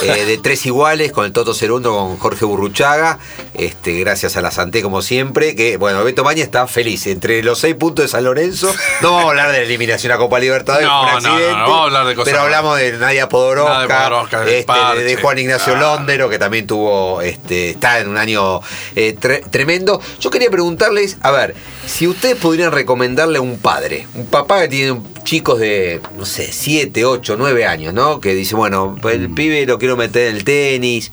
eh, 0.02 0.06
de 0.26 0.38
Tres 0.38 0.64
Iguales 0.66 1.12
con 1.12 1.24
el 1.26 1.32
Toto 1.32 1.52
Cerundo, 1.54 1.92
con 1.94 2.16
Jorge 2.18 2.44
Burruchaga. 2.46 3.18
Este, 3.52 3.98
gracias 4.00 4.36
a 4.36 4.40
la 4.42 4.50
Santé, 4.50 4.80
como 4.82 5.02
siempre. 5.02 5.54
Que, 5.54 5.76
bueno, 5.76 6.02
Beto 6.04 6.24
Maña 6.24 6.42
está 6.42 6.66
feliz. 6.66 7.06
Entre 7.06 7.42
los 7.42 7.58
seis 7.58 7.74
puntos 7.74 8.04
de 8.06 8.08
San 8.08 8.24
Lorenzo, 8.24 8.72
no 9.02 9.10
vamos 9.10 9.26
a 9.26 9.28
hablar 9.30 9.52
de 9.52 9.58
la 9.58 9.64
eliminación 9.64 10.12
a 10.12 10.16
Copa 10.16 10.38
Libertadores, 10.40 10.88
No, 10.88 11.00
un 11.02 11.06
no, 11.06 11.12
no, 11.12 11.20
no, 11.20 11.34
accidente. 11.34 11.60
vamos 11.60 11.78
a 11.80 11.84
hablar 11.84 12.06
de 12.06 12.14
cosas 12.14 12.32
Pero 12.32 12.42
hablamos 12.44 12.78
de 12.78 12.92
Nadia 12.92 13.28
Podoroska, 13.28 14.44
este, 14.46 14.64
parche. 14.64 15.02
de 15.02 15.16
Juan 15.16 15.38
Ignacio 15.38 15.74
Ah. 15.76 15.80
Londero, 15.80 16.28
que 16.28 16.38
también 16.38 16.66
tuvo, 16.66 17.20
este, 17.20 17.70
está 17.70 17.98
en 18.00 18.08
un 18.08 18.16
año 18.16 18.60
eh, 18.96 19.14
tre- 19.20 19.42
tremendo. 19.50 20.00
Yo 20.20 20.30
quería 20.30 20.50
preguntarles, 20.50 21.18
a 21.20 21.30
ver, 21.30 21.54
si 21.86 22.06
ustedes 22.08 22.36
podrían 22.36 22.72
recomendarle 22.72 23.33
a 23.36 23.40
un 23.40 23.58
padre, 23.58 24.06
un 24.14 24.26
papá 24.26 24.62
que 24.62 24.68
tiene 24.68 25.00
chicos 25.24 25.58
de, 25.58 26.00
no 26.16 26.24
sé, 26.24 26.52
7, 26.52 27.04
8, 27.04 27.36
9 27.38 27.66
años, 27.66 27.94
¿no? 27.94 28.20
Que 28.20 28.34
dice, 28.34 28.54
bueno, 28.54 28.96
pues 29.00 29.16
el 29.16 29.30
pibe 29.30 29.66
lo 29.66 29.78
quiero 29.78 29.96
meter 29.96 30.28
en 30.28 30.36
el 30.36 30.44
tenis. 30.44 31.12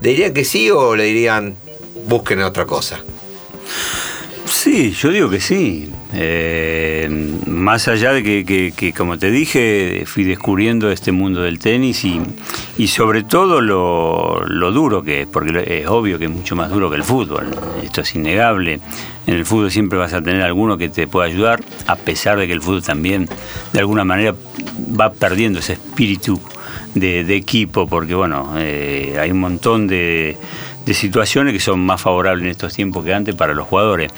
¿Le 0.00 0.10
dirían 0.10 0.34
que 0.34 0.44
sí 0.44 0.70
o 0.70 0.96
le 0.96 1.04
dirían, 1.04 1.56
busquen 2.06 2.42
otra 2.42 2.66
cosa? 2.66 3.00
Sí, 4.56 4.92
yo 4.92 5.10
digo 5.10 5.28
que 5.28 5.40
sí. 5.40 5.90
Eh, 6.14 7.08
más 7.48 7.88
allá 7.88 8.12
de 8.12 8.22
que, 8.22 8.44
que- 8.44 8.72
que, 8.74 8.92
como 8.92 9.18
te 9.18 9.30
dije, 9.32 10.04
fui 10.06 10.22
descubriendo 10.22 10.92
este 10.92 11.10
mundo 11.10 11.42
del 11.42 11.58
tenis 11.58 12.04
y, 12.04 12.20
y 12.78 12.86
sobre 12.86 13.24
todo 13.24 13.60
lo, 13.60 14.44
lo 14.46 14.70
duro 14.70 15.02
que 15.02 15.22
es, 15.22 15.26
porque 15.26 15.80
es 15.80 15.88
obvio 15.88 16.20
que 16.20 16.26
es 16.26 16.30
mucho 16.30 16.54
más 16.54 16.70
duro 16.70 16.88
que 16.88 16.96
el 16.96 17.02
fútbol. 17.02 17.46
Esto 17.82 18.02
es 18.02 18.14
innegable. 18.14 18.78
En 19.26 19.34
el 19.34 19.44
fútbol 19.44 19.72
siempre 19.72 19.98
vas 19.98 20.12
a 20.12 20.22
tener 20.22 20.42
alguno 20.42 20.78
que 20.78 20.88
te 20.88 21.08
pueda 21.08 21.26
ayudar, 21.26 21.60
a 21.88 21.96
pesar 21.96 22.38
de 22.38 22.46
que 22.46 22.52
el 22.52 22.62
fútbol 22.62 22.82
también, 22.84 23.28
de 23.72 23.80
alguna 23.80 24.04
manera, 24.04 24.34
va 24.98 25.12
perdiendo 25.12 25.58
ese 25.58 25.72
espíritu 25.74 26.40
de, 26.94 27.20
equipo, 27.34 27.88
porque 27.88 28.14
bueno, 28.14 28.54
eh, 28.56 29.16
hay 29.20 29.32
un 29.32 29.40
montón 29.40 29.88
de, 29.88 30.36
de 30.84 30.94
situaciones 30.94 31.52
que 31.52 31.60
son 31.60 31.80
más 31.80 32.00
favorables 32.00 32.44
en 32.44 32.50
estos 32.50 32.74
tiempos 32.74 33.04
que 33.04 33.14
antes 33.14 33.34
para 33.34 33.54
los 33.54 33.66
jugadores. 33.66 34.12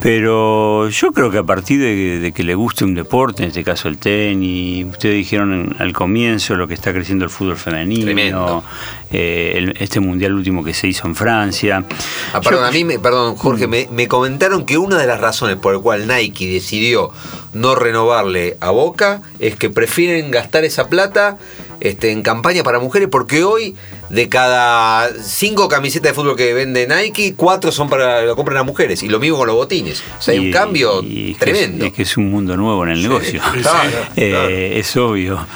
Pero 0.00 0.88
yo 0.88 1.12
creo 1.12 1.30
que 1.30 1.38
a 1.38 1.42
partir 1.44 1.80
de, 1.80 2.18
de 2.18 2.32
que 2.32 2.42
le 2.42 2.54
guste 2.54 2.84
un 2.84 2.94
deporte, 2.94 3.42
en 3.42 3.48
este 3.48 3.62
caso 3.64 3.88
el 3.88 3.98
tenis, 3.98 4.86
ustedes 4.86 5.16
dijeron 5.16 5.52
en- 5.52 5.76
al 5.78 5.92
comienzo 5.92 6.54
lo 6.56 6.66
que 6.68 6.74
está 6.74 6.92
creciendo 6.92 7.24
el 7.24 7.30
fútbol 7.30 7.56
femenino, 7.56 8.62
eh, 9.10 9.52
el- 9.56 9.76
este 9.78 10.00
mundial 10.00 10.34
último 10.34 10.64
que 10.64 10.74
se 10.74 10.88
hizo 10.88 11.06
en 11.06 11.14
Francia. 11.14 11.84
Ah, 12.32 12.40
perdón, 12.40 12.60
Yo- 12.62 12.66
a 12.66 12.70
mí, 12.70 12.84
me, 12.84 12.98
perdón, 12.98 13.36
Jorge, 13.36 13.66
me, 13.66 13.88
me 13.90 14.08
comentaron 14.08 14.64
que 14.64 14.78
una 14.78 14.96
de 14.98 15.06
las 15.06 15.20
razones 15.20 15.56
por 15.56 15.74
el 15.74 15.80
cual 15.80 16.06
Nike 16.06 16.46
decidió 16.48 17.10
no 17.52 17.74
renovarle 17.74 18.56
a 18.60 18.70
Boca 18.70 19.22
es 19.38 19.56
que 19.56 19.70
prefieren 19.70 20.30
gastar 20.30 20.64
esa 20.64 20.88
plata 20.88 21.36
este, 21.80 22.10
en 22.12 22.22
campaña 22.22 22.62
para 22.62 22.78
mujeres 22.78 23.08
porque 23.10 23.42
hoy 23.42 23.74
de 24.10 24.28
cada 24.28 25.08
cinco 25.22 25.68
camisetas 25.68 26.10
de 26.10 26.14
fútbol 26.14 26.36
que 26.36 26.52
vende 26.52 26.86
Nike, 26.86 27.34
cuatro 27.36 27.70
son 27.70 27.88
para 27.88 28.22
lo 28.22 28.34
compran 28.34 28.58
a 28.58 28.62
mujeres 28.64 29.02
y 29.02 29.08
lo 29.08 29.20
mismo 29.20 29.38
con 29.38 29.46
los 29.46 29.56
botines. 29.56 30.02
O 30.18 30.22
sea, 30.22 30.32
hay 30.34 30.40
un 30.40 30.50
cambio 30.50 31.02
y 31.02 31.34
tremendo. 31.34 31.86
Es, 31.86 31.92
que 31.92 32.02
es 32.02 32.16
un 32.16 32.30
mundo 32.30 32.56
nuevo 32.56 32.84
en 32.84 32.90
el 32.90 33.02
negocio. 33.02 33.40
Claro, 33.60 33.90
Eh, 34.16 34.30
claro. 34.30 34.48
Es 34.48 34.96
obvio. 34.96 35.46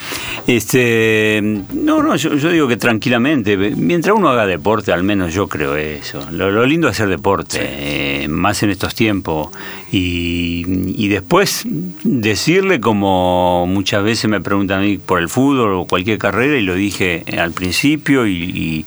Este, 0.47 1.41
no, 1.43 2.03
no, 2.03 2.17
yo, 2.17 2.35
yo 2.35 2.51
digo 2.51 2.69
que 2.69 2.77
tranquilamente, 2.77 3.57
mientras 3.57 4.15
uno 4.15 4.29
haga 4.29 4.47
deporte, 4.47 4.93
al 4.93 5.03
menos 5.03 5.33
yo 5.33 5.49
creo 5.49 5.75
eso. 5.77 6.21
Lo, 6.31 6.51
lo 6.51 6.67
lindo 6.67 6.89
es 6.89 6.97
hacer 6.97 7.09
deporte, 7.09 7.59
eh, 7.63 8.29
más 8.29 8.63
en 8.63 8.71
estos 8.71 8.95
tiempos. 8.95 9.49
Y, 9.91 10.65
y 10.97 11.09
después 11.09 11.65
decirle, 12.03 12.81
como 12.81 13.67
muchas 13.67 14.05
veces 14.05 14.29
me 14.29 14.41
preguntan 14.41 14.81
a 14.81 14.83
mí 14.83 14.99
por 14.99 15.21
el 15.21 15.29
fútbol 15.29 15.73
o 15.75 15.87
cualquier 15.87 16.19
carrera, 16.19 16.59
y 16.59 16.63
lo 16.63 16.75
dije 16.75 17.25
al 17.39 17.53
principio 17.53 18.27
y, 18.27 18.44
y- 18.45 18.87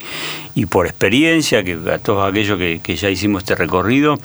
y 0.55 0.65
por 0.65 0.87
experiencia, 0.87 1.63
que 1.63 1.77
a 1.91 1.97
todos 1.99 2.27
aquellos 2.27 2.57
que, 2.57 2.79
que 2.83 2.95
ya 2.95 3.09
hicimos 3.09 3.43
este 3.43 3.55
recorrido, 3.55 4.17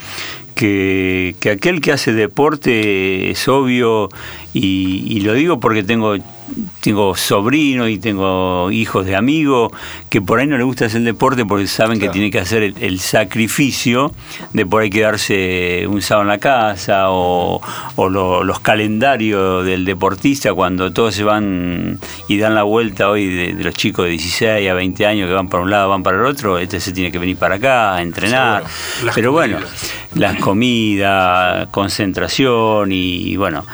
que, 0.55 1.35
que 1.40 1.51
aquel 1.51 1.81
que 1.81 1.92
hace 1.92 2.12
deporte 2.12 3.31
es 3.31 3.49
obvio, 3.49 4.09
y, 4.55 5.05
y 5.09 5.21
lo 5.21 5.35
digo 5.35 5.61
porque 5.61 5.83
tengo, 5.83 6.16
tengo 6.81 7.15
sobrinos 7.15 7.88
y 7.88 7.99
tengo 7.99 8.71
hijos 8.71 9.07
de 9.07 9.17
amigos 9.17 9.71
que 10.11 10.21
por 10.21 10.38
ahí 10.41 10.47
no 10.47 10.57
les 10.57 10.67
gusta 10.67 10.87
hacer 10.87 11.03
deporte 11.03 11.45
porque 11.47 11.67
saben 11.67 11.99
que 11.99 12.09
tiene 12.09 12.31
que 12.31 12.38
hacer 12.41 12.62
el, 12.62 12.75
el 12.81 13.01
sacrificio 13.01 14.12
de 14.53 14.67
por 14.67 14.83
ahí 14.83 14.91
quedarse 14.91 15.87
un 15.88 16.03
sábado 16.03 16.23
en 16.23 16.29
la 16.29 16.38
casa 16.38 17.11
o, 17.11 17.61
o 17.97 18.09
lo- 18.09 18.45
los 18.45 18.61
calendarios 18.61 19.65
del 19.65 19.85
deportista 19.85 20.53
cuando 20.55 20.93
todos 20.93 21.15
se 21.15 21.25
van 21.25 21.99
y 22.29 22.38
dan 22.38 22.55
la 22.55 22.62
vuelta 22.65 23.09
hoy 23.11 23.27
de, 23.27 23.55
de 23.55 23.65
los 23.65 23.75
chicos 23.75 24.05
de 24.05 24.11
16 24.12 24.69
a 24.71 24.75
20 24.75 25.07
años 25.07 25.29
que 25.29 25.35
van 25.35 25.49
para 25.49 25.62
un 25.62 25.71
lado, 25.71 25.88
van 25.88 26.03
para 26.03 26.19
el 26.19 26.25
otro, 26.27 26.59
este 26.59 26.81
se 26.81 26.93
tiene 26.93 27.11
que 27.12 27.19
venir 27.19 27.37
para 27.37 27.57
acá 27.57 27.95
a 27.95 28.03
entrenar. 28.03 28.65
Pero 29.15 29.33
bueno, 29.33 29.59
las 30.15 30.37
comidas, 30.37 31.69
concentración 31.71 32.91
y 32.93 33.37
bueno, 33.37 33.65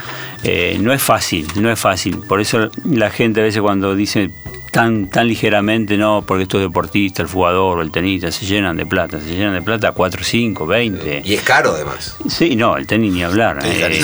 eh, 0.43 0.79
no 0.81 0.93
es 0.93 1.03
fácil, 1.03 1.47
no 1.57 1.71
es 1.71 1.79
fácil. 1.79 2.19
Por 2.19 2.41
eso 2.41 2.71
la 2.85 3.11
gente 3.11 3.41
a 3.41 3.45
veces 3.45 3.61
cuando 3.61 3.95
dice 3.95 4.31
tan, 4.79 5.09
tan 5.09 5.27
ligeramente, 5.27 5.97
no, 5.97 6.23
porque 6.25 6.45
estos 6.45 6.61
deportistas, 6.61 7.27
el 7.27 7.33
jugador 7.33 7.79
o 7.79 7.83
el 7.83 7.91
tenista 7.91 8.31
se 8.31 8.47
llenan 8.47 8.77
de 8.77 8.87
plata, 8.87 9.21
se 9.21 9.35
llenan 9.35 9.55
de 9.55 9.63
plata 9.63 9.91
4, 9.91 10.23
5, 10.23 10.67
20. 10.67 11.23
Y 11.25 11.35
es 11.35 11.43
caro 11.43 11.73
además. 11.73 12.17
Sí, 12.29 12.55
no, 12.55 12.77
el 12.77 12.87
tenis 12.87 13.13
ni 13.13 13.23
hablar. 13.25 13.59
Eh, 13.65 14.01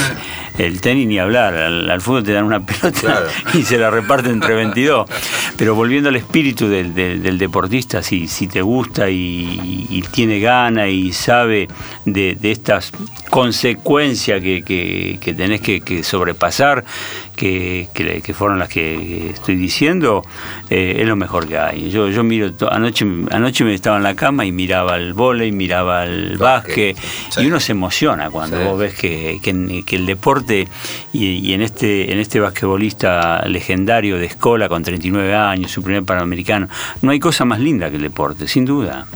el 0.59 0.81
tenis 0.81 1.07
ni 1.07 1.19
hablar. 1.19 1.55
Al, 1.55 1.89
al 1.91 2.01
fútbol 2.01 2.25
te 2.25 2.33
dan 2.33 2.45
una 2.45 2.61
pelota 2.67 2.91
Claro. 3.01 3.27
y 3.55 3.63
se 3.63 3.79
la 3.79 3.91
reparten 3.91 4.33
entre 4.33 4.55
22. 4.55 5.09
Pero 5.57 5.77
volviendo 5.77 6.09
al 6.09 6.17
espíritu 6.17 6.69
del, 6.69 6.93
del- 6.93 7.23
del 7.23 7.39
deportista, 7.39 8.03
si, 8.03 8.27
si 8.27 8.49
te 8.49 8.61
gusta 8.61 9.09
y, 9.09 9.87
y 9.89 10.03
tiene 10.11 10.41
gana 10.41 10.89
y 10.89 11.13
sabe 11.13 11.69
de, 12.05 12.35
de 12.35 12.51
estas 12.51 12.91
consecuencias 13.31 14.41
que, 14.41 14.63
que- 14.63 15.19
que 15.21 15.35
tenés 15.35 15.61
que, 15.61 15.81
que 15.81 16.03
sobrepasar, 16.03 16.85
que, 17.35 17.89
que- 17.95 18.23
que 18.23 18.35
fueron 18.35 18.59
las 18.59 18.69
que 18.69 19.31
estoy 19.31 19.57
diciendo, 19.57 20.23
eh, 20.71 20.97
es 21.01 21.07
lo 21.09 21.17
mejor 21.17 21.47
que 21.49 21.59
hay. 21.59 21.91
Yo, 21.91 22.09
yo 22.09 22.23
miro, 22.25 22.51
anoche, 22.71 23.05
anoche 23.31 23.65
me 23.65 23.75
estaba 23.75 23.97
en 23.97 24.03
la 24.03 24.15
cama 24.15 24.45
y 24.45 24.53
miraba 24.53 24.97
el 24.97 25.13
vóley, 25.15 25.53
miraba 25.53 26.05
el 26.05 26.37
básquet, 26.39 26.97
y 27.39 27.47
uno 27.47 27.61
se 27.61 27.73
emociona 27.73 28.31
cuando 28.31 28.59
Sí. 28.59 28.65
vos 28.65 28.79
ves 28.79 28.95
que, 28.95 29.39
que- 29.43 29.83
que 29.87 29.97
el 29.97 30.07
deporte 30.07 30.69
y, 31.13 31.27
y 31.27 31.53
en 31.55 31.63
este 31.63 32.13
en 32.13 32.19
este 32.19 32.41
basquetbolista 32.41 33.47
legendario 33.47 34.17
de 34.19 34.27
Escola 34.27 34.69
con 34.69 34.83
39 34.83 35.35
años, 35.35 35.71
su 35.71 35.83
primer 35.83 36.05
panamericano, 36.05 36.69
no 37.03 37.11
hay 37.11 37.19
cosa 37.21 37.45
más 37.45 37.61
linda 37.61 37.91
que 37.91 37.97
el 37.97 38.03
deporte, 38.03 38.47
sin 38.49 38.65
duda. 38.65 39.07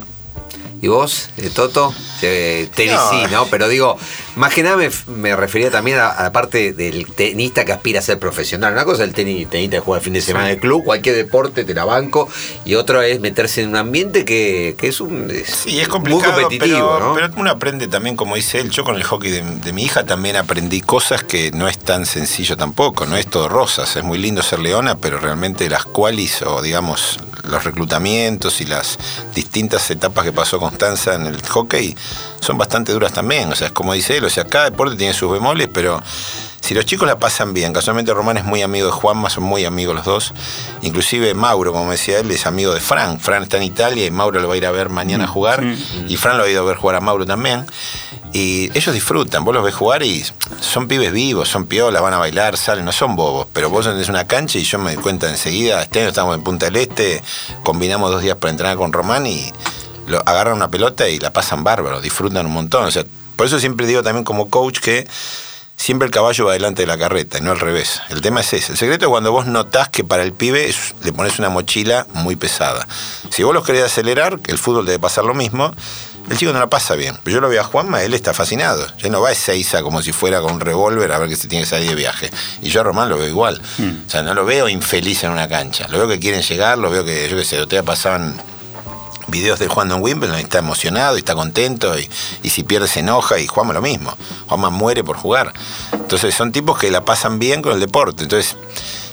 ¿Y 0.81 0.87
vos, 0.88 1.31
eh, 1.38 1.51
Toto? 1.53 1.93
Eh, 2.23 2.69
tenis 2.75 2.95
No. 2.95 3.11
sí, 3.11 3.17
¿no? 3.33 3.47
Pero 3.47 3.69
digo, 3.69 3.97
más 4.37 4.55
que 4.55 4.62
nada 4.62 4.77
me, 4.77 4.91
me 5.07 5.35
refería 5.35 5.71
también 5.71 5.99
a, 5.99 6.09
a 6.09 6.23
la 6.23 6.33
parte 6.33 6.73
del 6.73 7.07
tenista 7.07 7.64
que 7.64 7.73
aspira 7.73 7.99
a 7.99 8.03
ser 8.03 8.19
profesional. 8.19 8.73
Una 8.73 8.85
cosa 8.85 9.03
es 9.03 9.09
el 9.09 9.14
tenis, 9.14 9.51
tenista 9.51 9.79
que 9.79 9.81
juega 9.81 9.99
el 9.99 10.05
fin 10.05 10.12
de 10.12 10.21
semana 10.21 10.47
en 10.47 10.53
el 10.55 10.61
club, 10.61 10.85
cualquier 10.85 11.17
deporte 11.17 11.64
te 11.64 11.75
la 11.75 11.85
banco. 11.85 12.29
Y 12.64 12.77
otra 12.77 13.05
es 13.07 13.21
meterse 13.21 13.62
en 13.62 13.71
un 13.71 13.77
ambiente 13.77 14.25
que, 14.25 14.77
que 14.79 14.88
es 14.88 15.01
un 15.01 15.31
es 15.31 15.49
Sí, 15.49 15.81
es 15.81 15.88
complicado, 15.88 16.33
muy 16.33 16.43
competitivo, 16.43 16.95
pero, 16.95 17.09
¿no? 17.09 17.14
pero 17.14 17.29
uno 17.37 17.51
aprende 17.51 17.88
también, 17.88 18.14
como 18.14 18.37
dice 18.37 18.61
él, 18.61 18.71
yo 18.71 18.85
con 18.85 18.95
el 18.95 19.03
hockey 19.03 19.31
de, 19.33 19.43
de 19.43 19.73
mi 19.73 19.83
hija 19.83 20.05
también 20.05 20.37
aprendí 20.37 20.81
cosas 20.81 21.25
que 21.25 21.51
no 21.51 21.67
es 21.67 21.79
tan 21.79 22.07
sencillo 22.07 22.57
tampoco, 22.57 23.05
no 23.05 23.17
es 23.17 23.27
todo 23.27 23.49
rosas, 23.49 23.97
es 23.97 24.05
muy 24.05 24.19
lindo 24.19 24.43
ser 24.43 24.61
leona, 24.61 24.97
pero 24.97 25.19
realmente 25.19 25.69
las 25.69 25.85
qualis 25.85 26.43
o 26.43 26.62
digamos 26.62 27.19
los 27.49 27.64
reclutamientos 27.64 28.61
y 28.61 28.67
las 28.67 28.99
distintas 29.35 29.91
etapas 29.91 30.25
que 30.25 30.33
pasó 30.33 30.67
Constanza 30.68 31.14
en 31.14 31.26
el 31.26 31.42
hockey 31.42 31.96
son 32.40 32.59
bastante 32.59 32.92
duras 32.92 33.12
también, 33.12 33.50
o 33.50 33.57
sea, 33.57 33.68
es 33.68 33.72
como 33.72 33.92
dice 33.92 34.16
él, 34.16 34.24
o 34.24 34.31
sea, 34.31 34.44
cada 34.44 34.66
deporte 34.66 34.96
tiene 34.96 35.12
sus 35.12 35.31
bemoles, 35.31 35.68
pero 35.72 36.00
si 36.61 36.74
los 36.74 36.85
chicos 36.85 37.09
la 37.09 37.18
pasan 37.18 37.54
bien, 37.54 37.72
casualmente 37.72 38.12
Román 38.12 38.37
es 38.37 38.44
muy 38.44 38.61
amigo 38.61 38.87
de 38.87 38.92
Juanma, 38.92 39.31
son 39.31 39.44
muy 39.44 39.64
amigos 39.64 39.94
los 39.94 40.04
dos. 40.04 40.35
Inclusive 40.83 41.33
Mauro, 41.33 41.72
como 41.72 41.90
decía 41.90 42.18
él, 42.18 42.31
es 42.31 42.46
amigo 42.46 42.74
de 42.74 42.81
Fran. 42.81 43.20
Fran 43.20 43.44
está 43.44 43.57
en 43.57 43.62
Italia 43.62 44.04
y 44.04 44.11
Mauro 44.11 44.38
lo 44.40 44.48
va 44.48 44.54
a 44.54 44.57
ir 44.59 44.66
a 44.66 44.70
ver 44.70 44.90
mañana 44.90 45.24
a 45.24 45.26
jugar. 45.28 45.64
Y 46.09 46.16
Fran 46.16 46.37
lo 46.37 46.44
ha 46.44 46.50
ido 46.50 46.61
a 46.61 46.64
ver 46.64 46.76
jugar 46.76 46.96
a 46.96 47.00
Mauro 47.00 47.24
también. 47.24 47.64
Y 48.35 48.70
ellos 48.76 48.92
disfrutan, 48.92 49.44
vos 49.44 49.54
los 49.54 49.64
ves 49.64 49.74
jugar 49.74 50.02
y 50.02 50.22
son 50.61 50.88
pibes 50.88 51.12
vivos, 51.12 51.48
son 51.48 51.64
piolas, 51.64 52.02
van 52.02 52.12
a 52.12 52.18
bailar, 52.18 52.59
salen, 52.59 52.85
no 52.85 52.92
son 52.92 53.16
bobos. 53.16 53.46
Pero 53.54 53.70
vos 53.70 53.87
tenés 53.87 54.11
una 54.11 54.26
cancha 54.26 54.59
y 54.59 54.64
yo 54.64 54.78
me 54.78 54.90
di 54.90 54.98
cuenta 54.98 55.31
enseguida, 55.31 55.81
este 55.81 56.00
año 56.00 56.09
estamos 56.09 56.37
en 56.37 56.42
Punta 56.42 56.66
del 56.66 56.76
Este, 56.76 57.22
combinamos 57.62 58.11
dos 58.11 58.20
días 58.20 58.37
para 58.37 58.50
entrenar 58.50 58.76
con 58.76 58.92
Román 58.92 59.26
y 59.26 59.50
lo, 60.09 60.23
agarran 60.27 60.55
una 60.57 60.68
pelota 60.71 61.09
y 61.09 61.18
la 61.18 61.33
pasan 61.33 61.64
bárbaro, 61.64 62.01
disfrutan 62.01 62.47
un 62.47 62.53
montón. 62.53 62.85
O 62.85 62.90
sea, 62.90 63.05
por 63.37 63.47
eso 63.47 63.59
siempre 63.61 63.87
digo 63.87 64.03
también 64.03 64.25
como 64.25 64.49
coach 64.51 64.79
que 64.81 65.07
siempre 65.77 66.07
el 66.07 66.11
caballo 66.12 66.47
va 66.47 66.53
delante 66.55 66.83
de 66.83 66.87
la 66.88 66.99
carreta 66.99 67.38
y 67.38 67.40
no 67.40 67.53
al 67.53 67.61
revés. 67.61 68.01
El 68.11 68.21
tema 68.21 68.40
es 68.40 68.53
ese. 68.53 68.73
El 68.73 68.79
secreto 68.79 69.07
es 69.07 69.11
cuando 69.11 69.31
vos 69.31 69.47
notás 69.47 69.88
que 69.88 70.03
para 70.05 70.23
el 70.25 70.33
pibe 70.33 70.68
es- 70.68 70.94
le 71.03 71.12
pones 71.12 71.38
una 71.38 71.49
mochila 71.51 72.07
muy 72.14 72.35
pesada. 72.37 72.87
Si 73.31 73.42
vos 73.44 73.55
los 73.55 73.64
querés 73.64 73.85
acelerar, 73.85 74.40
que 74.40 74.51
el 74.51 74.59
fútbol 74.59 74.87
debe 74.87 74.99
pasar 74.99 75.25
lo 75.25 75.35
mismo, 75.35 75.73
el 76.31 76.37
chico 76.37 76.53
no 76.53 76.59
la 76.59 76.66
pasa 76.66 76.94
bien. 76.94 77.16
Pero 77.23 77.37
yo 77.37 77.40
lo 77.40 77.49
veo 77.49 77.61
a 77.61 77.64
Juanma, 77.64 78.03
él 78.03 78.12
está 78.12 78.35
fascinado. 78.35 78.85
Ya 78.99 79.09
no 79.09 79.21
va 79.23 79.31
a 79.31 79.35
Seiza 79.35 79.83
como 79.83 80.03
si 80.03 80.12
fuera 80.12 80.40
con 80.42 80.55
un 80.55 80.61
revólver 80.61 81.11
a 81.12 81.18
ver 81.18 81.29
que 81.29 81.37
se 81.37 81.47
tiene 81.49 81.64
que 81.64 81.71
salir 81.71 81.88
de 81.88 81.94
viaje. 81.94 82.29
Y 82.61 82.68
yo 82.71 82.81
a 82.81 82.85
Román 82.85 83.09
lo 83.09 83.16
veo 83.16 83.29
igual. 83.29 83.62
O 84.07 84.11
sea, 84.11 84.23
no 84.23 84.35
lo 84.35 84.44
veo 84.44 84.68
infeliz 84.68 85.23
en 85.23 85.31
una 85.31 85.49
cancha. 85.49 85.87
Lo 85.88 85.97
veo 85.99 86.09
que 86.09 86.18
quieren 86.18 86.42
llegar, 86.42 86.77
lo 86.77 86.90
veo 86.90 87.05
que, 87.05 87.29
yo 87.31 87.37
qué 87.37 87.44
sé, 87.44 87.64
día 87.66 87.83
pasaban 87.85 88.35
videos 89.29 89.59
de 89.59 89.69
Juan 89.69 89.91
en 89.91 90.03
Wimbledon 90.03 90.38
y 90.38 90.43
está 90.43 90.59
emocionado 90.59 91.17
y 91.17 91.21
está 91.21 91.35
contento 91.35 91.99
y, 91.99 92.09
y 92.43 92.51
si 92.51 92.62
pierde 92.64 92.88
se 92.88 93.01
enoja 93.01 93.38
y 93.38 93.47
Juanma 93.47 93.73
lo 93.75 93.83
mismo. 93.83 94.17
Juanma 94.47 94.71
muere 94.71 95.05
por 95.05 95.17
jugar. 95.17 95.53
Entonces 95.93 96.35
son 96.35 96.53
tipos 96.53 96.79
que 96.79 96.91
la 96.91 97.05
pasan 97.05 97.38
bien 97.38 97.62
con 97.62 97.73
el 97.73 97.81
deporte. 97.81 98.23
Entonces, 98.25 98.57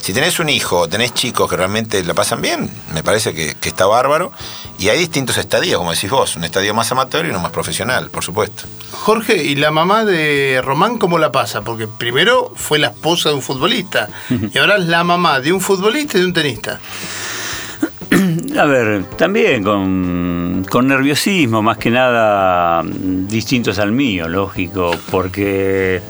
Si 0.06 0.13
tenés 0.13 0.39
un 0.39 0.49
hijo 0.49 0.82
o 0.82 0.88
tenés 0.88 1.15
chicos 1.15 1.49
que 1.49 1.58
realmente 1.58 2.04
la 2.04 2.13
pasan 2.13 2.39
bien, 2.39 2.69
me 2.93 3.01
parece 3.01 3.34
que, 3.34 3.56
que 3.56 3.69
está 3.69 3.88
bárbaro. 3.88 4.32
Y 4.78 4.89
hay 4.89 4.99
distintos 4.99 5.36
estadios, 5.38 5.80
como 5.80 5.93
decís 5.93 6.12
vos, 6.12 6.36
un 6.36 6.43
estadio 6.43 6.75
más 6.75 6.91
amateur 6.91 7.25
y 7.25 7.30
uno 7.32 7.39
más 7.39 7.51
profesional, 7.51 8.12
por 8.12 8.23
supuesto. 8.23 8.65
Jorge, 8.91 9.43
¿y 9.43 9.56
la 9.56 9.71
mamá 9.71 10.06
de 10.06 10.62
Román 10.63 10.99
cómo 10.99 11.17
la 11.17 11.32
pasa? 11.32 11.63
Porque 11.63 11.88
primero 11.88 12.54
fue 12.56 12.78
la 12.78 12.89
esposa 12.89 13.30
de 13.30 13.36
un 13.36 13.41
futbolista 13.41 14.08
y 14.54 14.56
ahora 14.60 14.78
es 14.78 14.86
la 14.86 15.04
mamá 15.04 15.39
de 15.39 15.51
un 15.51 15.60
futbolista 15.60 16.19
y 16.19 16.21
de 16.21 16.27
un 16.27 16.33
tenista. 16.33 16.79
A 18.58 18.65
ver, 18.65 19.03
también 19.17 19.63
con, 19.63 20.65
con 20.69 20.87
nerviosismo, 20.87 21.62
más 21.62 21.77
que 21.77 21.89
nada 21.89 22.81
distintos 22.85 23.79
al 23.79 23.91
mío, 23.91 24.29
lógico, 24.29 24.95
porque 25.12 26.01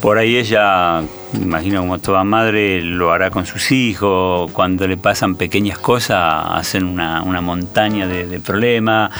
por 0.00 0.16
ahí 0.16 0.36
ella, 0.36 1.02
imagino 1.34 1.80
como 1.80 1.98
toda 1.98 2.24
madre, 2.24 2.80
lo 2.82 3.12
hará 3.12 3.30
con 3.30 3.44
sus 3.46 3.70
hijos, 3.72 4.50
cuando 4.52 4.86
le 4.86 4.96
pasan 4.96 5.36
pequeñas 5.36 5.78
cosas, 5.78 6.44
hacen 6.50 6.84
una, 6.84 7.22
una 7.22 7.40
montaña 7.40 8.06
de, 8.06 8.38
problemas, 8.40 9.10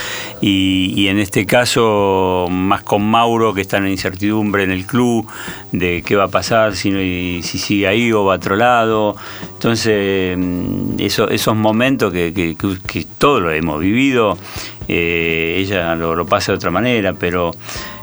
y, 0.41 1.07
en 1.09 1.19
este 1.19 1.45
caso, 1.45 2.47
más 2.51 2.83
con 2.83 3.03
Mauro, 3.05 3.53
que 3.53 3.61
está 3.61 3.77
en 3.79 3.89
incertidumbre 3.89 4.63
en 4.63 4.71
el 4.71 4.87
club, 4.87 5.27
de 5.73 6.03
qué 6.05 6.17
va 6.17 6.25
a 6.25 6.29
pasar, 6.29 6.75
si, 6.77 7.41
si 7.43 7.59
sigue 7.59 7.87
ahí 7.87 8.11
o 8.13 8.25
va 8.25 8.35
a 8.35 8.37
otro 8.37 8.57
lado. 8.57 9.17
Entonces, 9.55 10.37
mm, 10.39 11.01
eso- 11.01 11.29
esos 11.29 11.57
momentos 11.57 12.13
que- 12.13 12.33
que 12.33 13.07
todos 13.19 13.43
lo 13.43 13.51
hemos 13.51 13.81
vivido, 13.81 14.39
eh, 14.89 15.57
ella 15.59 15.95
lo, 15.95 16.15
lo 16.15 16.25
pasa 16.27 16.53
de 16.53 16.57
otra 16.57 16.71
manera, 16.71 17.13
pero 17.13 17.51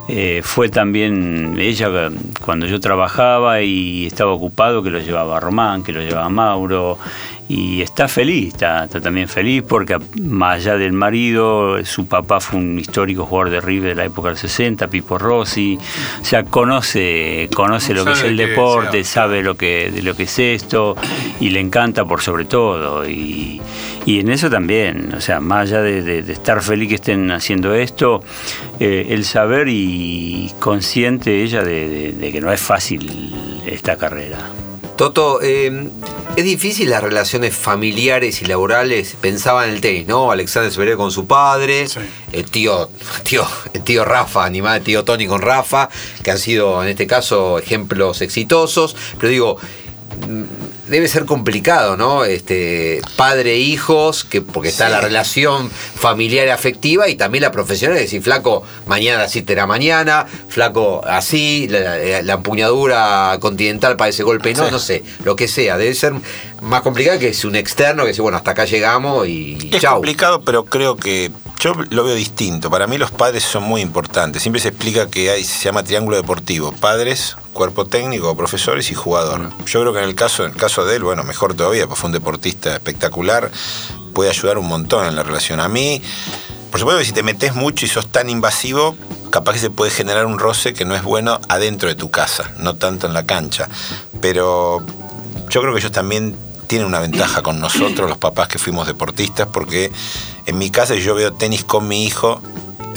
eh, 0.07 0.41
fue 0.43 0.69
también 0.69 1.55
ella 1.57 2.11
cuando 2.43 2.67
yo 2.67 2.79
trabajaba 2.79 3.61
y 3.61 4.05
estaba 4.05 4.33
ocupado 4.33 4.83
que 4.83 4.91
lo 4.91 4.99
llevaba 4.99 5.39
Román, 5.39 5.83
que 5.83 5.91
lo 5.91 6.01
llevaba 6.01 6.29
Mauro 6.29 6.99
y 7.47 7.81
está 7.81 8.07
feliz, 8.07 8.53
está, 8.55 8.85
está 8.85 8.99
también 8.99 9.27
feliz 9.27 9.63
porque 9.67 9.97
más 10.21 10.55
allá 10.57 10.77
del 10.77 10.93
marido, 10.93 11.83
su 11.85 12.07
papá 12.07 12.39
fue 12.39 12.59
un 12.59 12.79
histórico 12.79 13.25
jugador 13.25 13.51
de 13.51 13.61
River 13.61 13.89
de 13.91 13.95
la 13.95 14.05
época 14.05 14.29
del 14.29 14.37
60, 14.37 14.87
Pipo 14.87 15.17
Rossi, 15.19 15.77
o 16.21 16.25
sea, 16.25 16.43
conoce, 16.43 17.47
conoce 17.53 17.93
lo 17.93 18.03
que 18.03 18.11
es 18.13 18.23
el 18.23 18.35
deporte, 18.37 19.03
sea. 19.03 19.13
sabe 19.21 19.43
lo 19.43 19.55
que, 19.55 19.91
de 19.93 20.01
lo 20.01 20.15
que 20.15 20.23
es 20.23 20.39
esto 20.39 20.95
y 21.39 21.49
le 21.51 21.59
encanta 21.59 22.03
por 22.05 22.21
sobre 22.21 22.45
todo. 22.45 23.07
Y, 23.07 23.61
y 24.07 24.19
en 24.19 24.29
eso 24.29 24.49
también, 24.49 25.13
o 25.15 25.21
sea, 25.21 25.39
más 25.39 25.69
allá 25.69 25.81
de, 25.83 26.01
de- 26.01 26.21
de 26.23 26.33
estar 26.33 26.61
feliz 26.63 26.89
que 26.89 26.95
estén 26.95 27.29
haciendo 27.31 27.73
esto, 27.75 28.21
eh, 28.79 29.05
el 29.09 29.23
saber 29.23 29.67
y 29.69 30.51
consciente 30.59 31.43
ella 31.43 31.63
de 31.63 32.29
que 32.31 32.41
no 32.41 32.51
es 32.51 32.59
fácil 32.59 33.33
esta 33.67 33.97
carrera. 33.97 34.37
Toto, 34.97 35.39
eh, 35.41 35.89
es 36.37 36.43
difícil 36.45 36.89
las 36.89 37.03
relaciones 37.03 37.53
familiares 37.55 38.41
y 38.41 38.45
laborales. 38.45 39.15
Pensaba 39.19 39.65
en 39.67 39.71
el 39.73 39.81
tenis, 39.81 40.07
¿no? 40.07 40.31
Alexander 40.31 40.71
Zverev 40.71 40.95
con 40.97 41.11
su 41.11 41.27
padre, 41.27 41.87
Sí. 41.87 41.99
el 42.31 42.45
tío, 42.49 42.89
tío, 43.23 43.45
el 43.73 43.81
tío 43.83 44.05
Rafa, 44.05 44.45
animal, 44.45 44.77
el 44.77 44.83
tío 44.83 45.03
Tony 45.03 45.27
con 45.27 45.41
Rafa, 45.41 45.89
que 46.23 46.31
han 46.31 46.39
sido 46.39 46.81
en 46.81 46.89
este 46.89 47.07
caso 47.07 47.59
ejemplos 47.59 48.21
exitosos. 48.21 48.95
Pero 49.19 49.29
digo, 49.29 49.57
debe 50.87 51.07
ser 51.07 51.25
complicado, 51.25 51.97
¿no? 51.97 52.25
Este, 52.25 53.01
padre 53.15 53.57
hijos, 53.57 54.23
que 54.23 54.41
porque 54.41 54.69
está 54.69 54.85
Sí. 54.87 54.91
la 54.91 55.01
relación 55.01 55.69
familiar 55.71 56.47
y 56.47 56.49
afectiva 56.51 57.07
y 57.09 57.15
también 57.15 57.41
la 57.43 57.51
profesional, 57.51 57.97
es 57.97 58.03
decir, 58.03 58.21
flaco, 58.21 58.63
mañana 58.85 59.23
así 59.23 59.41
te 59.41 59.55
la 59.55 59.65
mañana, 59.67 60.25
flaco 60.47 61.01
así, 61.05 61.67
la, 61.69 62.21
la 62.21 62.33
empuñadura 62.33 63.37
continental 63.39 63.97
para 63.97 64.09
ese 64.09 64.23
golpe, 64.23 64.53
no, 64.53 64.65
Sí. 64.65 64.71
no 64.71 64.79
sé, 64.79 65.03
lo 65.23 65.35
que 65.35 65.47
sea, 65.47 65.77
debe 65.77 65.93
ser 65.95 66.13
más 66.61 66.81
complicado 66.81 67.19
que 67.19 67.33
si 67.33 67.47
un 67.47 67.55
externo 67.55 68.03
que 68.03 68.09
dice, 68.09 68.21
bueno, 68.21 68.37
hasta 68.37 68.51
acá 68.51 68.65
llegamos 68.65 69.27
y 69.27 69.69
Es 69.71 69.81
chau. 69.81 69.95
complicado, 69.95 70.41
pero 70.41 70.65
creo 70.65 70.95
que 70.95 71.31
yo 71.59 71.73
lo 71.89 72.03
veo 72.03 72.15
distinto. 72.15 72.69
Para 72.69 72.87
mí 72.87 72.97
los 72.97 73.11
padres 73.11 73.43
son 73.43 73.63
muy 73.63 73.81
importantes. 73.81 74.41
Siempre 74.41 74.61
se 74.61 74.69
explica 74.69 75.09
que 75.09 75.31
hay, 75.31 75.43
se 75.43 75.63
llama 75.63 75.83
triángulo 75.83 76.17
deportivo. 76.17 76.71
Padres, 76.71 77.37
cuerpo 77.53 77.85
técnico, 77.85 78.35
profesores 78.35 78.91
y 78.91 78.95
jugador. 78.95 79.49
Yo 79.65 79.81
creo 79.81 79.93
que 79.93 79.99
en 79.99 80.05
el 80.05 80.15
caso, 80.15 80.45
en 80.45 80.51
el 80.51 80.57
caso 80.57 80.85
de 80.85 80.97
él, 80.97 81.03
bueno, 81.03 81.23
mejor 81.23 81.53
todavía, 81.53 81.87
pues 81.87 81.99
fue 81.99 82.07
un 82.07 82.13
deportista 82.13 82.73
espectacular. 82.73 83.51
Puede 84.13 84.29
ayudar 84.29 84.57
un 84.57 84.67
montón 84.67 85.07
en 85.07 85.15
la 85.15 85.23
relación. 85.23 85.59
A 85.59 85.67
mí, 85.67 86.01
por 86.71 86.79
supuesto 86.79 86.99
que 86.99 87.05
si 87.05 87.13
te 87.13 87.23
metes 87.23 87.55
mucho 87.55 87.85
y 87.85 87.89
sos 87.89 88.07
tan 88.07 88.29
invasivo, 88.29 88.95
capaz 89.31 89.53
que 89.53 89.59
se 89.59 89.69
puede 89.69 89.91
generar 89.91 90.25
un 90.25 90.39
roce 90.39 90.73
que 90.73 90.85
no 90.85 90.95
es 90.95 91.03
bueno 91.03 91.39
adentro 91.49 91.89
de 91.89 91.95
tu 91.95 92.11
casa, 92.11 92.51
no 92.59 92.75
tanto 92.75 93.07
en 93.07 93.13
la 93.13 93.25
cancha. 93.25 93.69
Pero 94.21 94.85
yo 95.49 95.61
creo 95.61 95.73
que 95.73 95.79
ellos 95.79 95.91
también 95.91 96.35
tienen 96.65 96.87
una 96.87 96.99
ventaja 96.99 97.41
con 97.41 97.59
nosotros, 97.59 98.09
los 98.09 98.17
papás 98.17 98.47
que 98.47 98.59
fuimos 98.59 98.87
deportistas, 98.87 99.47
porque 99.51 99.91
en 100.45 100.57
mi 100.57 100.69
casa 100.69 100.95
yo 100.95 101.15
veo 101.15 101.33
tenis 101.33 101.63
con 101.63 101.87
mi 101.87 102.05
hijo, 102.05 102.41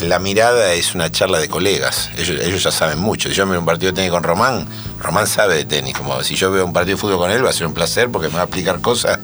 la 0.01 0.19
mirada 0.19 0.75
es 0.75 0.95
una 0.95 1.11
charla 1.11 1.39
de 1.39 1.49
colegas. 1.49 2.11
Ellos, 2.17 2.41
ellos 2.41 2.63
ya 2.63 2.71
saben 2.71 2.99
mucho. 2.99 3.29
Si 3.29 3.35
yo 3.35 3.47
veo 3.47 3.59
un 3.59 3.67
partido 3.67 3.93
de 3.93 3.97
tenis 3.97 4.11
con 4.11 4.23
Román, 4.23 4.67
Román 4.99 5.27
sabe 5.27 5.57
de 5.57 5.65
tenis. 5.65 5.95
Como 5.95 6.23
si 6.23 6.37
yo 6.37 6.51
veo 6.51 6.65
un 6.65 6.73
partido 6.73 6.97
de 6.97 7.01
fútbol 7.01 7.19
con 7.19 7.31
él, 7.31 7.45
va 7.45 7.51
a 7.51 7.53
ser 7.53 7.67
un 7.67 7.75
placer 7.75 8.11
porque 8.11 8.29
me 8.29 8.35
va 8.35 8.43
a 8.43 8.45
explicar 8.45 8.81
cosas 8.81 9.19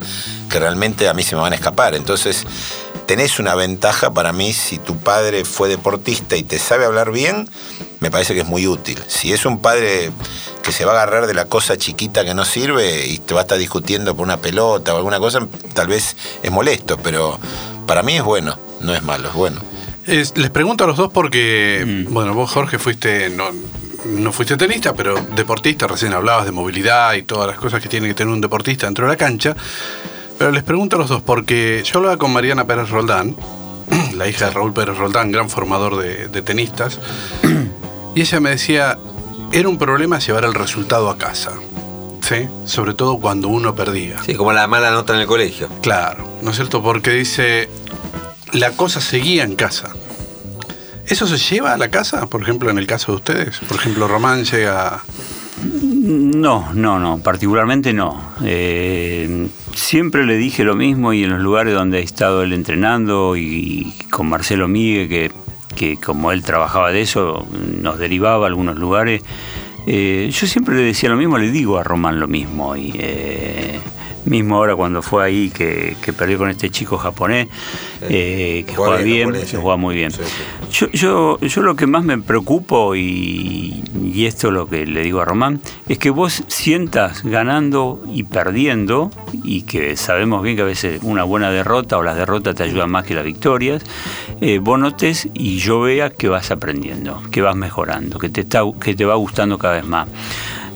que 0.51 0.59
realmente 0.59 1.09
a 1.09 1.15
mí 1.15 1.23
se 1.23 1.37
me 1.37 1.43
van 1.43 1.53
a 1.53 1.57
escapar. 1.57 1.95
Entonces, 1.95 2.45
tenés 3.07 3.39
una 3.39 3.55
ventaja 3.55 4.13
para 4.13 4.33
mí 4.33 4.53
si 4.53 4.79
tu 4.79 4.97
padre 4.97 5.45
fue 5.45 5.69
deportista 5.69 6.37
y 6.37 6.43
te 6.43 6.59
sabe 6.59 6.85
hablar 6.85 7.13
bien, 7.13 7.49
me 8.05 8.11
parece 8.11 8.35
que 8.35 8.41
es 8.41 8.47
muy 8.47 8.67
útil. 8.67 8.99
Si 9.09 9.33
es 9.33 9.47
un 9.47 9.61
padre 9.61 10.11
que 10.63 10.73
se 10.73 10.85
va 10.85 10.93
a 10.93 10.95
agarrar 10.97 11.27
de 11.27 11.33
la 11.33 11.47
cosa 11.47 11.79
chiquita 11.79 12.23
que 12.23 12.35
no 12.35 12.45
sirve 12.45 13.07
y 13.07 13.17
te 13.19 13.33
va 13.33 13.41
a 13.41 13.45
estar 13.45 13.57
discutiendo 13.57 14.15
por 14.15 14.25
una 14.27 14.37
pelota 14.37 14.93
o 14.93 14.99
alguna 14.99 15.19
cosa, 15.19 15.41
tal 15.73 15.87
vez 15.89 16.15
es 16.43 16.51
molesto, 16.53 16.99
pero 16.99 17.39
para 17.87 18.03
mí 18.03 18.15
es 18.17 18.23
bueno, 18.23 18.59
no 18.81 18.95
es 18.95 19.03
malo, 19.03 19.29
es 19.29 19.35
bueno. 19.35 19.63
Es- 20.07 20.37
les 20.37 20.51
pregunto 20.51 20.85
a 20.85 20.87
los 20.87 20.99
dos 20.99 21.11
porque, 21.11 22.05
bueno, 22.11 22.35
vos 22.35 22.51
Jorge 22.51 22.79
fuiste, 22.79 23.31
no, 23.31 23.47
no 24.05 24.33
fuiste 24.33 24.59
tenista, 24.59 24.93
pero 24.93 25.15
deportista, 25.35 25.87
recién 25.87 26.13
hablabas 26.13 26.45
de 26.45 26.53
movilidad 26.53 27.15
y 27.15 27.23
todas 27.23 27.47
las 27.49 27.57
cosas 27.59 27.83
que 27.83 27.89
tiene 27.89 28.09
que 28.09 28.13
tener 28.15 28.31
un 28.35 28.43
deportista 28.43 28.85
dentro 28.87 29.07
de 29.07 29.13
la 29.13 29.17
cancha. 29.17 29.57
Pero 30.37 30.51
les 30.51 30.63
pregunto 30.63 30.97
a 30.97 30.99
los 30.99 31.09
dos 31.09 31.23
porque 31.23 31.83
yo 31.91 32.01
hablaba 32.01 32.19
con 32.19 32.35
Mariana 32.35 32.67
Pérez 32.67 32.91
Roldán, 32.91 33.35
la 34.15 34.27
hija 34.29 34.47
de 34.47 34.51
Raúl 34.51 34.73
Pérez 34.75 34.97
Roldán, 34.99 35.31
gran 35.31 35.49
formador 35.49 35.97
de, 35.97 36.29
de 36.29 36.43
tenistas, 36.43 36.99
y 38.15 38.21
ella 38.21 38.41
me 38.41 38.51
decía, 38.51 38.99
era 39.53 39.69
un 39.69 39.79
problema 39.79 40.19
llevar 40.19 40.45
el 40.45 40.55
resultado 40.55 41.11
a 41.11 41.19
casa, 41.19 41.53
¿sí? 42.21 42.49
Sobre 42.65 42.95
todo 42.95 43.19
cuando 43.19 43.49
uno 43.49 43.75
perdía. 43.75 44.23
Sí, 44.25 44.35
como 44.35 44.53
la 44.53 44.67
mala 44.67 44.91
nota 44.91 45.15
en 45.15 45.21
el 45.21 45.27
colegio. 45.27 45.69
Claro, 45.83 46.29
¿no 46.43 46.51
es 46.51 46.57
cierto? 46.57 46.83
Porque 46.83 47.11
dice, 47.11 47.69
la 48.53 48.71
cosa 48.73 49.01
seguía 49.01 49.45
en 49.45 49.57
casa. 49.57 49.95
¿Eso 51.07 51.27
se 51.27 51.37
lleva 51.37 51.75
a 51.75 51.77
la 51.77 51.91
casa? 51.91 52.27
Por 52.29 52.43
ejemplo, 52.43 52.71
en 52.71 52.79
el 52.79 52.87
caso 52.87 53.13
de 53.13 53.17
ustedes. 53.17 53.59
Por 53.69 53.77
ejemplo, 53.77 54.09
Román 54.09 54.45
llega... 54.45 55.03
No, 55.63 56.73
no, 56.75 56.99
no, 56.99 57.19
particularmente 57.19 57.93
no. 57.93 58.33
Eh, 58.45 59.49
siempre 59.75 60.27
le 60.27 60.37
dije 60.37 60.65
lo 60.65 60.75
mismo 60.75 61.13
y 61.13 61.25
en 61.25 61.31
los 61.31 61.41
lugares 61.41 61.75
donde 61.75 61.99
ha 61.99 62.01
estado 62.01 62.43
él 62.43 62.53
entrenando 62.53 63.37
y 63.37 63.95
con 64.11 64.29
Marcelo 64.29 64.69
Migue, 64.69 65.09
que, 65.09 65.33
que 65.75 65.97
como 65.97 66.33
él 66.33 66.43
trabajaba 66.43 66.93
de 66.93 67.03
eso, 67.03 67.47
nos 67.81 67.99
derivaba 67.99 68.47
a 68.47 68.49
algunos 68.49 68.77
lugares. 68.77 69.23
eh, 69.87 70.31
yo 70.33 70.47
siempre 70.47 70.75
le 70.77 70.83
decía 70.83 71.09
lo 71.11 71.17
mismo, 71.17 71.39
le 71.39 71.51
digo 71.51 71.79
a 71.79 71.85
Román 71.85 72.19
lo 72.21 72.29
mismo. 72.29 72.77
Y, 72.77 72.93
eh, 72.95 73.81
mismo 74.25 74.57
ahora 74.57 74.75
cuando 74.77 75.03
fue 75.03 75.25
ahí 75.25 75.51
que, 75.51 75.97
que 76.03 76.13
perdió 76.13 76.39
con 76.39 76.51
este 76.51 76.71
chico 76.71 76.99
japonés, 76.99 77.49
eh, 78.03 78.65
que 78.67 78.75
Juega 78.75 78.93
juega 78.93 79.05
bien, 79.05 79.29
japonés, 79.29 79.51
que 79.51 79.57
juega 79.57 79.77
muy 79.77 79.95
bien. 79.95 80.11
Sí, 80.11 80.21
sí. 80.25 80.43
Yo, 80.71 80.91
yo, 80.91 81.41
yo 81.41 81.63
lo 81.63 81.77
que 81.77 81.87
más 81.87 82.05
me 82.05 82.19
preocupo, 82.19 82.97
y, 82.97 83.85
y 84.03 84.27
esto 84.27 84.49
es 84.49 84.55
lo 84.55 84.69
que 84.69 84.87
le 84.87 85.03
digo 85.03 85.21
a 85.21 85.25
Román, 85.25 85.61
es 85.89 85.99
que 85.99 86.11
vos 86.11 86.43
sientas 86.49 87.23
ganando 87.23 88.03
y 88.13 88.25
perdiendo, 88.25 89.11
y 89.45 89.63
que 89.63 89.97
sabemos 89.97 90.43
bien 90.43 90.57
que 90.57 90.63
a 90.63 90.67
veces 90.67 91.01
una 91.03 91.25
buena 91.25 91.51
derrota 91.51 91.99
o 91.99 92.03
las 92.03 92.17
derrotas 92.17 92.55
te 92.55 92.63
ayudan 92.63 92.91
más 92.91 93.05
que 93.05 93.15
las 93.15 93.25
victorias, 93.25 93.85
eh, 94.41 94.59
vos 94.59 94.79
notes 94.79 95.29
y 95.35 95.59
yo 95.59 95.81
vea 95.81 96.11
que 96.11 96.29
vas 96.29 96.51
aprendiendo, 96.51 97.23
que 97.31 97.41
vas 97.43 97.57
mejorando, 97.57 98.19
que 98.19 98.29
te, 98.29 98.43
está, 98.43 98.63
que 98.81 98.95
te 98.95 99.05
va 99.05 99.15
gustando 99.15 99.59
cada 99.59 99.75
vez 99.75 99.87
más. 99.87 100.09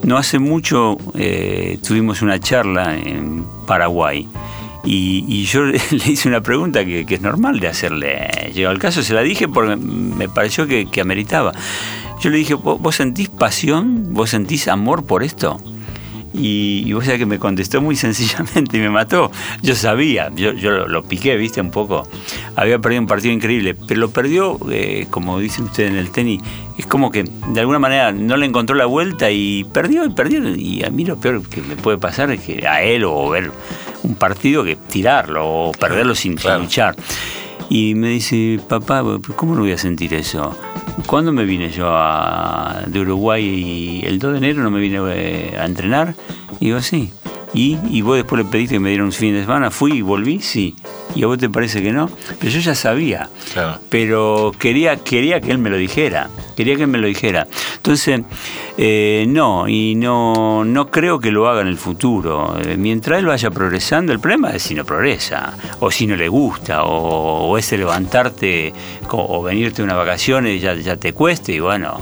No 0.02 0.16
hace 0.16 0.38
mucho 0.38 0.96
eh, 1.14 1.78
tuvimos 1.86 2.22
una 2.22 2.38
charla 2.38 2.96
en 2.96 3.44
Paraguay. 3.66 4.28
Y, 4.84 5.44
yo 5.44 5.64
le 5.64 5.76
hice 6.06 6.28
una 6.28 6.40
pregunta 6.40 6.84
que, 6.84 7.04
es 7.08 7.20
normal 7.20 7.60
de 7.60 7.68
hacerle. 7.68 8.52
Llegó 8.54 8.70
al 8.70 8.78
caso, 8.78 9.02
se 9.02 9.14
la 9.14 9.22
dije 9.22 9.48
porque 9.48 9.76
me 9.76 10.28
pareció 10.28 10.66
que, 10.66 10.86
que 10.86 11.00
ameritaba. 11.00 11.52
Yo 12.20 12.30
le 12.30 12.38
dije, 12.38 12.54
¿vos, 12.54 12.80
vos 12.80 12.96
sentís 12.96 13.28
pasión? 13.28 14.14
¿Vos 14.14 14.30
sentís 14.30 14.68
amor 14.68 15.04
por 15.04 15.22
esto? 15.22 15.58
Y, 16.34 16.84
y 16.86 16.92
vos 16.92 17.04
sabés 17.04 17.18
que 17.18 17.26
me 17.26 17.38
contestó 17.38 17.80
muy 17.80 17.96
sencillamente 17.96 18.76
y 18.76 18.80
me 18.80 18.90
mató. 18.90 19.30
Yo 19.62 19.74
sabía, 19.74 20.30
yo, 20.34 20.52
yo 20.52 20.70
lo, 20.70 20.88
lo 20.88 21.02
piqué, 21.02 21.36
viste, 21.36 21.60
un 21.60 21.70
poco. 21.70 22.08
Había 22.56 22.78
perdido 22.78 23.02
un 23.02 23.08
partido 23.08 23.32
increíble, 23.32 23.74
pero 23.74 24.00
lo 24.00 24.10
perdió, 24.10 24.58
eh, 24.70 25.06
como 25.10 25.38
dicen 25.38 25.64
ustedes 25.66 25.90
en 25.90 25.96
el 25.96 26.10
tenis, 26.10 26.40
es 26.76 26.86
como 26.86 27.10
que 27.10 27.24
de 27.24 27.60
alguna 27.60 27.78
manera 27.78 28.12
no 28.12 28.36
le 28.36 28.46
encontró 28.46 28.76
la 28.76 28.86
vuelta 28.86 29.30
y 29.30 29.64
perdió 29.64 30.04
y 30.04 30.10
perdió. 30.10 30.54
Y 30.54 30.84
a 30.84 30.90
mí 30.90 31.04
lo 31.04 31.18
peor 31.18 31.48
que 31.48 31.60
me 31.62 31.76
puede 31.76 31.98
pasar 31.98 32.30
es 32.30 32.40
que 32.40 32.66
a 32.66 32.82
él 32.82 33.04
o 33.04 33.30
ver 33.30 33.50
un 34.02 34.14
partido 34.14 34.64
que 34.64 34.76
tirarlo 34.76 35.46
o 35.46 35.72
perderlo 35.72 36.14
sin, 36.14 36.38
sin 36.38 36.54
luchar. 36.58 36.94
Y 37.70 37.94
me 37.94 38.08
dice, 38.08 38.58
papá, 38.66 39.02
¿cómo 39.36 39.54
no 39.54 39.60
voy 39.60 39.72
a 39.72 39.78
sentir 39.78 40.14
eso? 40.14 40.56
¿Cuándo 41.06 41.32
me 41.32 41.44
vine 41.44 41.70
yo 41.70 41.86
a- 41.90 42.82
de 42.86 43.00
Uruguay 43.00 43.44
y 43.44 44.06
el 44.06 44.18
2 44.18 44.32
de 44.32 44.38
enero 44.38 44.62
no 44.62 44.70
me 44.70 44.80
vine 44.80 44.98
eh, 45.10 45.56
a 45.58 45.66
entrenar? 45.66 46.14
Y 46.60 46.66
digo, 46.66 46.80
sí. 46.80 47.12
¿Y? 47.54 47.78
¿Y 47.90 48.02
vos 48.02 48.16
después 48.16 48.44
le 48.44 48.50
pediste 48.50 48.74
que 48.74 48.80
me 48.80 48.90
dieran 48.90 49.06
un 49.06 49.12
fin 49.12 49.32
de 49.34 49.40
semana? 49.40 49.70
¿Fui 49.70 49.92
y 49.98 50.02
volví? 50.02 50.40
Sí. 50.40 50.76
¿Y 51.14 51.22
a 51.22 51.26
vos 51.26 51.38
te 51.38 51.48
parece 51.48 51.82
que 51.82 51.92
no? 51.92 52.10
Pero 52.38 52.52
yo 52.52 52.60
ya 52.60 52.74
sabía. 52.74 53.30
Claro. 53.54 53.78
Pero 53.88 54.52
quería, 54.58 54.96
quería 54.96 55.40
que 55.40 55.50
él 55.50 55.58
me 55.58 55.70
lo 55.70 55.76
dijera. 55.78 56.28
Quería 56.56 56.76
que 56.76 56.82
él 56.82 56.88
me 56.88 56.98
lo 56.98 57.06
dijera. 57.06 57.46
Entonces, 57.76 58.20
eh, 58.76 59.24
no, 59.28 59.66
y 59.66 59.94
no, 59.94 60.64
no 60.66 60.90
creo 60.90 61.18
que 61.20 61.30
lo 61.30 61.48
haga 61.48 61.62
en 61.62 61.68
el 61.68 61.78
futuro. 61.78 62.54
Eh, 62.62 62.76
mientras 62.76 63.18
él 63.20 63.26
vaya 63.26 63.50
progresando, 63.50 64.12
el 64.12 64.20
problema 64.20 64.50
es 64.50 64.62
si 64.64 64.74
no 64.74 64.84
progresa, 64.84 65.54
o 65.80 65.90
si 65.90 66.06
no 66.06 66.16
le 66.16 66.28
gusta, 66.28 66.84
o, 66.84 67.48
o 67.48 67.56
ese 67.58 67.78
levantarte 67.78 68.74
co- 69.06 69.24
o 69.26 69.42
venirte 69.42 69.82
unas 69.82 69.96
vacaciones 69.96 70.60
ya, 70.60 70.74
ya 70.74 70.96
te 70.96 71.12
cueste, 71.14 71.54
y 71.54 71.60
bueno. 71.60 71.98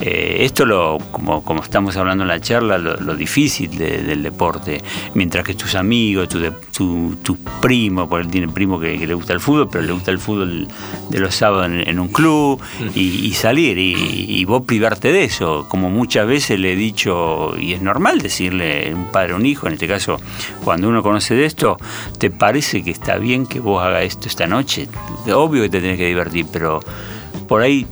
Eh, 0.00 0.38
esto 0.40 0.64
lo, 0.64 0.98
como, 1.12 1.42
estamos 1.62 1.96
hablando 1.96 2.24
en 2.24 2.28
la 2.28 2.40
charla, 2.40 2.78
lo, 2.78 3.14
difícil 3.14 3.76
de- 3.76 4.02
del 4.02 4.22
deporte, 4.22 4.82
mientras 5.14 5.44
que 5.44 5.54
tus 5.54 5.74
amigos, 5.74 6.28
tu, 6.28 6.38
de- 6.38 6.52
tu, 6.76 7.16
tu 7.22 7.36
primo, 7.60 8.08
porque 8.08 8.24
él 8.26 8.30
tiene 8.30 8.48
primo 8.48 8.80
que, 8.80 8.96
le 9.06 9.14
gusta 9.14 9.32
el 9.34 9.40
fútbol, 9.40 9.68
pero 9.70 9.84
le 9.84 9.92
gusta 9.92 10.10
el 10.10 10.18
fútbol 10.18 10.68
de 11.10 11.18
los 11.20 11.34
sábados 11.34 11.66
en, 11.70 11.98
un 12.00 12.08
club 12.08 12.60
y, 12.94 13.30
salir 13.34 13.76
y, 13.78 13.94
y 14.28 14.44
vos 14.46 14.62
privarte 14.62 15.12
de 15.12 15.24
eso, 15.24 15.66
como 15.68 15.90
muchas 15.90 16.26
veces 16.26 16.58
le 16.58 16.72
he 16.72 16.76
dicho, 16.76 17.54
y 17.58 17.74
es 17.74 17.82
normal 17.82 18.20
decirle 18.20 18.94
un 18.94 19.06
padre 19.06 19.34
a 19.34 19.36
un 19.36 19.44
hijo, 19.44 19.66
en 19.66 19.74
este 19.74 19.86
caso, 19.86 20.18
cuando 20.64 20.88
uno 20.88 21.02
conoce 21.02 21.34
de 21.34 21.44
esto, 21.44 21.76
¿te 22.18 22.30
parece 22.30 22.82
que 22.82 22.90
está 22.90 23.18
bien 23.18 23.46
que 23.46 23.60
vos 23.60 23.82
hagas 23.82 24.04
esto 24.04 24.28
esta 24.28 24.46
noche? 24.46 24.88
Obvio 25.34 25.62
que 25.62 25.68
te 25.68 25.80
tenés 25.80 25.98
que 25.98 26.06
divertir, 26.06 26.46
pero 26.50 26.80
por 27.48 27.60
ahí 27.62 27.86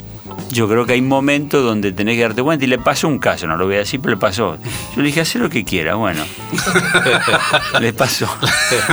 yo 0.51 0.69
creo 0.69 0.87
que 0.87 0.93
hay 0.95 1.03
momentos 1.03 1.63
donde 1.65 1.93
tenés 1.93 2.17
que 2.17 2.23
darte 2.23 2.43
cuenta 2.43 2.65
y 2.65 2.69
le 2.69 2.79
pasó 2.79 3.07
un 3.09 3.19
caso, 3.19 3.47
no 3.47 3.57
lo 3.57 3.67
voy 3.67 3.77
a 3.77 3.79
decir, 3.79 4.01
pero 4.01 4.15
le 4.15 4.21
pasó. 4.21 4.57
Yo 4.97 5.03
le 5.03 5.05
dije, 5.05 5.21
haz 5.21 5.35
lo 5.37 5.49
que 5.51 5.65
quiera, 5.65 5.95
bueno. 5.97 6.25
le 7.81 7.93
pasó. 7.93 8.29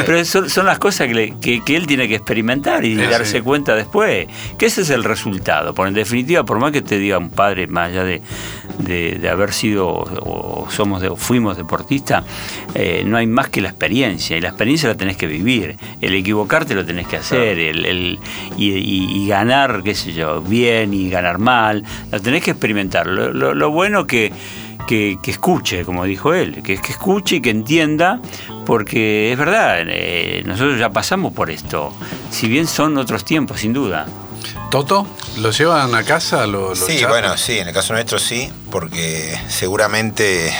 Pero 0.05 0.23
son, 0.25 0.49
son 0.49 0.65
las 0.65 0.79
cosas 0.79 1.07
que, 1.07 1.13
le- 1.13 1.33
que- 1.39 1.61
que 1.63 1.75
él 1.75 1.87
tiene 1.87 2.07
que 2.07 2.15
experimentar 2.15 2.83
y 2.85 2.95
Sí, 2.95 3.01
darse 3.01 3.37
sí. 3.37 3.41
cuenta 3.41 3.75
después. 3.75 4.27
Que 4.57 4.65
ese 4.67 4.81
es 4.81 4.89
el 4.89 5.03
resultado. 5.03 5.73
Por 5.73 5.87
en 5.87 5.93
definitiva, 5.93 6.43
por 6.43 6.59
más 6.59 6.71
que 6.71 6.81
te 6.81 6.97
diga 6.99 7.17
un 7.17 7.29
padre, 7.29 7.67
más 7.67 7.89
allá 7.91 8.03
de, 8.03 8.21
de- 8.79 9.17
de 9.19 9.29
haber 9.29 9.53
sido 9.53 9.87
o 9.89 10.67
somos 10.69 11.01
de- 11.01 11.09
o 11.09 11.15
fuimos 11.15 11.57
deportistas, 11.57 12.25
eh, 12.73 13.03
no 13.05 13.17
hay 13.17 13.27
más 13.27 13.49
que 13.49 13.61
la 13.61 13.69
experiencia. 13.69 14.37
Y 14.37 14.41
la 14.41 14.49
experiencia 14.49 14.89
la 14.89 14.95
tenés 14.95 15.17
que 15.17 15.27
vivir. 15.27 15.77
El 16.01 16.13
equivocarte 16.15 16.75
lo 16.75 16.85
tenés 16.85 17.07
que 17.07 17.17
hacer. 17.17 17.57
El, 17.59 17.85
el- 17.85 18.19
y, 18.57 18.71
y- 18.71 19.23
y 19.23 19.27
ganar, 19.27 19.81
qué 19.83 19.95
sé 19.95 20.13
yo, 20.13 20.41
bien 20.41 20.93
y 20.93 21.09
ganar 21.09 21.34
mal, 21.39 21.83
lo 22.11 22.21
tenés 22.21 22.43
que 22.43 22.51
experimentar. 22.51 23.07
Lo, 23.07 23.31
lo- 23.33 23.53
lo 23.53 23.69
bueno 23.71 24.05
que 24.07 24.31
que, 24.87 25.17
que 25.23 25.31
escuche, 25.31 25.83
como 25.83 26.03
dijo 26.03 26.35
él, 26.35 26.61
que, 26.61 26.77
que 26.79 26.91
escuche 26.91 27.37
y 27.37 27.41
que 27.41 27.49
entienda, 27.49 28.19
porque 28.67 29.31
es 29.31 29.37
verdad, 29.39 29.77
eh, 29.87 30.43
nosotros 30.45 30.77
ya 30.77 30.91
pasamos 30.91 31.33
por 31.33 31.49
esto, 31.49 31.91
si 32.29 32.47
bien 32.47 32.67
son 32.67 32.95
otros 32.99 33.25
tiempos, 33.25 33.61
sin 33.61 33.73
duda. 33.73 34.05
¿Toto? 34.69 35.07
¿Lo 35.39 35.49
llevan 35.49 35.95
a 35.95 36.03
casa? 36.03 36.45
¿Lo, 36.45 36.69
lo 36.69 36.75
Sí, 36.75 36.99
charlan? 36.99 37.09
bueno, 37.09 37.37
sí, 37.37 37.57
en 37.57 37.67
el 37.69 37.73
caso 37.73 37.93
nuestro 37.93 38.19
sí, 38.19 38.47
porque 38.69 39.35
seguramente 39.47 40.53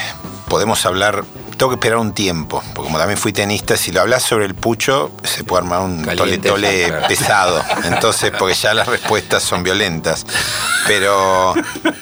podemos 0.50 0.84
hablar. 0.88 1.24
Tengo 1.58 1.70
que 1.70 1.76
esperar 1.76 1.98
un 1.98 2.14
tiempo, 2.14 2.62
porque 2.74 2.88
como 2.88 2.98
también 2.98 3.18
fui 3.18 3.32
tenista, 3.32 3.78
si 3.78 3.92
lo 3.92 4.02
hablas 4.02 4.24
sobre 4.24 4.46
el 4.46 4.56
pucho, 4.56 5.12
se 5.24 5.44
puede 5.44 5.64
armar 5.64 5.82
un 5.82 6.04
tole 6.04 6.16
Caliente, 6.18 6.50
tole 6.50 6.88
claro. 6.88 7.08
pesado. 7.08 7.64
Entonces, 7.86 8.32
porque 8.38 8.56
ya 8.56 8.74
las 8.74 8.88
respuestas 8.88 9.44
son 9.44 9.64
violentas. 9.64 10.26
Pero 10.88 11.54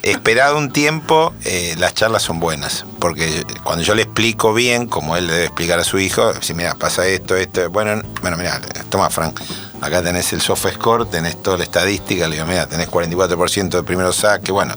esperado 0.01 0.57
un 0.57 0.71
tiempo, 0.71 1.33
eh, 1.45 1.75
las 1.77 1.93
charlas 1.93 2.23
son 2.23 2.39
buenas. 2.39 2.85
Porque 2.99 3.45
cuando 3.63 3.83
yo 3.83 3.95
le 3.95 4.03
explico 4.03 4.53
bien, 4.53 4.87
como 4.87 5.15
él 5.17 5.27
le 5.27 5.33
debe 5.33 5.45
explicar 5.45 5.79
a 5.79 5.83
su 5.83 5.99
hijo, 5.99 6.33
si 6.41 6.53
mira, 6.53 6.75
pasa 6.75 7.05
esto, 7.05 7.35
esto, 7.35 7.69
bueno, 7.69 8.01
bueno, 8.21 8.37
mira, 8.37 8.59
toma 8.89 9.09
Frank, 9.09 9.39
acá 9.81 10.01
tenés 10.01 10.33
el 10.33 10.41
soft 10.41 10.67
score, 10.73 11.05
tenés 11.05 11.41
toda 11.41 11.57
la 11.57 11.63
estadística, 11.63 12.27
le 12.27 12.35
digo, 12.35 12.47
mira, 12.47 12.65
tenés 12.67 12.89
44% 12.89 13.69
de 13.69 13.83
primero 13.83 14.13
saque, 14.13 14.51
bueno, 14.51 14.73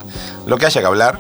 lo 0.47 0.59
que 0.59 0.67
haya 0.67 0.81
que 0.81 0.87
hablar. 0.87 1.19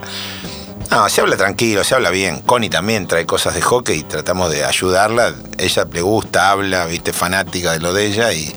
No, 0.91 1.09
se 1.09 1.21
habla 1.21 1.37
tranquilo, 1.37 1.83
se 1.85 1.95
habla 1.95 2.11
bien. 2.11 2.41
Connie 2.41 2.71
también 2.71 3.07
trae 3.07 3.27
cosas 3.27 3.55
de 3.55 3.63
hockey 3.63 3.99
y 3.99 4.03
tratamos 4.05 4.51
de 4.51 4.65
ayudarla. 4.65 5.35
Ella 5.59 5.87
le 5.91 6.01
gusta, 6.01 6.51
habla, 6.51 6.87
viste, 6.87 7.13
fanática 7.13 7.73
de 7.73 7.81
lo 7.81 7.93
de 7.93 8.07
ella 8.07 8.33
y 8.33 8.55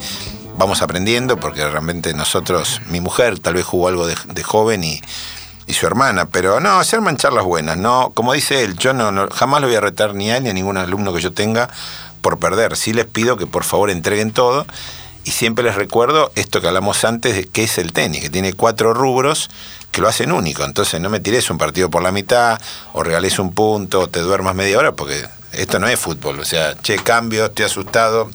vamos 0.57 0.82
aprendiendo 0.82 1.38
porque 1.38 1.67
realmente 1.67 2.13
nosotros, 2.13 2.82
mi 2.89 2.99
mujer 2.99 3.39
tal 3.39 3.55
vez 3.55 3.65
jugó 3.65 3.88
algo 3.88 4.05
de, 4.05 4.43
joven 4.43 4.84
y, 4.84 5.01
y 5.67 5.73
su 5.73 5.88
hermana, 5.88 6.30
pero 6.30 6.59
no, 6.59 6.84
se 6.84 6.97
arman 6.97 7.17
charlas 7.17 7.45
buenas, 7.45 7.77
no, 7.77 8.11
como 8.13 8.34
dice 8.34 8.63
él, 8.63 8.77
yo 8.77 8.93
no, 8.93 9.30
jamás 9.30 9.61
lo 9.61 9.67
voy 9.67 9.77
a 9.77 9.82
retar 9.82 10.13
ni 10.15 10.30
a 10.32 10.39
ni 10.39 10.49
a 10.49 10.53
ningún 10.53 10.77
alumno 10.77 11.13
que 11.13 11.21
yo 11.21 11.32
tenga 11.32 11.69
por 12.21 12.39
perder. 12.39 12.75
Sí 12.75 12.93
les 12.93 13.05
pido 13.05 13.38
que 13.38 13.47
por 13.47 13.63
favor 13.63 13.89
entreguen 13.89 14.32
todo 14.32 14.65
y 15.24 15.32
siempre 15.32 15.63
les 15.63 15.76
recuerdo 15.76 16.32
esto 16.36 16.61
que 16.61 16.67
hablamos 16.67 17.03
antes 17.03 17.36
de 17.36 17.45
qué 17.45 17.63
es 17.63 17.78
el 17.78 17.93
tenis, 17.93 18.22
que 18.22 18.30
tiene 18.30 18.53
cuatro 18.53 18.93
rubros 18.93 19.49
que 19.91 20.01
lo 20.01 20.07
hacen 20.07 20.32
único. 20.32 20.63
Entonces 20.63 21.01
no 21.01 21.09
me 21.09 21.20
tires 21.20 21.49
un 21.49 21.57
partido 21.57 21.89
por 21.89 22.03
la 22.03 22.11
mitad, 22.11 22.59
o 22.93 23.03
regales 23.03 23.39
un 23.39 23.53
punto, 23.53 24.01
o 24.01 24.07
te 24.07 24.20
duermas 24.20 24.55
media 24.55 24.78
hora, 24.78 24.93
porque 24.93 25.26
esto 25.53 25.80
no 25.80 25.88
es 25.88 25.99
fútbol. 25.99 26.39
O 26.39 26.45
sea, 26.45 26.76
che, 26.82 26.97
cambio, 26.97 27.45
estoy 27.45 27.65
asustado. 27.65 28.30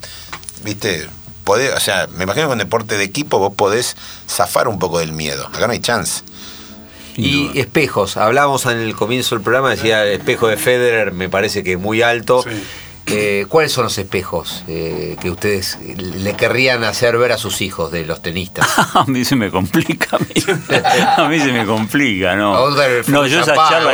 Viste, 0.63 1.07
podés, 1.43 1.73
o 1.73 1.79
sea, 1.79 2.07
me 2.15 2.23
imagino 2.23 2.47
que 2.47 2.53
en 2.53 2.59
deporte 2.59 2.97
de 2.97 3.03
equipo 3.03 3.39
vos 3.39 3.53
podés 3.55 3.95
zafar 4.27 4.67
un 4.67 4.79
poco 4.79 4.99
del 4.99 5.13
miedo. 5.13 5.47
Acá 5.47 5.67
no 5.67 5.73
hay 5.73 5.79
chance. 5.79 6.23
Y 7.17 7.57
espejos, 7.57 8.17
hablábamos 8.17 8.65
en 8.65 8.77
el 8.77 8.93
comienzo 8.93 9.35
del 9.35 9.41
programa, 9.41 9.69
decía 9.69 10.03
el 10.03 10.19
espejo 10.19 10.47
de 10.49 10.57
Federer, 10.57 11.13
me 11.13 11.29
parece 11.29 11.63
que 11.63 11.77
muy 11.77 12.01
alto. 12.01 12.43
Sí. 12.43 12.49
Eh, 13.07 13.45
¿Cuáles 13.49 13.71
son 13.71 13.83
los 13.83 13.97
espejos 13.97 14.63
eh, 14.67 15.15
que 15.21 15.29
ustedes 15.29 15.77
le 15.97 16.33
querrían 16.35 16.83
hacer 16.83 17.17
ver 17.17 17.31
a 17.33 17.37
sus 17.37 17.61
hijos 17.61 17.91
de 17.91 18.05
los 18.05 18.21
tenistas? 18.21 18.67
A 18.95 19.05
mí 19.05 19.23
se 19.23 19.35
me 19.35 19.51
complica, 19.51 20.15
a 20.17 20.19
mí, 20.19 20.25
a 21.17 21.29
mí 21.29 21.39
se 21.39 21.51
me 21.51 21.65
complica, 21.65 22.35
¿no? 22.35 22.69
No, 23.07 23.27
yo 23.27 23.41
esa 23.41 23.53
charla 23.55 23.93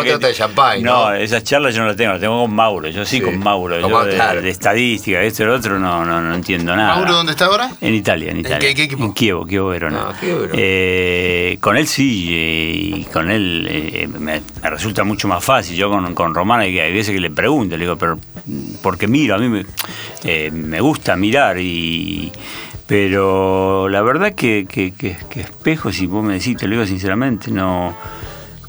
no, 0.82 0.82
¿no? 0.82 1.14
esas 1.14 1.44
charlas 1.44 1.76
yo 1.76 1.82
no 1.82 1.88
las 1.88 1.98
tengo, 1.98 2.12
las 2.14 2.22
tengo 2.22 2.42
con 2.42 2.56
Mauro, 2.56 2.88
yo 2.90 3.04
sí, 3.06 3.18
Sí. 3.18 3.22
con 3.22 3.40
Mauro, 3.40 3.80
yo 3.80 4.06
de, 4.06 4.42
de 4.42 4.50
estadística, 4.50 5.22
esto 5.22 5.44
y 5.44 5.46
lo 5.48 5.56
otro, 5.56 5.78
no, 5.80 6.06
no, 6.06 6.22
no 6.22 6.34
entiendo 6.34 6.76
nada. 6.76 6.96
¿Mauro 6.96 7.14
dónde 7.14 7.34
está 7.34 7.46
ahora? 7.46 7.72
En 7.82 7.94
Italia, 7.94 8.32
en 8.32 8.40
Italia. 8.40 8.60
qué- 8.60 8.74
qué 8.76 8.84
equipo? 8.84 9.04
En 9.04 9.14
Kievo, 9.14 9.46
Kievo 9.46 9.68
Verona. 9.70 10.08
Ah, 10.10 10.14
Chievo 10.20 10.40
Verona. 10.42 10.54
Eh, 10.58 11.58
con 11.60 11.76
él 11.78 11.88
sí, 11.88 12.30
eh, 12.32 12.72
y 13.00 13.04
con 13.12 13.30
él 13.30 13.68
eh, 13.70 14.08
me, 14.08 14.42
me 14.62 14.70
resulta 14.70 15.04
mucho 15.04 15.28
más 15.28 15.44
fácil. 15.44 15.76
Yo 15.76 15.90
con, 15.90 16.14
con 16.16 16.34
Román 16.34 16.62
hay, 16.62 16.80
hay 16.80 16.94
veces 16.94 17.14
que 17.14 17.20
le 17.20 17.30
pregunto, 17.32 17.76
le 17.76 17.84
digo, 17.84 17.98
pero 17.98 18.18
porque 19.02 19.08
miro, 19.12 19.34
a 19.34 19.40
mí 19.40 19.50
me, 19.50 19.66
eh, 20.24 20.52
me 20.52 20.80
gusta 20.80 21.16
mirar 21.16 21.58
y... 21.60 22.32
Pero 22.86 23.88
la 23.90 24.02
verdad 24.02 24.34
que, 24.36 24.68
que, 24.70 24.92
que, 24.94 25.18
que 25.30 25.42
espejos, 25.42 25.96
si 25.96 26.06
vos 26.08 26.24
me 26.24 26.34
decís, 26.34 26.58
te 26.58 26.68
lo 26.68 26.74
digo 26.76 26.86
sinceramente, 26.86 27.50
no, 27.50 27.96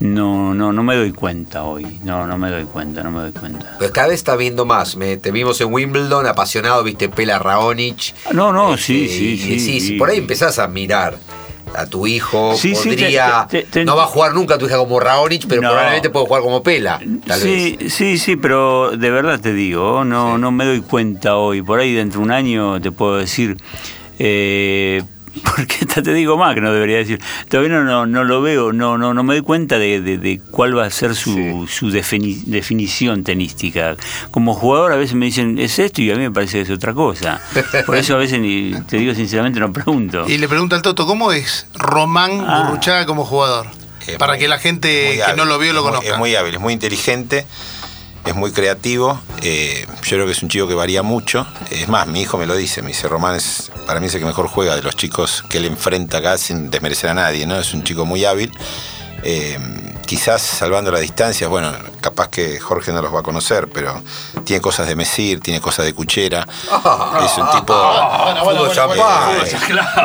no, 0.00 0.54
no, 0.54 0.72
no 0.72 0.82
me 0.84 0.94
doy 0.96 1.10
cuenta 1.12 1.64
hoy. 1.64 1.98
No, 2.04 2.24
no 2.26 2.38
me 2.38 2.48
doy 2.48 2.64
cuenta, 2.64 3.02
no 3.02 3.10
me 3.10 3.20
doy 3.20 3.32
cuenta. 3.32 3.74
Pues 3.78 3.90
cada 3.90 4.06
vez 4.08 4.14
está 4.20 4.36
viendo 4.36 4.64
más. 4.64 4.94
Me- 4.96 5.16
te 5.16 5.32
vimos 5.32 5.60
en 5.60 5.72
Wimbledon, 5.72 6.26
apasionado, 6.26 6.84
viste 6.84 7.08
Pela 7.08 7.40
Raonic. 7.40 8.14
No, 8.32 8.52
no, 8.52 8.74
Este, 8.74 8.84
sí, 8.86 9.08
sí, 9.08 9.52
y 9.54 9.58
sí, 9.60 9.80
sí. 9.80 9.92
por 9.96 10.08
ahí 10.08 10.18
empezás 10.18 10.58
a 10.60 10.68
mirar 10.68 11.18
a 11.76 11.86
tu 11.86 12.06
hijo. 12.06 12.54
Sí, 12.56 12.74
sí, 12.74 12.90
podría. 12.90 13.46
te- 13.50 13.62
te- 13.62 13.68
te- 13.70 13.84
no 13.84 13.96
va 13.96 14.04
a 14.04 14.06
jugar 14.06 14.34
nunca 14.34 14.58
tu 14.58 14.66
hija 14.66 14.76
como 14.78 15.00
Raonic, 15.00 15.46
pero 15.48 15.62
No. 15.62 15.68
probablemente 15.70 16.10
puede 16.10 16.26
jugar 16.26 16.42
como 16.42 16.62
Pela. 16.62 17.00
Tal 17.26 17.40
sí, 17.40 17.76
vez. 17.80 17.92
sí, 17.92 18.18
sí, 18.18 18.36
pero 18.36 18.92
de 18.96 19.10
verdad 19.10 19.40
te 19.40 19.52
digo, 19.52 20.04
no, 20.04 20.38
no 20.38 20.50
me 20.52 20.64
doy 20.64 20.80
cuenta 20.82 21.36
hoy. 21.36 21.62
Por 21.62 21.80
ahí 21.80 21.92
dentro 21.94 22.20
de 22.20 22.24
un 22.26 22.30
año 22.32 22.80
te 22.80 22.90
puedo 22.92 23.16
decir, 23.16 23.56
eh, 24.18 25.02
porque 25.44 25.76
hasta 25.80 26.02
te 26.02 26.12
digo 26.14 26.36
más 26.36 26.54
que 26.54 26.60
no 26.60 26.72
debería 26.72 26.98
decir. 26.98 27.20
Todavía 27.48 27.72
no, 27.72 27.84
no, 27.84 28.06
no 28.06 28.24
lo 28.24 28.42
veo, 28.42 28.72
no, 28.72 28.98
no, 28.98 29.14
no 29.14 29.22
me 29.22 29.34
doy 29.34 29.42
cuenta 29.42 29.78
de, 29.78 30.00
de- 30.00 30.18
de 30.18 30.40
cuál 30.50 30.76
va 30.76 30.84
a 30.86 30.90
ser 30.90 31.14
su, 31.14 31.66
su 31.70 31.90
defini- 31.90 32.42
definición 32.44 33.24
tenística. 33.24 33.96
Como 34.30 34.54
jugador 34.54 34.92
a 34.92 34.96
veces 34.96 35.14
me 35.14 35.26
dicen, 35.26 35.58
es 35.58 35.78
esto 35.78 36.02
y 36.02 36.10
a 36.10 36.14
mí 36.16 36.20
me 36.20 36.30
parece 36.30 36.58
que 36.58 36.62
es 36.64 36.70
otra 36.70 36.92
cosa. 36.94 37.40
Por 37.86 37.96
eso 37.96 38.14
a 38.14 38.18
veces, 38.18 38.40
ni, 38.40 38.72
te 38.88 38.96
digo 38.98 39.14
sinceramente, 39.14 39.60
no 39.60 39.72
pregunto. 39.72 40.24
Y 40.28 40.38
le 40.38 40.48
pregunta 40.48 40.76
al 40.76 40.82
Toto, 40.82 41.06
¿cómo 41.06 41.32
es 41.32 41.66
Román 41.74 42.44
Ah. 42.46 42.64
Burruchaga 42.68 43.06
como 43.06 43.24
jugador? 43.24 43.66
Es 44.06 44.16
Para 44.16 44.32
muy- 44.32 44.40
que 44.40 44.48
la 44.48 44.58
gente 44.58 45.12
que 45.16 45.22
hábil, 45.22 45.36
no 45.36 45.44
lo 45.44 45.58
vio 45.58 45.72
lo 45.72 45.82
conozca. 45.82 46.08
Es 46.10 46.18
muy 46.18 46.34
hábil, 46.34 46.54
es 46.56 46.60
muy 46.60 46.72
inteligente. 46.72 47.46
Es 48.24 48.34
muy 48.34 48.52
creativo. 48.52 49.20
eh, 49.42 49.86
yo 50.04 50.16
creo 50.16 50.26
que 50.26 50.32
es 50.32 50.42
un 50.42 50.48
chico 50.48 50.68
que 50.68 50.74
varía 50.74 51.02
mucho. 51.02 51.46
Es 51.70 51.88
más, 51.88 52.06
mi 52.06 52.22
hijo 52.22 52.38
me 52.38 52.46
lo 52.46 52.54
dice. 52.56 52.82
Me 52.82 52.88
dice, 52.88 53.08
Román 53.08 53.36
es, 53.36 53.70
para 53.86 54.00
mí 54.00 54.06
es 54.06 54.14
el 54.14 54.20
que 54.20 54.26
mejor 54.26 54.48
juega 54.48 54.76
de 54.76 54.82
los 54.82 54.96
chicos 54.96 55.44
que 55.48 55.58
él 55.58 55.64
enfrenta 55.64 56.18
acá 56.18 56.38
sin 56.38 56.70
desmerecer 56.70 57.10
a 57.10 57.14
nadie. 57.14 57.46
¿no? 57.46 57.58
Es 57.58 57.74
un 57.74 57.82
chico 57.82 58.04
muy 58.06 58.24
hábil. 58.24 58.52
Eh, 59.24 59.58
quizás 60.06 60.42
salvando 60.42 60.90
las 60.90 61.00
distancias, 61.00 61.48
bueno, 61.48 61.72
capaz 62.00 62.28
que 62.28 62.58
Jorge 62.60 62.92
no 62.92 63.00
los 63.02 63.14
va 63.14 63.20
a 63.20 63.22
conocer, 63.22 63.68
pero 63.72 64.02
tiene 64.44 64.60
cosas 64.60 64.86
de 64.86 64.96
Mesir, 64.96 65.40
tiene 65.40 65.60
cosas 65.60 65.84
de 65.86 65.94
Cuchera. 65.94 66.40
es 67.24 67.38
un 67.38 67.50
tipo. 67.50 67.74
Champán. 68.72 68.96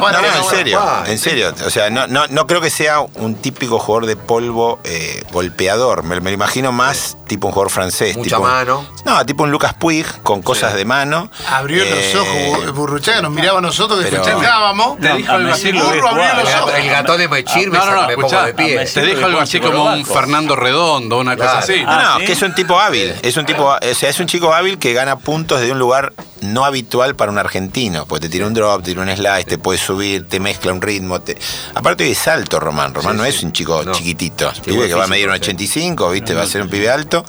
No, 0.02 0.12
no, 0.12 0.20
en 0.28 0.44
serio, 0.50 0.82
en 1.06 1.18
serio. 1.18 1.54
O 1.66 1.70
sea, 1.70 1.90
no, 1.90 2.08
no, 2.08 2.28
no 2.28 2.48
creo 2.48 2.62
que 2.62 2.70
sea 2.70 3.00
un 3.02 3.36
típico 3.36 3.80
jugador 3.80 4.06
de 4.06 4.16
polvo 4.16 4.80
eh, 4.84 5.24
golpeador. 5.32 6.04
Me, 6.04 6.20
me 6.20 6.30
lo 6.32 6.36
imagino 6.36 6.72
más 6.72 7.18
tipo 7.28 7.48
un 7.48 7.54
jugador 7.54 7.72
francés. 7.72 8.16
Mucha 8.18 8.38
tipo, 8.38 8.42
mano. 8.48 8.86
No, 9.06 9.26
tipo 9.26 9.44
un 9.44 9.52
Lucas 9.52 9.74
Puig 9.74 10.06
con 10.24 10.42
cosas 10.42 10.74
de 10.74 10.86
mano. 10.86 11.30
Abrió 11.50 11.84
Eh, 11.84 12.12
los 12.14 12.22
ojos, 12.22 12.74
Burruchaga 12.76 13.22
nos 13.22 13.32
miraba 13.32 13.60
a 13.60 13.62
nosotros 13.62 14.04
que 14.04 14.10
pero- 14.12 14.24
festejábamos. 14.24 15.00
No, 15.00 15.10
a 15.34 15.38
Messi 15.40 15.72
lo 15.72 15.90
ves 15.90 15.96
Burro 15.98 16.10
abrió 16.10 16.24
jugar. 16.30 16.44
los 16.46 16.56
ojos. 16.56 16.74
El 16.76 16.90
gatón 16.90 17.18
de 17.18 17.28
Mechir 17.28 17.72
me, 17.72 17.78
No, 17.78 18.08
me 18.08 18.16
pongo 18.16 18.42
de 18.44 18.54
pie. 18.54 18.86
Te 18.86 19.02
dijo 19.02 19.26
algo 19.26 19.40
así 19.40 19.60
como 19.60 19.87
un 19.96 20.06
Fernando 20.06 20.56
Redondo, 20.56 21.20
una 21.20 21.36
cosa 21.38 21.60
así. 21.60 21.78
No, 21.82 21.86
no, 21.86 21.92
Ah, 21.92 22.16
¿sí? 22.20 22.26
que 22.26 22.32
es 22.34 22.42
un 22.42 22.54
tipo 22.56 22.80
hábil. 22.80 23.14
Es 23.22 23.38
un 23.38 23.46
tipo, 23.46 23.66
o 23.66 23.94
sea, 23.96 24.10
es 24.10 24.20
un 24.20 24.28
chico 24.28 24.54
hábil 24.54 24.78
que 24.78 24.94
gana 24.94 25.18
puntos 25.18 25.62
de 25.62 25.72
un 25.72 25.80
lugar 25.80 26.14
no 26.42 26.66
habitual 26.66 27.16
para 27.16 27.32
un 27.32 27.38
argentino. 27.40 28.06
Pues 28.06 28.22
te 28.22 28.30
tira 28.30 28.46
un 28.46 28.54
drop, 28.54 28.84
te 28.84 28.92
tira 28.92 29.02
un 29.02 29.10
slice, 29.10 29.44
te 29.46 29.58
puede 29.58 29.80
subir, 29.80 30.28
te 30.28 30.40
mezcla 30.40 30.72
un 30.72 30.82
ritmo. 30.82 31.20
te- 31.22 31.38
Aparte 31.74 32.10
es 32.10 32.28
alto 32.28 32.60
Román. 32.60 32.94
Román 32.94 33.14
Sí, 33.14 33.18
no 33.18 33.24
sí. 33.24 33.30
es 33.30 33.44
un 33.44 33.52
chico 33.54 33.84
No. 33.84 33.92
chiquitito. 33.94 34.54
Sí, 34.54 34.62
pibe 34.62 34.78
buen 34.78 34.90
que 34.90 34.96
va 34.96 35.04
a 35.06 35.08
medir 35.08 35.28
un 35.30 35.34
sí. 35.36 35.42
85, 35.42 36.12
¿viste? 36.12 36.34
Va 36.34 36.44
a 36.44 36.48
ser 36.48 36.62
un 36.62 36.70
pibe 36.70 36.90
alto. 36.90 37.26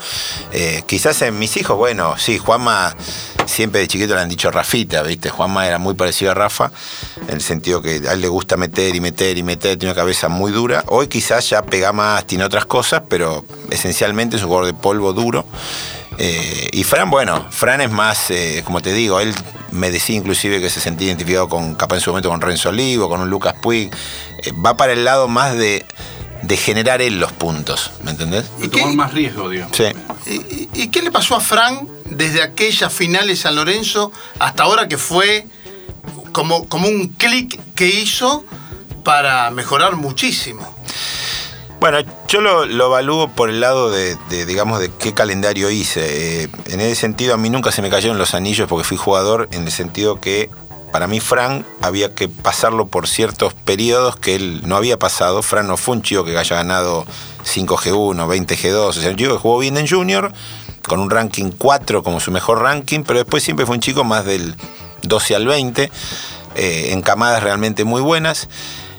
Eh, 0.52 0.82
quizás 0.86 1.20
en 1.22 1.38
mis 1.38 1.56
hijos, 1.56 1.76
bueno, 1.76 2.16
sí, 2.18 2.38
Juanma 2.38 2.94
siempre 3.46 3.80
de 3.80 3.88
chiquito 3.88 4.14
le 4.14 4.20
han 4.20 4.28
dicho 4.28 4.50
Rafita, 4.50 5.02
¿viste? 5.02 5.30
Juanma 5.30 5.66
era 5.66 5.78
muy 5.78 5.94
parecido 5.94 6.32
a 6.32 6.34
Rafa, 6.34 6.70
en 7.28 7.34
el 7.36 7.40
sentido 7.40 7.80
que 7.80 8.02
a 8.06 8.12
él 8.12 8.20
le 8.20 8.28
gusta 8.28 8.58
meter 8.58 8.94
y 8.94 9.00
meter 9.00 9.38
y 9.38 9.42
meter, 9.42 9.78
tiene 9.78 9.92
una 9.92 9.98
cabeza 10.00 10.28
muy 10.28 10.52
dura. 10.52 10.84
Hoy 10.88 11.06
quizás 11.08 11.48
ya 11.48 11.62
pega 11.62 11.92
más, 11.92 12.26
tiene 12.26 12.44
otras 12.48 12.66
cosas, 12.66 13.02
pero 13.08 13.44
esencialmente 13.70 14.36
es 14.36 14.42
un 14.42 14.48
jugador 14.48 14.66
de 14.66 14.74
polvo 14.74 15.12
duro. 15.12 15.46
Eh, 16.18 16.70
y 16.72 16.82
Fran, 16.82 17.10
bueno, 17.10 17.46
Fran 17.50 17.80
es 17.80 17.90
más, 17.92 18.30
eh, 18.30 18.62
como 18.64 18.80
te 18.80 18.92
digo, 18.92 19.20
él 19.20 19.32
me 19.70 19.90
decía 19.92 20.16
inclusive 20.16 20.60
que 20.60 20.68
se 20.68 20.80
sentía 20.80 21.06
identificado 21.06 21.48
con, 21.48 21.74
capaz 21.76 21.96
en 21.96 22.00
su 22.00 22.10
momento 22.10 22.28
con 22.28 22.40
Renzo 22.40 22.70
Olivo, 22.70 23.08
con 23.08 23.20
un 23.20 23.30
Lucas 23.30 23.54
Puig. 23.62 23.90
Eh, 24.42 24.52
va 24.64 24.76
para 24.76 24.92
el 24.94 25.04
lado 25.04 25.28
más 25.28 25.56
de, 25.56 25.86
de 26.42 26.56
generar 26.56 27.00
él 27.02 27.20
los 27.20 27.30
puntos, 27.32 27.92
¿me 28.02 28.10
entendés? 28.10 28.46
De 28.58 28.68
tomar 28.68 28.94
más 28.94 29.12
riesgo, 29.14 29.48
digamos. 29.48 29.76
Sí. 29.76 29.84
¿Y, 30.26 30.32
y- 30.34 30.68
y 30.74 30.88
qué 30.88 31.02
le 31.02 31.12
pasó 31.12 31.36
a 31.36 31.40
Fran 31.40 31.86
desde 32.06 32.42
aquella 32.42 32.90
final 32.90 33.28
de 33.28 33.36
San 33.36 33.54
Lorenzo 33.54 34.10
hasta 34.40 34.64
ahora 34.64 34.88
que 34.88 34.98
fue 34.98 35.46
como, 36.32 36.68
como 36.68 36.88
un 36.88 37.08
clic 37.08 37.60
que 37.76 37.86
hizo 37.88 38.44
para 39.04 39.50
mejorar 39.52 39.94
muchísimo? 39.96 40.76
Bueno, 41.80 41.98
yo 42.26 42.40
lo, 42.40 42.66
lo 42.66 42.86
evalúo 42.86 43.28
por 43.28 43.50
el 43.50 43.60
lado 43.60 43.90
de, 43.90 44.16
digamos, 44.46 44.80
de 44.80 44.90
qué 44.90 45.14
calendario 45.14 45.70
hice. 45.70 46.42
Eh, 46.42 46.48
en 46.66 46.80
ese 46.80 46.96
sentido, 46.96 47.34
a 47.34 47.36
mí 47.36 47.50
nunca 47.50 47.70
se 47.70 47.82
me 47.82 47.90
cayeron 47.90 48.18
los 48.18 48.34
anillos 48.34 48.68
porque 48.68 48.84
fui 48.84 48.96
jugador, 48.96 49.48
en 49.52 49.62
el 49.62 49.70
sentido 49.70 50.20
que 50.20 50.50
para 50.90 51.06
mí 51.06 51.20
Fran 51.20 51.64
había 51.80 52.14
que 52.14 52.28
pasarlo 52.28 52.88
por 52.88 53.06
ciertos 53.06 53.54
periodos 53.54 54.16
que 54.16 54.34
él 54.34 54.62
no 54.64 54.74
había 54.74 54.98
pasado. 54.98 55.40
Fran 55.42 55.68
no 55.68 55.76
fue 55.76 55.96
un 55.96 56.02
chico 56.02 56.24
que 56.24 56.36
haya 56.36 56.56
ganado 56.56 57.06
5G1, 57.44 58.26
20G2, 58.26 58.74
o 58.74 58.92
sea, 58.92 59.10
un 59.10 59.16
chico 59.16 59.34
que 59.34 59.38
jugó 59.40 59.58
bien 59.58 59.76
en 59.76 59.86
Junior, 59.86 60.32
con 60.88 60.98
un 60.98 61.10
ranking 61.10 61.52
4 61.56 62.02
como 62.02 62.18
su 62.18 62.32
mejor 62.32 62.60
ranking, 62.60 63.04
pero 63.04 63.20
después 63.20 63.44
siempre 63.44 63.66
fue 63.66 63.76
un 63.76 63.80
chico 63.80 64.02
más 64.02 64.24
del 64.24 64.56
12 65.02 65.36
al 65.36 65.46
20, 65.46 65.92
eh, 66.56 66.88
en 66.90 67.02
camadas 67.02 67.40
realmente 67.42 67.84
muy 67.84 68.00
buenas. 68.00 68.48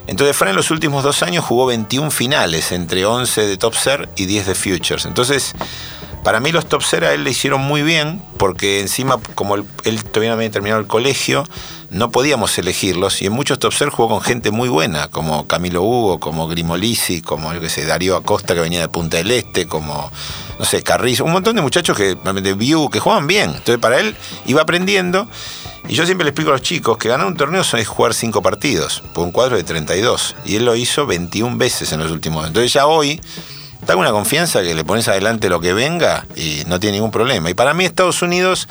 Entonces 0.09 0.35
Fran 0.35 0.49
en 0.49 0.55
los 0.55 0.71
últimos 0.71 1.03
dos 1.03 1.21
años 1.21 1.45
jugó 1.45 1.67
21 1.67 2.09
finales, 2.09 2.71
entre 2.71 3.05
11 3.05 3.45
de 3.45 3.57
Top 3.57 3.75
Ser 3.75 4.09
y 4.15 4.25
10 4.25 4.47
de 4.47 4.55
Futures. 4.55 5.05
Entonces, 5.05 5.53
para 6.23 6.39
mí 6.39 6.51
los 6.51 6.67
Top 6.67 6.81
Ser 6.81 7.05
a 7.05 7.13
él 7.13 7.23
le 7.23 7.29
hicieron 7.29 7.61
muy 7.61 7.83
bien, 7.83 8.19
porque 8.37 8.79
encima, 8.79 9.19
como 9.35 9.55
él, 9.55 9.65
todavía 10.05 10.31
no 10.31 10.37
había 10.37 10.49
terminado 10.49 10.81
el 10.81 10.87
colegio, 10.87 11.43
no 11.91 12.09
podíamos 12.09 12.57
elegirlos. 12.57 13.21
Y 13.21 13.27
en 13.27 13.33
muchos 13.33 13.59
Top 13.59 13.71
Ser 13.71 13.89
jugó 13.89 14.09
con 14.09 14.21
gente 14.21 14.49
muy 14.49 14.67
buena, 14.67 15.09
como 15.09 15.45
Camilo 15.45 15.83
Hugo, 15.83 16.19
como 16.19 16.47
Grimolisi, 16.47 17.21
como 17.21 17.53
yo 17.53 17.61
qué 17.61 17.69
sé, 17.69 17.85
Darío 17.85 18.17
Acosta 18.17 18.55
que 18.55 18.61
venía 18.61 18.79
de 18.79 18.89
Punta 18.89 19.17
del 19.17 19.29
Este, 19.29 19.67
como, 19.67 20.11
no 20.57 20.65
sé, 20.65 20.81
Carrizo, 20.81 21.23
un 21.23 21.33
montón 21.33 21.55
de 21.55 21.61
muchachos 21.61 21.95
que, 21.95 22.15
de 22.15 22.53
View, 22.55 22.89
que 22.89 22.99
jugaban 22.99 23.27
bien. 23.27 23.51
Entonces 23.51 23.77
para 23.77 23.99
él 23.99 24.15
iba 24.47 24.63
aprendiendo. 24.63 25.27
Y 25.89 25.95
yo 25.95 26.05
siempre 26.05 26.23
le 26.23 26.29
explico 26.29 26.51
a 26.51 26.53
los 26.53 26.61
chicos 26.61 26.97
que 26.99 27.09
ganar 27.09 27.25
un 27.25 27.35
torneo 27.35 27.61
es 27.61 27.87
jugar 27.87 28.13
cinco 28.13 28.43
partidos, 28.43 29.01
por 29.15 29.25
un 29.25 29.31
cuadro 29.31 29.57
de 29.57 29.63
32. 29.63 30.35
Y 30.45 30.57
él 30.57 30.65
lo 30.65 30.75
hizo 30.75 31.07
21 31.07 31.57
veces 31.57 31.91
en 31.91 31.99
los 31.99 32.11
últimos. 32.11 32.45
Entonces 32.45 32.71
ya 32.71 32.85
hoy 32.85 33.19
está 33.81 33.95
una 33.95 34.11
confianza 34.11 34.61
que 34.61 34.75
le 34.75 34.83
pones 34.83 35.07
adelante 35.07 35.49
lo 35.49 35.59
que 35.59 35.73
venga 35.73 36.27
y 36.35 36.61
no 36.67 36.79
tiene 36.79 36.97
ningún 36.97 37.09
problema. 37.09 37.49
Y 37.49 37.55
para 37.55 37.73
mí 37.73 37.85
Estados 37.85 38.21
Unidos, 38.21 38.67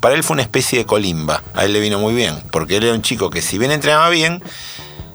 para 0.00 0.14
él 0.14 0.24
fue 0.24 0.34
una 0.34 0.42
especie 0.42 0.78
de 0.78 0.86
colimba. 0.86 1.42
A 1.52 1.66
él 1.66 1.74
le 1.74 1.80
vino 1.80 1.98
muy 1.98 2.14
bien, 2.14 2.34
porque 2.50 2.78
él 2.78 2.84
era 2.84 2.94
un 2.94 3.02
chico 3.02 3.28
que 3.28 3.42
si 3.42 3.58
bien 3.58 3.70
entrenaba 3.70 4.08
bien, 4.08 4.42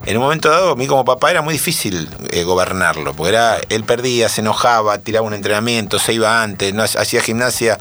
en 0.05 0.17
un 0.17 0.23
momento 0.23 0.49
dado, 0.49 0.73
a 0.73 0.75
mí 0.75 0.85
como 0.85 1.03
papá 1.03 1.31
era 1.31 1.41
muy 1.41 1.53
difícil 1.53 2.09
eh, 2.29 2.43
gobernarlo, 2.43 3.15
porque 3.15 3.29
era, 3.29 3.57
él 3.69 3.83
perdía, 3.85 4.29
se 4.29 4.41
enojaba, 4.41 4.99
tiraba 4.99 5.25
un 5.25 5.33
entrenamiento, 5.33 5.97
se 5.97 6.13
iba 6.13 6.43
antes, 6.43 6.75
no 6.75 6.83
hacía 6.83 7.21
gimnasia. 7.21 7.79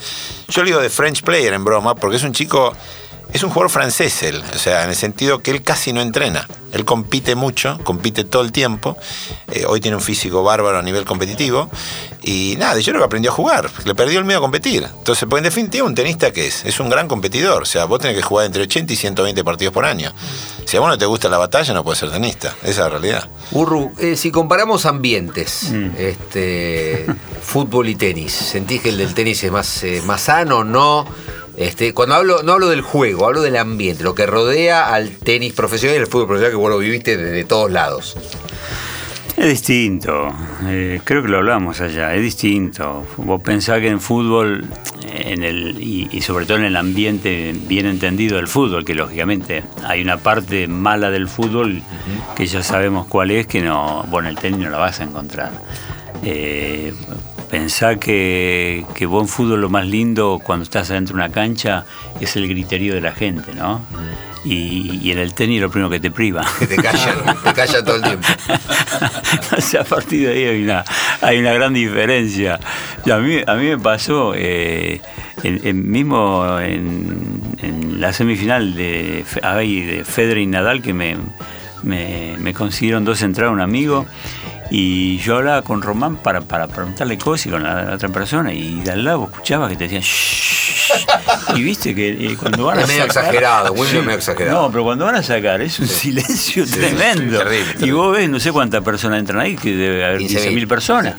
Yo 0.48 0.62
le 0.62 0.70
digo 0.70 0.80
de 0.80 0.88
French 0.88 1.22
player 1.22 1.52
en 1.52 1.64
broma, 1.64 1.94
porque 1.94 2.16
es 2.16 2.22
un 2.22 2.32
chico, 2.32 2.72
es 3.32 3.42
un 3.42 3.50
jugador 3.50 3.70
francés 3.70 4.22
él, 4.22 4.42
o 4.54 4.58
sea, 4.58 4.84
en 4.84 4.90
el 4.90 4.96
sentido 4.96 5.40
que 5.40 5.50
él 5.50 5.62
casi 5.62 5.92
no 5.92 6.00
entrena. 6.00 6.46
Él 6.72 6.84
compite 6.84 7.34
mucho, 7.34 7.78
compite 7.82 8.24
todo 8.24 8.42
el 8.42 8.52
tiempo. 8.52 8.96
Eh, 9.50 9.64
hoy 9.66 9.80
tiene 9.80 9.96
un 9.96 10.02
físico 10.02 10.42
bárbaro 10.42 10.78
a 10.78 10.82
nivel 10.82 11.04
competitivo. 11.04 11.70
Y 12.22 12.56
nada, 12.58 12.78
yo 12.78 12.92
creo 12.92 13.00
que 13.00 13.06
aprendió 13.06 13.30
a 13.30 13.34
jugar. 13.34 13.70
Le 13.84 13.94
perdió 13.94 14.18
el 14.18 14.26
miedo 14.26 14.38
a 14.38 14.42
competir. 14.42 14.86
Entonces, 14.98 15.26
pues 15.28 15.40
en 15.40 15.44
definitiva, 15.44 15.86
un 15.86 15.94
tenista 15.94 16.30
que 16.30 16.46
es, 16.46 16.64
es 16.66 16.78
un 16.78 16.90
gran 16.90 17.08
competidor. 17.08 17.62
O 17.62 17.66
sea, 17.66 17.86
vos 17.86 18.00
tenés 18.00 18.16
que 18.16 18.22
jugar 18.22 18.46
entre 18.46 18.62
80 18.62 18.92
y 18.92 18.96
120 18.96 19.44
partidos 19.44 19.72
por 19.72 19.86
año. 19.86 20.12
Si 20.66 20.76
a 20.76 20.80
vos 20.80 20.90
no 20.90 20.98
te 20.98 21.06
gusta 21.06 21.30
la 21.30 21.38
batalla, 21.38 21.72
no 21.72 21.82
puedes 21.82 22.00
ser 22.00 22.10
tenista. 22.10 22.54
Esa 22.60 22.70
es 22.70 22.78
la 22.78 22.88
realidad. 22.90 23.28
Burru, 23.50 23.92
eh, 23.98 24.16
si 24.16 24.30
comparamos 24.30 24.84
ambientes, 24.84 25.72
este, 25.96 27.06
fútbol 27.42 27.88
y 27.88 27.94
tenis, 27.94 28.32
¿sentís 28.32 28.82
que 28.82 28.90
el 28.90 28.98
del 28.98 29.14
tenis 29.14 29.42
es 29.42 29.50
más, 29.50 29.84
eh, 29.84 30.02
más 30.04 30.22
sano 30.22 30.64
no? 30.64 31.06
Este, 31.58 31.92
cuando 31.92 32.14
hablo, 32.14 32.44
no 32.44 32.52
hablo 32.52 32.68
del 32.68 32.82
juego, 32.82 33.26
hablo 33.26 33.42
del 33.42 33.56
ambiente, 33.56 34.04
lo 34.04 34.14
que 34.14 34.26
rodea 34.26 34.94
al 34.94 35.10
tenis 35.10 35.52
profesional 35.52 35.96
y 35.96 36.00
al 36.00 36.06
fútbol 36.06 36.28
profesional 36.28 36.52
que 36.52 36.56
vos 36.56 36.70
lo 36.70 36.78
viviste 36.78 37.16
desde 37.16 37.44
todos 37.44 37.72
lados. 37.72 38.16
Es 39.36 39.46
distinto, 39.46 40.32
eh, 40.66 41.00
creo 41.02 41.22
que 41.22 41.28
lo 41.28 41.38
hablamos 41.38 41.80
allá, 41.80 42.14
es 42.14 42.22
distinto. 42.22 43.04
Vos 43.16 43.40
pensás 43.42 43.80
que 43.80 43.88
en 43.88 44.00
fútbol, 44.00 44.66
en 45.04 45.42
el, 45.42 45.80
y, 45.80 46.08
y 46.12 46.20
sobre 46.22 46.46
todo 46.46 46.58
en 46.58 46.64
el 46.64 46.76
ambiente 46.76 47.52
bien 47.66 47.86
entendido 47.86 48.36
del 48.36 48.46
fútbol, 48.46 48.84
que 48.84 48.94
lógicamente 48.94 49.64
hay 49.84 50.02
una 50.02 50.18
parte 50.18 50.68
mala 50.68 51.10
del 51.10 51.28
fútbol 51.28 51.82
que 52.36 52.46
ya 52.46 52.62
sabemos 52.62 53.08
cuál 53.08 53.32
es, 53.32 53.48
que 53.48 53.62
no, 53.62 54.04
bueno, 54.10 54.28
el 54.28 54.36
tenis 54.36 54.60
no 54.60 54.70
la 54.70 54.78
vas 54.78 55.00
a 55.00 55.04
encontrar. 55.04 55.50
Eh, 56.22 56.92
pensá 57.50 57.96
que, 57.96 58.84
que 58.94 59.06
vos 59.06 59.22
en 59.22 59.28
fútbol 59.28 59.60
lo 59.60 59.68
más 59.68 59.86
lindo 59.86 60.40
cuando 60.42 60.64
estás 60.64 60.90
adentro 60.90 61.16
de 61.16 61.22
una 61.24 61.32
cancha 61.32 61.84
es 62.20 62.36
el 62.36 62.48
griterío 62.48 62.94
de 62.94 63.00
la 63.00 63.12
gente, 63.12 63.54
¿no? 63.54 63.82
Y, 64.44 65.00
y 65.02 65.10
en 65.10 65.18
el 65.18 65.34
tenis 65.34 65.60
lo 65.60 65.68
primero 65.70 65.90
que 65.90 65.98
te 66.00 66.10
priva. 66.10 66.44
Que 66.58 66.66
te 66.66 66.76
callan, 66.76 67.16
te 67.44 67.52
callan 67.52 67.84
todo 67.84 67.96
el 67.96 68.02
tiempo. 68.02 68.26
o 69.56 69.60
sea, 69.60 69.80
a 69.80 69.84
partir 69.84 70.26
de 70.28 70.32
ahí 70.34 70.44
hay 70.44 70.62
una, 70.62 70.84
hay 71.20 71.38
una 71.38 71.52
gran 71.52 71.74
diferencia. 71.74 72.58
Y 73.04 73.10
a, 73.10 73.18
mí, 73.18 73.38
a 73.46 73.54
mí 73.54 73.64
me 73.66 73.78
pasó, 73.78 74.32
eh, 74.36 75.00
en- 75.42 75.66
en- 75.66 75.90
mismo 75.90 76.58
en, 76.60 77.40
en 77.62 78.00
la 78.00 78.12
semifinal 78.12 78.74
de, 78.74 79.24
de 79.24 80.04
Federer 80.06 80.38
y 80.38 80.46
Nadal, 80.46 80.82
que 80.82 80.94
me, 80.94 81.16
me, 81.82 82.36
me 82.38 82.54
consiguieron 82.54 83.04
dos 83.04 83.20
entradas 83.22 83.52
un 83.52 83.60
amigo. 83.60 84.06
Y 84.70 85.16
yo 85.18 85.36
hablaba 85.36 85.62
con 85.62 85.80
Román 85.82 86.16
para, 86.16 86.40
para 86.42 86.66
preguntarle 86.68 87.16
cosas 87.18 87.46
y 87.46 87.50
con 87.50 87.62
la, 87.62 87.84
la 87.84 87.94
otra 87.94 88.08
persona. 88.10 88.52
Y 88.52 88.80
de 88.80 88.90
al 88.92 89.04
lado 89.04 89.28
escuchaba 89.30 89.68
que 89.68 89.76
te 89.76 89.84
decían 89.84 90.02
"Shh". 90.02 90.48
Y 91.56 91.62
viste 91.62 91.94
que 91.94 92.08
eh, 92.10 92.36
cuando 92.38 92.64
van 92.66 92.78
a 92.78 92.82
Es 92.82 92.88
medio 92.88 93.02
sacar- 93.06 93.24
exagerado, 93.24 93.74
es 93.74 93.92
medio 93.94 94.10
exagerado. 94.12 94.62
No, 94.62 94.70
pero 94.70 94.84
cuando 94.84 95.04
van 95.06 95.16
a 95.16 95.22
sacar 95.22 95.60
es 95.62 95.78
un 95.80 95.88
silencio 95.88 96.66
tremendo. 96.66 97.38
sí, 97.38 97.44
terrible, 97.44 97.70
Y 97.70 97.72
terrible. 97.74 97.92
vos 97.92 98.16
ves, 98.16 98.30
no 98.30 98.40
sé 98.40 98.52
cuántas 98.52 98.82
personas 98.82 99.18
entran 99.20 99.40
ahí, 99.40 99.56
que 99.56 99.74
debe 99.74 100.04
haber 100.04 100.20
15.000. 100.20 100.52
15.000 100.52 100.66
personas. 100.68 101.14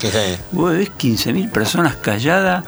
Vos 0.51 0.73
ves 0.73 0.91
15.000 0.97 1.49
personas 1.51 1.95
calladas 1.97 2.63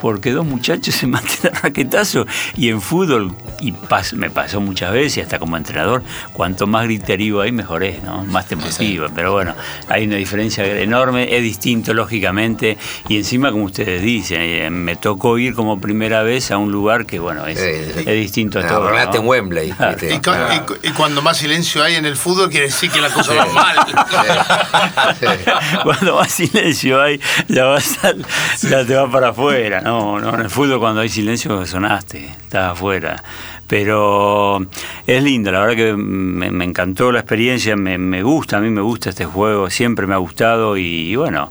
porque 0.00 0.32
dos 0.32 0.44
muchachos 0.46 0.94
se 0.94 1.06
meten 1.06 1.54
a 1.54 1.60
raquetazo 1.60 2.26
y 2.56 2.68
en 2.68 2.80
fútbol, 2.82 3.34
y 3.60 3.72
pas- 3.72 4.12
me 4.14 4.30
pasó 4.30 4.60
muchas 4.60 4.92
veces, 4.92 5.24
hasta 5.24 5.38
como 5.38 5.56
entrenador, 5.56 6.02
cuanto 6.32 6.66
más 6.66 6.84
griterío 6.84 7.40
hay, 7.40 7.52
mejor 7.52 7.84
es, 7.84 8.02
¿no? 8.02 8.24
Más 8.24 8.46
te 8.46 8.56
motiva. 8.56 9.08
Pero 9.14 9.32
bueno, 9.32 9.54
hay 9.88 10.06
una 10.06 10.16
diferencia 10.16 10.64
enorme, 10.66 11.34
es 11.36 11.42
distinto 11.42 11.94
lógicamente, 11.94 12.76
y 13.08 13.16
encima, 13.16 13.50
como 13.52 13.64
ustedes 13.64 14.02
dicen, 14.02 14.40
eh, 14.42 14.70
me 14.70 14.96
tocó 14.96 15.38
ir 15.38 15.54
como 15.54 15.80
primera 15.80 16.22
vez 16.22 16.50
a 16.50 16.58
un 16.58 16.70
lugar 16.72 17.06
que, 17.06 17.18
bueno, 17.18 17.46
es, 17.46 17.58
Eh, 17.58 17.90
es 17.98 18.04
distinto 18.06 18.58
a 18.58 18.62
ah, 18.62 18.66
todo. 18.68 18.90
¿no? 18.90 18.96
en 19.14 19.26
Wembley. 19.26 19.68
Y, 19.70 20.18
cu- 20.18 20.30
y 20.54 20.58
cu- 20.60 20.76
y 20.82 20.90
cuando 20.90 21.22
más 21.22 21.38
silencio 21.38 21.82
hay 21.82 21.94
en 21.94 22.04
el 22.06 22.16
fútbol, 22.16 22.50
quiere 22.50 22.66
decir 22.66 22.90
que 22.90 23.00
la 23.00 23.08
cosa 23.10 23.34
va 23.34 23.46
mal. 23.46 23.76
cuando 25.82 26.16
más 26.16 26.32
silencio 26.32 27.00
hay, 27.00 27.20
ya, 27.48 27.64
vas 27.64 28.02
al- 28.04 28.24
ya 28.62 28.84
te 28.84 28.94
va 28.94 29.10
para 29.10 29.28
afuera. 29.28 29.80
No, 29.80 30.18
no, 30.20 30.34
en 30.34 30.40
el 30.40 30.50
fútbol 30.50 30.78
cuando 30.80 31.00
hay 31.00 31.08
silencio 31.08 31.64
sonaste, 31.66 32.26
estás 32.26 32.72
afuera. 32.72 33.22
Pero 33.66 34.64
es 35.06 35.22
lindo, 35.22 35.50
la 35.50 35.60
verdad 35.60 35.76
que 35.76 35.92
me, 35.94 36.64
encantó 36.64 37.10
la 37.10 37.20
experiencia, 37.20 37.76
me, 37.76 37.98
me 37.98 38.22
gusta, 38.22 38.58
a 38.58 38.60
mí 38.60 38.70
me 38.70 38.80
gusta 38.80 39.10
este 39.10 39.24
juego, 39.24 39.70
siempre 39.70 40.06
me 40.06 40.14
ha 40.14 40.18
gustado 40.18 40.76
y, 40.76 41.16
bueno, 41.16 41.50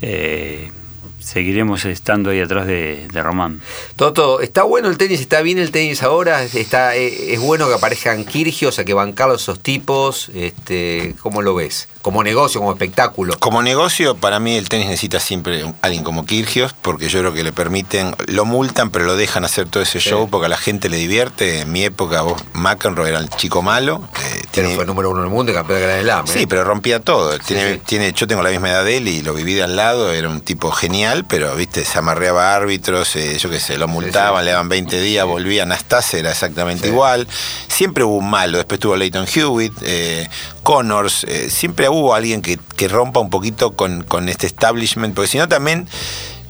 eh, 0.00 0.70
seguiremos 1.18 1.84
estando 1.84 2.30
ahí 2.30 2.40
atrás 2.40 2.66
de, 2.66 3.08
de 3.12 3.22
Román. 3.22 3.60
Toto, 3.96 4.40
¿está 4.40 4.62
bueno 4.62 4.88
el 4.88 4.96
tenis? 4.96 5.20
¿Está 5.20 5.42
bien 5.42 5.58
el 5.58 5.70
tenis 5.70 6.02
ahora? 6.02 6.42
¿Está, 6.44 6.96
eh, 6.96 7.34
¿Es 7.34 7.40
bueno 7.40 7.68
que 7.68 7.74
aparezcan 7.74 8.24
Kirgios, 8.24 8.78
a 8.78 8.84
que 8.84 8.94
bancar 8.94 9.30
esos 9.34 9.60
tipos? 9.60 10.30
Este, 10.34 11.14
¿Cómo 11.20 11.42
lo 11.42 11.54
ves? 11.54 11.88
Como 12.02 12.22
negocio, 12.22 12.60
como 12.60 12.72
espectáculo. 12.72 13.34
Como 13.38 13.62
negocio, 13.62 14.14
para 14.16 14.38
mí 14.40 14.56
el 14.56 14.68
tenis 14.68 14.86
necesita 14.86 15.20
siempre 15.20 15.64
alguien 15.82 16.04
como 16.04 16.24
Kirgios, 16.24 16.72
porque 16.80 17.08
yo 17.08 17.18
creo 17.20 17.32
que 17.34 17.42
le 17.42 17.52
permiten, 17.52 18.14
lo 18.26 18.44
multan, 18.44 18.90
pero 18.90 19.04
lo 19.04 19.16
dejan 19.16 19.44
hacer 19.44 19.68
todo 19.68 19.82
ese 19.82 19.98
show 19.98 20.28
porque 20.30 20.46
a 20.46 20.48
la 20.48 20.56
gente 20.56 20.88
le 20.88 20.96
divierte. 20.96 21.60
En 21.60 21.72
mi 21.72 21.84
época, 21.84 22.22
vos, 22.22 22.42
McEnroe 22.54 23.08
era 23.08 23.18
el 23.18 23.28
chico 23.30 23.62
malo. 23.62 24.02
eh, 24.14 24.40
Pero 24.40 24.50
tiene- 24.50 24.74
fue 24.76 24.86
número 24.86 25.10
uno 25.10 25.20
del 25.22 25.30
mundo 25.30 25.52
y 25.52 25.54
campeón 25.54 25.80
de 25.80 25.86
Gran 25.86 26.00
Slam. 26.02 26.24
¿eh? 26.26 26.30
Sí, 26.32 26.46
pero 26.46 26.64
rompía 26.64 27.00
todo. 27.00 27.38
Tiene, 27.40 27.74
sí. 27.74 27.80
tiene, 27.84 28.12
yo 28.12 28.26
tengo 28.26 28.42
la 28.42 28.50
misma 28.50 28.70
edad 28.70 28.84
de 28.84 28.96
él 28.96 29.08
y 29.08 29.22
lo 29.22 29.34
viví 29.34 29.54
de 29.54 29.64
al 29.64 29.76
lado, 29.76 30.12
era 30.12 30.28
un 30.28 30.40
tipo 30.40 30.70
genial, 30.70 31.24
pero 31.28 31.54
viste, 31.56 31.84
se 31.84 31.98
amarreaba 31.98 32.52
a 32.52 32.56
árbitros, 32.56 33.14
eh, 33.16 33.36
yo 33.38 33.50
qué 33.50 33.60
sé, 33.60 33.76
lo 33.76 33.88
multaban, 33.88 34.44
le 34.44 34.52
daban 34.52 34.68
20 34.68 35.00
días, 35.00 35.26
volvía. 35.26 35.66
Nastase 35.66 36.20
era 36.20 36.30
exactamente 36.30 36.88
igual. 36.88 37.26
Siempre 37.68 38.04
hubo 38.04 38.16
un 38.16 38.30
malo, 38.30 38.56
después 38.58 38.80
tuvo 38.80 38.96
Leighton 38.96 39.26
Hewitt, 39.32 39.74
eh, 39.82 40.28
Connors, 40.62 41.24
eh, 41.24 41.48
siempre 41.50 41.88
hubo 41.88 41.97
alguien 42.14 42.42
que, 42.42 42.58
que 42.76 42.88
rompa 42.88 43.20
un 43.20 43.30
poquito 43.30 43.72
con, 43.76 44.02
con 44.02 44.28
este 44.28 44.46
establishment, 44.46 45.14
porque 45.14 45.28
si 45.28 45.38
no 45.38 45.48
también 45.48 45.88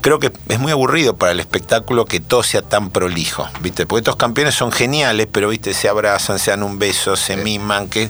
creo 0.00 0.20
que 0.20 0.32
es 0.48 0.58
muy 0.60 0.70
aburrido 0.70 1.16
para 1.16 1.32
el 1.32 1.40
espectáculo 1.40 2.04
que 2.04 2.20
todo 2.20 2.44
sea 2.44 2.62
tan 2.62 2.90
prolijo, 2.90 3.48
¿viste? 3.60 3.84
Porque 3.84 4.00
estos 4.00 4.14
campeones 4.16 4.54
son 4.54 4.70
geniales, 4.70 5.26
pero, 5.30 5.48
¿viste? 5.48 5.74
Se 5.74 5.88
abrazan, 5.88 6.38
se 6.38 6.52
dan 6.52 6.62
un 6.62 6.78
beso, 6.78 7.16
se 7.16 7.36
miman, 7.36 7.88
que... 7.88 8.08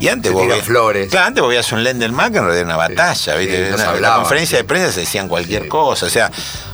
Y 0.00 0.08
antes 0.08 0.30
Se 0.30 0.34
vos 0.34 0.42
tiran 0.44 0.58
ve- 0.58 0.64
flores. 0.64 1.10
Claro, 1.10 1.26
antes 1.26 1.42
vos 1.42 1.50
veías 1.50 1.70
un 1.72 1.84
Lendl 1.84 2.10
McEnroe 2.12 2.54
de 2.56 2.62
una 2.62 2.76
batalla, 2.76 3.34
¿viste? 3.36 3.54
Sí, 3.56 3.62
En 3.68 3.74
una- 3.74 3.94
en 3.96 4.02
la 4.02 4.14
conferencia 4.16 4.56
sí. 4.58 4.62
de 4.62 4.64
prensa 4.68 4.92
se 4.92 5.00
decían 5.00 5.28
cualquier 5.28 5.68
cosa, 5.68 6.06
o 6.06 6.10
sea, 6.10 6.30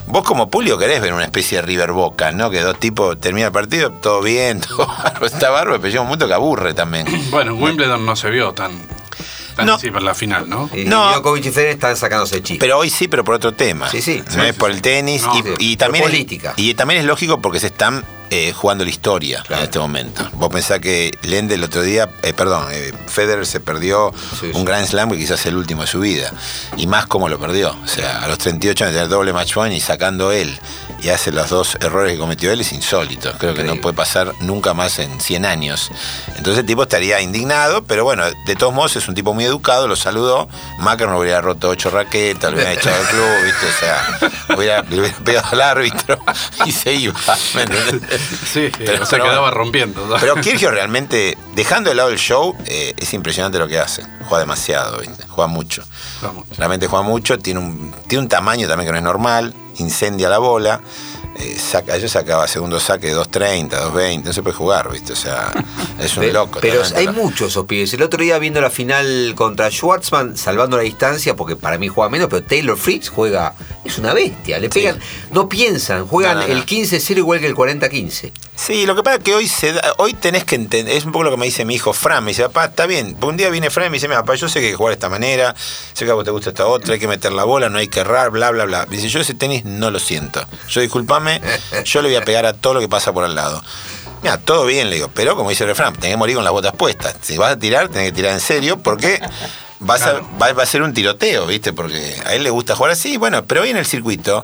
vos 0.07 0.23
como 0.23 0.49
Pulio 0.49 0.77
querés 0.77 1.01
ver 1.01 1.13
una 1.13 1.25
especie 1.25 1.57
de 1.57 1.61
River 1.63 1.91
Boca, 1.91 2.31
¿no? 2.31 2.49
Que 2.49 2.61
dos 2.61 2.79
tipos 2.79 3.19
termina 3.19 3.47
el 3.47 3.53
partido, 3.53 3.91
todo 3.91 4.21
bien, 4.21 4.61
todo 4.67 4.87
está 5.25 5.49
bárbaro, 5.49 5.77
pero 5.81 5.89
llega 5.89 6.01
un 6.01 6.07
momento 6.07 6.27
que 6.27 6.33
aburre 6.35 6.73
también. 6.73 7.05
Bueno, 7.31 7.51
en 7.51 7.61
Wimbledon 7.61 8.05
no 8.05 8.15
se 8.15 8.29
vio 8.29 8.53
tan, 8.53 8.71
tan 9.55 9.65
No. 9.65 9.75
así 9.75 9.89
para 9.91 10.05
la 10.05 10.13
final, 10.15 10.49
¿no? 10.49 10.69
Y 10.75 10.85
No. 10.85 11.11
Djokovic 11.11 11.45
y 11.45 11.51
Federer 11.51 11.73
están 11.73 11.95
sacándose 11.97 12.37
chistes. 12.37 12.57
Pero 12.59 12.77
hoy 12.77 12.89
sí, 12.89 13.07
pero 13.07 13.23
por 13.23 13.35
otro 13.35 13.53
tema. 13.53 13.89
Sí, 13.89 14.01
sí. 14.01 14.21
No 14.35 14.43
Sí, 14.43 14.49
es 14.49 14.55
por 14.55 14.71
el 14.71 14.81
tenis 14.81 15.23
No, 15.23 15.37
y, 15.37 15.41
sí. 15.43 15.49
y 15.59 15.77
Por 15.77 15.85
también 15.85 16.03
política. 16.05 16.53
Es, 16.57 16.63
y 16.63 16.73
también 16.73 16.99
es 17.01 17.05
lógico 17.05 17.39
porque 17.41 17.59
se 17.59 17.67
están 17.67 18.03
eh, 18.29 18.51
jugando 18.53 18.83
la 18.83 18.89
historia 18.89 19.41
Claro. 19.45 19.61
en 19.61 19.65
este 19.65 19.79
momento. 19.79 20.27
Vos 20.33 20.49
pensás 20.49 20.79
que 20.79 21.11
Lende 21.23 21.55
el 21.55 21.63
otro 21.63 21.81
día, 21.81 22.09
eh, 22.23 22.33
perdón, 22.33 22.67
eh, 22.71 22.93
Federer 23.07 23.45
se 23.45 23.59
perdió 23.59 24.11
Sí, 24.39 24.47
un 24.47 24.61
sí. 24.61 24.65
Grand 24.65 24.85
Slam 24.87 25.09
que 25.11 25.17
quizás 25.17 25.39
es 25.41 25.45
el 25.47 25.57
último 25.57 25.81
de 25.83 25.87
su 25.87 25.99
vida. 25.99 26.31
Y 26.77 26.87
más 26.87 27.05
como 27.07 27.29
lo 27.29 27.39
perdió. 27.39 27.75
O 27.83 27.87
sea, 27.87 28.23
a 28.23 28.27
los 28.27 28.37
38 28.39 28.83
años 28.85 28.93
de 28.93 28.99
tener 28.99 29.09
doble 29.09 29.33
match 29.33 29.53
point 29.53 29.75
y 29.75 29.79
sacando 29.79 30.31
él 30.31 30.59
y 31.01 31.09
hace 31.09 31.31
los 31.33 31.49
dos 31.49 31.75
errores 31.81 32.13
que 32.13 32.19
cometió 32.19 32.51
él 32.51 32.61
es 32.61 32.71
insólito. 32.71 33.33
Creo 33.37 33.53
que 33.53 33.63
no 33.63 33.75
puede 33.81 33.93
pasar 33.95 34.31
nunca 34.39 34.73
más 34.73 34.99
en 34.99 35.19
100 35.19 35.45
años. 35.45 35.91
Entonces 36.37 36.59
el 36.59 36.65
tipo 36.65 36.83
estaría 36.83 37.19
indignado, 37.21 37.83
pero 37.83 38.03
bueno, 38.05 38.23
de 38.45 38.55
todos 38.55 38.73
modos 38.73 38.95
es 38.95 39.07
un 39.09 39.13
tipo 39.15 39.33
muy 39.33 39.43
educado, 39.43 39.87
lo 39.87 39.95
saludó. 39.97 40.47
Macker 40.79 41.09
no 41.09 41.19
hubiera 41.19 41.41
roto 41.41 41.69
ocho 41.69 41.89
raquetas, 41.89 42.51
lo 42.51 42.55
hubiera 42.57 42.71
echado 42.73 42.95
del 42.97 43.07
club, 43.07 43.27
¿viste? 43.43 43.65
O 43.67 43.79
sea, 43.79 44.55
hubiera, 44.57 44.81
le 44.83 44.99
hubiera 45.01 45.17
pegado 45.17 45.47
al 45.51 45.61
árbitro 45.61 46.17
y 46.65 46.71
se 46.71 46.93
iba. 46.93 47.13
¿me 47.55 47.63
entendés? 47.63 48.12
Sí, 48.53 48.71
Pero- 48.77 49.05
quedaba 49.05 49.51
rompiendo. 49.51 50.05
¿no? 50.05 50.15
Pero 50.19 50.35
Kirchhoff 50.35 50.71
realmente, 50.73 51.37
dejando 51.55 51.89
de 51.89 51.95
lado 51.95 52.09
el 52.09 52.17
show, 52.17 52.55
eh, 52.65 52.93
es 52.97 53.13
impresionante 53.13 53.59
lo 53.59 53.67
que 53.67 53.79
hace. 53.79 54.03
Juega 54.27 54.39
demasiado, 54.39 54.99
¿viste? 54.99 55.25
Juega 55.27 55.47
mucho. 55.47 55.83
Realmente 56.57 56.87
juega 56.87 57.03
mucho, 57.03 57.37
tiene 57.39 57.59
un, 57.59 57.93
tiene 58.07 58.23
un 58.23 58.29
tamaño 58.29 58.67
también 58.67 58.87
que 58.87 58.91
no 58.91 58.97
es 58.97 59.03
normal, 59.03 59.53
incendia 59.77 60.29
la 60.29 60.37
bola. 60.37 60.81
Eh, 61.39 61.57
saca, 61.57 61.97
yo 61.97 62.07
sacaba 62.07 62.47
segundo 62.47 62.79
saque 62.79 63.07
de 63.07 63.15
2.30, 63.15 63.69
2.20, 63.69 64.23
no 64.23 64.33
se 64.33 64.43
puede 64.43 64.55
jugar, 64.55 64.91
¿viste? 64.91 65.13
O 65.13 65.15
sea, 65.15 65.51
es 65.99 66.15
un 66.17 66.31
loco. 66.31 66.59
Pero 66.61 66.81
hay 66.95 67.07
muchos 67.07 67.49
esos 67.49 67.65
pibes. 67.65 67.93
El 67.93 68.01
otro 68.03 68.21
día 68.21 68.37
viendo 68.39 68.61
la 68.61 68.69
final 68.69 69.33
contra 69.35 69.69
Schwartzman, 69.71 70.37
salvando 70.37 70.77
la 70.77 70.83
distancia, 70.83 71.35
porque 71.35 71.55
para 71.55 71.77
mí 71.77 71.87
juega 71.87 72.09
menos, 72.09 72.27
pero 72.29 72.43
Taylor 72.43 72.77
Fritz 72.77 73.09
juega, 73.09 73.55
es 73.83 73.97
una 73.97 74.13
bestia. 74.13 74.59
Le 74.59 74.69
pegan, 74.69 74.99
no 75.31 75.49
piensan, 75.49 76.07
juegan 76.07 76.35
No, 76.35 76.41
no, 76.41 76.47
no. 76.47 76.53
el 76.53 76.65
15-0 76.65 77.17
igual 77.17 77.39
que 77.39 77.47
el 77.47 77.55
40-15. 77.55 78.31
Sí, 78.55 78.85
lo 78.85 78.95
que 78.95 79.01
pasa 79.03 79.17
es 79.17 79.23
que 79.23 79.33
hoy 79.33 79.47
se 79.47 79.73
da- 79.73 79.95
hoy 79.97 80.13
tenés 80.13 80.43
que 80.45 80.55
entender, 80.55 80.95
es 80.95 81.05
un 81.05 81.11
poco 81.11 81.23
lo 81.25 81.31
que 81.31 81.37
me 81.37 81.45
dice 81.45 81.65
mi 81.65 81.73
hijo 81.75 81.91
Fran, 81.91 82.23
me 82.23 82.31
dice, 82.31 82.43
papá, 82.43 82.65
está 82.65 82.85
bien, 82.85 83.17
un 83.21 83.35
día 83.35 83.49
viene 83.49 83.71
Fran 83.71 83.87
y 83.87 83.89
me 83.89 83.95
dice, 83.95 84.07
papá, 84.07 84.35
yo 84.35 84.47
sé 84.47 84.59
que 84.59 84.67
hay 84.67 84.71
que 84.73 84.77
jugar 84.77 84.91
de 84.91 84.95
esta 84.95 85.09
manera, 85.09 85.55
sé 85.93 86.05
que 86.05 86.11
a 86.11 86.13
vos 86.13 86.23
te 86.23 86.29
gusta 86.29 86.49
esta 86.51 86.67
otra, 86.67 86.93
hay 86.93 86.99
que 86.99 87.07
meter 87.07 87.31
la 87.31 87.45
bola, 87.45 87.69
no 87.69 87.79
hay 87.79 87.87
que 87.87 88.01
errar, 88.01 88.29
bla, 88.29 88.51
bla, 88.51 88.65
bla. 88.65 88.85
Me 88.85 88.97
dice, 88.97 89.09
yo 89.09 89.19
ese 89.21 89.33
tenis 89.33 89.65
no 89.65 89.89
lo 89.89 89.97
siento. 89.99 90.45
Yo 90.69 90.81
yo 91.85 92.01
le 92.01 92.09
voy 92.09 92.15
a 92.15 92.25
pegar 92.25 92.45
a 92.45 92.53
todo 92.53 92.75
lo 92.75 92.79
que 92.79 92.89
pasa 92.89 93.13
por 93.13 93.23
al 93.23 93.35
lado. 93.35 93.63
Mira, 94.21 94.37
todo 94.37 94.65
bien, 94.65 94.89
le 94.89 94.95
digo, 94.95 95.11
pero 95.13 95.35
como 95.35 95.49
dice 95.49 95.63
el 95.63 95.69
refrán, 95.69 95.93
tenés 95.93 96.11
que 96.11 96.17
morir 96.17 96.35
con 96.35 96.45
las 96.45 96.53
botas 96.53 96.73
puestas. 96.73 97.15
Si 97.21 97.37
vas 97.37 97.51
a 97.51 97.59
tirar, 97.59 97.89
tenés 97.89 98.09
que 98.09 98.15
tirar 98.15 98.31
en 98.31 98.39
serio, 98.39 98.79
porque 98.79 99.19
vas 99.83 100.01
a, 100.03 100.13
va, 100.41 100.53
va 100.53 100.63
a 100.63 100.65
ser 100.65 100.81
un 100.81 100.93
tiroteo, 100.93 101.45
¿viste? 101.47 101.73
Porque 101.73 102.15
a 102.25 102.33
él 102.35 102.43
le 102.43 102.49
gusta 102.49 102.75
jugar 102.75 102.91
así, 102.91 103.17
bueno, 103.17 103.45
pero 103.45 103.61
hoy 103.61 103.69
en 103.69 103.77
el 103.77 103.85
circuito 103.85 104.43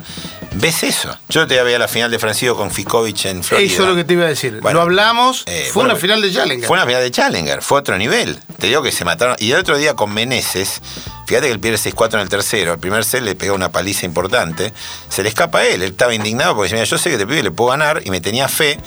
ves 0.56 0.84
eso. 0.84 1.16
Yo 1.30 1.48
te 1.48 1.62
veía 1.64 1.80
la 1.80 1.88
final 1.88 2.10
de 2.12 2.20
Francisco 2.20 2.56
con 2.56 2.72
Fikovic 2.72 3.26
en 3.26 3.44
Florida. 3.44 3.72
Eso 3.72 3.84
es 3.84 3.90
lo 3.90 3.96
que 3.96 4.04
te 4.04 4.14
iba 4.14 4.26
a 4.26 4.30
decir. 4.30 4.60
Bueno, 4.62 4.80
lo 4.80 4.84
hablamos, 4.84 5.44
eh, 5.48 5.64
fue 5.72 5.82
bueno, 5.84 5.92
una 5.92 6.00
final 6.02 6.22
de 6.22 6.32
Challenger. 6.34 6.68
Fue 6.68 6.78
una 6.78 6.86
final 6.86 7.02
de 7.02 7.12
Challenger, 7.12 7.62
fue 7.62 7.80
otro 7.80 7.98
nivel. 7.98 8.40
Te 8.58 8.68
digo 8.68 8.82
que 8.82 8.92
se 8.92 9.06
mataron. 9.06 9.36
Y 9.40 9.52
el 9.52 9.60
otro 9.60 9.78
día 9.78 9.96
con 9.96 10.14
Meneses, 10.14 10.82
fíjate 11.28 11.48
que 11.48 11.54
él 11.54 11.60
pierde 11.60 11.78
6-4 11.78 12.16
en 12.16 12.20
el 12.22 12.30
tercero, 12.30 12.74
el 12.74 12.80
primer 12.80 13.04
set 13.06 13.22
le 13.24 13.36
pegó 13.36 13.56
una 13.56 13.72
paliza 13.72 14.06
importante, 14.06 14.74
se 15.10 15.24
le 15.24 15.30
escapa 15.30 15.60
a 15.60 15.66
él, 15.68 15.82
él 15.84 15.92
estaba 15.92 16.14
indignado 16.14 16.56
porque 16.56 16.66
decía, 16.66 16.78
mira, 16.78 16.86
yo 16.90 16.98
sé 16.98 17.10
que 17.12 17.18
te 17.18 17.26
pibe 17.28 17.44
le 17.44 17.52
puedo 17.52 17.70
ganar 17.72 18.02
y 18.06 18.10
me 18.10 18.20
tenía 18.20 18.48
fe, 18.48 18.80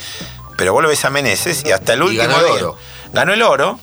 pero 0.59 0.73
vos 0.73 0.83
lo 0.83 0.89
ves 0.89 1.05
a 1.05 1.11
Meneses 1.11 1.63
y 1.65 1.71
hasta 1.73 1.95
el 1.95 2.01
Y 2.01 2.03
último 2.03 2.23
ganó 2.25 2.39
el 2.41 2.45
día- 2.45 2.55
oro. 2.55 2.77
Ganó 3.13 3.33
el 3.33 3.43
oro. 3.43 3.81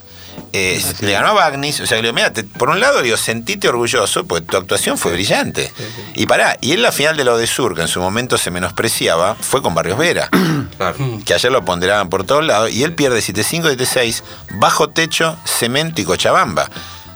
Eh, 0.54 0.82
le 1.02 1.12
ganó 1.12 1.28
a 1.30 1.34
Bagnis, 1.34 1.80
o 1.82 1.86
sea, 1.88 1.98
le 1.98 2.04
digo, 2.04 2.14
mira, 2.14 2.32
te- 2.34 2.44
por 2.44 2.70
un 2.70 2.80
lado 2.80 3.02
digo, 3.02 3.18
sentite 3.18 3.68
orgulloso, 3.70 4.26
porque 4.26 4.46
tu 4.46 4.58
actuación 4.58 4.98
fue 4.98 5.14
brillante. 5.14 5.72
Y 6.16 6.26
pará, 6.26 6.58
y 6.62 6.74
en 6.74 6.82
la 6.82 6.92
final 6.92 7.18
de 7.18 7.24
la 7.24 7.36
de 7.38 7.48
Sur, 7.48 7.76
que 7.76 7.82
en 7.82 7.88
su 7.88 8.00
momento 8.00 8.38
se 8.38 8.52
menospreciaba, 8.52 9.36
fue 9.36 9.62
con 9.62 9.74
Barrios 9.76 9.98
Vera 9.98 10.30
Claro. 10.78 10.96
que 11.26 11.34
ayer 11.34 11.52
lo 11.52 11.64
ponderaban 11.66 12.10
por 12.10 12.24
todos 12.26 12.46
lados, 12.46 12.72
y 12.72 12.84
él 12.84 12.94
pierde 12.94 13.20
7-5, 13.20 13.76
7-6, 13.78 14.24
bajo 14.56 14.90
techo, 14.90 15.38
cemento 15.46 16.02
y 16.02 16.06
Cochabamba. 16.06 16.70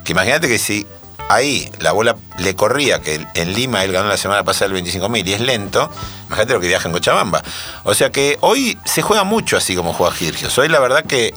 Que 0.03 0.11
imagínate 0.13 0.47
que 0.47 0.59
si 0.59 0.85
ahí 1.29 1.71
la 1.79 1.93
bola 1.93 2.17
le 2.37 2.53
corría, 2.55 2.99
que 2.99 3.25
en 3.33 3.53
Lima 3.53 3.83
él 3.85 3.91
ganó 3.93 4.09
la 4.09 4.17
semana 4.17 4.43
pasada 4.43 4.75
el 4.75 4.83
25.000 4.83 5.25
y 5.27 5.33
es 5.33 5.39
lento, 5.39 5.89
imagínate 6.27 6.53
lo 6.53 6.59
que 6.59 6.67
viaja 6.67 6.87
en 6.89 6.93
Cochabamba. 6.93 7.41
O 7.83 7.93
sea 7.93 8.11
que 8.11 8.37
hoy 8.41 8.77
se 8.83 9.01
juega 9.01 9.23
mucho 9.23 9.55
así 9.55 9.75
como 9.75 9.93
juega 9.93 10.13
Girgios. 10.13 10.57
Hoy 10.57 10.67
la 10.67 10.79
verdad 10.79 11.05
que 11.05 11.33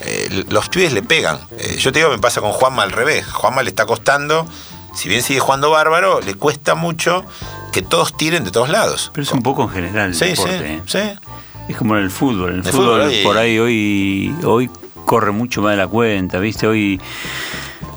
eh, 0.00 0.44
los 0.48 0.68
pibes 0.68 0.92
le 0.92 1.02
pegan. 1.02 1.38
Eh, 1.58 1.76
yo 1.78 1.92
te 1.92 1.98
digo, 2.00 2.10
me 2.10 2.18
pasa 2.18 2.40
con 2.40 2.52
Juanma 2.52 2.82
al 2.82 2.92
revés. 2.92 3.26
Juanma 3.26 3.62
le 3.62 3.70
está 3.70 3.86
costando, 3.86 4.46
si 4.94 5.08
bien 5.08 5.22
sigue 5.22 5.40
jugando 5.40 5.70
bárbaro, 5.70 6.20
le 6.20 6.34
cuesta 6.34 6.74
mucho 6.74 7.24
que 7.72 7.82
todos 7.82 8.16
tiren 8.16 8.44
de 8.44 8.50
todos 8.50 8.68
lados. 8.68 9.10
Pero 9.12 9.22
es 9.24 9.32
un 9.32 9.42
poco 9.42 9.62
en 9.64 9.68
general 9.70 10.08
el 10.10 10.14
Sí, 10.14 10.26
deporte. 10.26 10.80
sí, 10.86 10.98
¿eh? 10.98 11.16
sí. 11.18 11.28
Es 11.68 11.76
como 11.76 11.96
en 11.96 12.02
el 12.04 12.10
fútbol. 12.10 12.50
En 12.52 12.60
el 12.60 12.66
El 12.66 12.72
fútbol, 12.72 12.86
fútbol 12.86 13.00
hoy- 13.08 13.22
por 13.24 13.38
ahí 13.38 13.58
hoy, 13.58 14.34
hoy 14.44 14.70
corre 15.06 15.32
mucho 15.32 15.62
más 15.62 15.72
de 15.72 15.76
la 15.78 15.86
cuenta, 15.88 16.38
¿viste? 16.38 16.66
Hoy, 16.66 17.00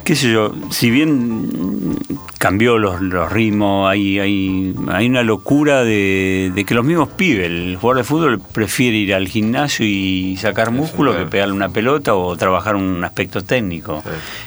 qué 0.07 0.15
sé 0.15 0.31
yo, 0.31 0.53
si 0.69 0.89
bien 0.89 1.97
cambió 2.37 2.77
los, 2.77 3.01
los 3.01 3.29
ritmos, 3.29 3.89
hay, 3.89 4.19
hay, 4.19 4.73
hay 4.87 5.05
una 5.05 5.21
locura 5.21 5.83
de, 5.83 6.49
de 6.55 6.63
que 6.63 6.73
los 6.73 6.85
mismos 6.85 7.09
pibes, 7.09 7.47
el 7.47 7.75
jugador 7.75 7.97
de 7.97 8.03
fútbol 8.05 8.39
prefiere 8.39 8.95
ir 8.95 9.13
al 9.13 9.27
gimnasio 9.27 9.85
y 9.85 10.37
sacar 10.37 10.71
músculo 10.71 11.13
que 11.17 11.25
pegarle 11.25 11.53
una 11.53 11.67
pelota 11.67 12.15
o 12.15 12.37
trabajar 12.37 12.77
un 12.77 13.03
aspecto 13.03 13.43
técnico. 13.43 14.01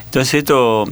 Entonces 0.05 0.33
esto... 0.33 0.87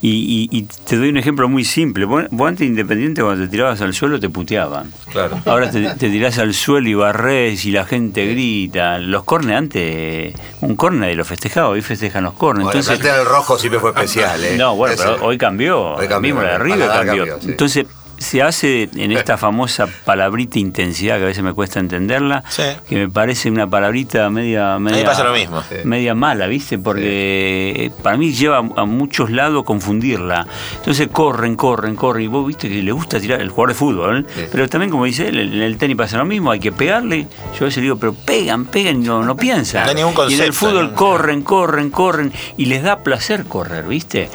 Y, 0.00 0.48
y- 0.52 0.56
y 0.56 0.62
te 0.62 0.96
doy 0.96 1.08
un 1.08 1.16
ejemplo 1.16 1.48
muy 1.48 1.64
simple. 1.64 2.04
Vos, 2.04 2.24
vos 2.30 2.48
antes 2.48 2.66
Independiente 2.66 3.20
cuando 3.22 3.44
te 3.44 3.50
tirabas 3.50 3.80
al 3.80 3.92
suelo 3.94 4.20
te 4.20 4.28
puteaban. 4.28 4.92
Claro. 5.10 5.40
Ahora 5.44 5.70
te, 5.70 5.80
te 5.96 6.08
tirás 6.10 6.38
al 6.38 6.54
suelo 6.54 6.88
y 6.88 6.94
barres 6.94 7.64
y 7.64 7.72
la 7.72 7.84
gente 7.84 8.24
grita. 8.26 8.98
Los 8.98 9.24
cornes 9.24 9.56
antes, 9.56 10.34
un 10.60 10.76
corne 10.76 11.14
lo 11.16 11.24
festejaba, 11.24 11.70
hoy 11.70 11.82
festejan 11.82 12.22
los 12.24 12.34
cornes. 12.34 12.64
Bueno, 12.64 12.78
el 12.78 12.84
Entonces, 12.86 13.04
plantel 13.08 13.26
rojo 13.26 13.58
siempre 13.58 13.80
fue 13.80 13.90
especial, 13.90 14.44
¿eh? 14.44 14.56
no, 14.56 14.76
bueno, 14.76 14.94
Ese- 14.94 15.02
pero 15.04 15.24
hoy 15.26 15.36
cambió. 15.36 15.80
Hoy 15.94 16.06
cambió, 16.06 16.34
Mismo 16.34 16.42
la 16.46 16.58
de 16.58 16.68
Paladar 16.68 17.06
cambió. 17.06 17.24
cambió, 17.26 17.40
sí. 17.42 17.50
Entonces, 17.50 17.86
se 18.18 18.42
hace 18.42 18.88
en 18.96 19.12
esta 19.12 19.36
famosa 19.38 19.86
palabrita 20.04 20.58
intensidad 20.58 21.16
que 21.18 21.22
a 21.22 21.26
veces 21.26 21.42
me 21.42 21.52
cuesta 21.52 21.80
entenderla, 21.80 22.42
Sí. 22.48 22.62
que 22.88 22.96
me 22.96 23.08
parece 23.08 23.50
una 23.50 23.66
palabrita 23.68 24.28
media, 24.30 24.78
media, 24.78 25.04
pasa 25.04 25.24
lo 25.24 25.32
mismo. 25.32 25.62
Media 25.84 26.14
mala, 26.14 26.46
¿viste? 26.46 26.78
Porque 26.78 27.90
para 28.02 28.16
mí 28.16 28.32
lleva 28.32 28.58
a 28.58 28.84
muchos 28.84 29.30
lados 29.30 29.64
confundirla. 29.64 30.46
Entonces 30.76 31.08
corren, 31.08 31.54
corren, 31.56 31.94
corren. 31.96 32.24
Y 32.24 32.26
vos 32.26 32.46
viste 32.46 32.68
que 32.68 32.82
le 32.82 32.92
gusta 32.92 33.20
tirar 33.20 33.40
el 33.40 33.48
jugador 33.50 33.68
de 33.70 33.74
fútbol, 33.74 34.18
¿eh? 34.18 34.24
Sí. 34.34 34.42
pero 34.50 34.68
también, 34.68 34.90
como 34.90 35.04
dice 35.04 35.28
él, 35.28 35.38
en 35.38 35.62
el 35.62 35.76
tenis 35.78 35.96
pasa 35.96 36.18
lo 36.18 36.24
mismo, 36.24 36.50
hay 36.50 36.60
que 36.60 36.72
pegarle. 36.72 37.26
Yo 37.58 37.62
a 37.62 37.64
veces 37.66 37.82
digo, 37.82 37.96
pero 37.96 38.12
pegan, 38.14 38.66
pegan 38.66 39.02
y 39.02 39.06
no, 39.06 39.22
no 39.24 39.36
piensan. 39.36 39.84
No 39.84 39.88
hay 39.90 39.94
ningún 39.94 40.12
y 40.28 40.34
en 40.34 40.40
el 40.40 40.48
concepto, 40.48 40.52
fútbol 40.52 40.90
¿no? 40.90 40.94
corren, 40.94 41.42
corren, 41.42 41.90
corren 41.90 42.32
y 42.56 42.66
les 42.66 42.82
da 42.82 43.00
placer 43.04 43.44
correr, 43.44 43.84
¿viste? 43.86 44.28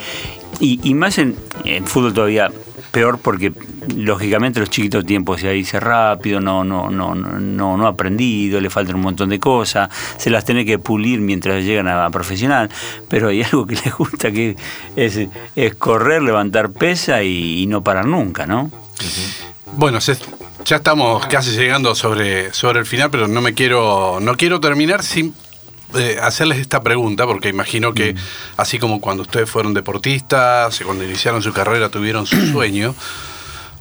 Y, 0.60 0.80
y 0.88 0.94
más 0.94 1.18
en, 1.18 1.36
en 1.64 1.86
fútbol 1.86 2.14
todavía 2.14 2.50
peor 2.94 3.18
porque 3.18 3.52
lógicamente 3.96 4.60
los 4.60 4.70
chiquitos 4.70 5.04
tiempos 5.04 5.40
se 5.40 5.50
dice 5.50 5.80
rápido, 5.80 6.40
no, 6.40 6.62
no, 6.62 6.88
no, 6.88 7.12
no, 7.12 7.76
no, 7.76 7.86
ha 7.86 7.88
aprendido, 7.88 8.60
le 8.60 8.70
faltan 8.70 8.94
un 8.94 9.02
montón 9.02 9.30
de 9.30 9.40
cosas, 9.40 9.90
se 10.16 10.30
las 10.30 10.44
tiene 10.44 10.64
que 10.64 10.78
pulir 10.78 11.20
mientras 11.20 11.64
llegan 11.64 11.88
a, 11.88 12.08
profesional, 12.10 12.70
pero 13.08 13.28
hay 13.28 13.42
algo 13.42 13.66
que 13.66 13.74
les 13.84 13.92
gusta 13.92 14.30
que 14.30 14.56
es, 14.94 15.18
es 15.56 15.74
correr, 15.74 16.22
levantar 16.22 16.70
pesa 16.70 17.24
y, 17.24 17.66
no 17.66 17.82
parar 17.82 18.06
nunca, 18.06 18.46
¿no? 18.46 18.70
Bueno, 19.76 19.98
ya 19.98 20.76
estamos 20.76 21.26
casi 21.26 21.50
llegando 21.50 21.96
sobre, 21.96 22.52
sobre 22.52 22.78
el 22.78 22.86
final, 22.86 23.10
pero 23.10 23.26
no 23.26 23.40
me 23.40 23.54
quiero, 23.54 24.18
no 24.20 24.36
quiero 24.36 24.60
terminar 24.60 25.02
sin 25.02 25.34
eh, 25.96 26.18
hacerles 26.22 26.58
esta 26.58 26.82
pregunta, 26.82 27.26
porque 27.26 27.48
imagino 27.48 27.94
que 27.94 28.14
así 28.56 28.78
como 28.78 29.00
cuando 29.00 29.22
ustedes 29.22 29.48
fueron 29.50 29.74
deportistas, 29.74 30.80
cuando 30.84 31.04
iniciaron 31.04 31.42
su 31.42 31.52
carrera 31.52 31.88
tuvieron 31.88 32.26
su 32.26 32.46
sueño, 32.52 32.94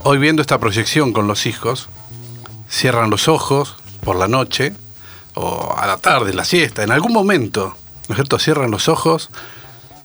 hoy 0.03 0.17
viendo 0.17 0.41
esta 0.41 0.59
proyección 0.59 1.13
con 1.13 1.27
los 1.27 1.45
hijos, 1.45 1.89
cierran 2.69 3.09
los 3.09 3.27
ojos 3.27 3.75
por 4.03 4.15
la 4.15 4.27
noche 4.27 4.73
o 5.35 5.73
a 5.77 5.87
la 5.87 5.97
tarde, 5.97 6.33
la 6.33 6.45
siesta, 6.45 6.83
en 6.83 6.91
algún 6.91 7.13
momento, 7.13 7.75
¿no 8.07 8.13
es 8.13 8.15
cierto? 8.17 8.37
Cierran 8.39 8.69
los 8.71 8.87
ojos, 8.89 9.29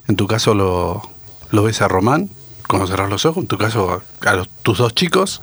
en 0.09 0.17
tu 0.17 0.27
caso 0.27 0.55
lo, 0.55 1.03
lo 1.51 1.63
ves 1.65 1.83
a 1.83 1.89
Román, 1.89 2.31
cuando 2.67 2.87
cerras 2.87 3.11
los 3.11 3.25
ojos, 3.27 3.43
en 3.43 3.49
tu 3.49 3.59
caso 3.59 4.03
a, 4.25 4.31
a 4.31 4.35
los- 4.37 4.49
tus 4.63 4.79
dos 4.79 4.95
chicos, 4.95 5.41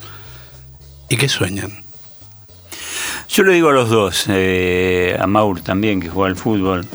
¿y 1.09 1.17
qué 1.17 1.29
sueñan? 1.29 1.84
Yo 3.35 3.43
le 3.43 3.51
digo 3.51 3.67
a 3.69 3.73
los 3.73 3.89
dos, 3.89 4.27
eh, 4.29 5.17
a 5.19 5.27
Maur 5.27 5.59
también, 5.59 5.99
que 5.99 6.07
juega 6.07 6.29
al 6.29 6.37
fútbol, 6.37 6.85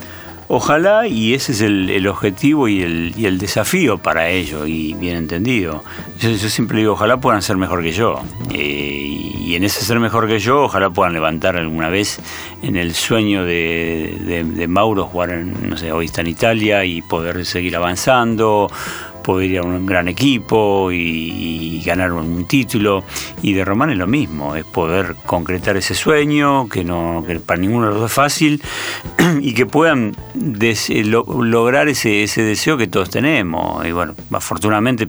ojalá, 0.49 1.07
y 1.07 1.34
ese 1.34 1.53
es 1.53 1.61
el, 1.61 1.91
el 1.91 2.07
objetivo 2.07 2.66
y 2.66 2.80
el, 2.82 3.38
desafío 3.38 3.99
para 3.99 4.30
ellos, 4.30 4.66
y 4.66 4.95
bien 4.95 5.16
entendido. 5.18 5.84
Yo, 6.18 6.30
yo 6.30 6.49
siempre 6.49 6.78
digo, 6.78 6.95
ojalá 6.95 7.18
puedan 7.20 7.43
ser 7.43 7.59
mejor 7.59 7.82
que 7.82 7.93
yo. 7.93 8.22
Eh, 8.55 9.07
y 9.45 9.55
en 9.55 9.64
ese 9.64 9.84
ser 9.84 10.01
mejor 10.01 10.28
que 10.28 10.38
yo, 10.38 10.62
ojalá 10.62 10.88
puedan 10.88 11.12
levantar 11.12 11.57
alguna 11.57 11.91
vez 11.91 12.18
en 12.62 12.76
el 12.76 12.95
sueño 12.95 13.45
de, 13.45 14.16
de- 14.24 14.45
de 14.45 14.66
Mauro 14.68 15.05
jugar, 15.05 15.30
en, 15.30 15.68
no 15.68 15.76
sé, 15.76 15.93
hoy 15.93 16.07
está 16.07 16.22
en 16.22 16.28
Italia 16.28 16.86
y 16.86 17.03
poder 17.03 17.45
seguir 17.45 17.76
avanzando 17.76 18.70
poder 19.20 19.50
ir 19.50 19.58
a 19.58 19.62
un 19.62 19.86
gran 19.86 20.08
equipo 20.08 20.90
y, 20.92 21.82
ganar 21.84 22.12
un 22.12 22.46
título. 22.46 23.04
Y 23.42 23.52
de 23.54 23.64
Román 23.64 23.90
es 23.90 23.96
lo 23.98 24.06
mismo, 24.06 24.54
es 24.54 24.64
poder 24.64 25.16
concretar 25.26 25.76
ese 25.76 25.94
sueño, 25.94 26.68
que, 26.68 26.84
no, 26.84 27.24
que 27.26 27.40
para 27.40 27.60
ninguno 27.60 28.04
es 28.04 28.12
fácil, 28.12 28.62
y 29.40 29.54
que 29.54 29.66
puedan 29.66 30.14
lo- 30.34 31.42
lograr 31.42 31.88
ese, 31.88 32.22
ese 32.22 32.42
deseo 32.42 32.76
que 32.76 32.86
todos 32.86 33.10
tenemos. 33.10 33.86
Y 33.86 33.92
bueno, 33.92 34.14
afortunadamente 34.32 35.08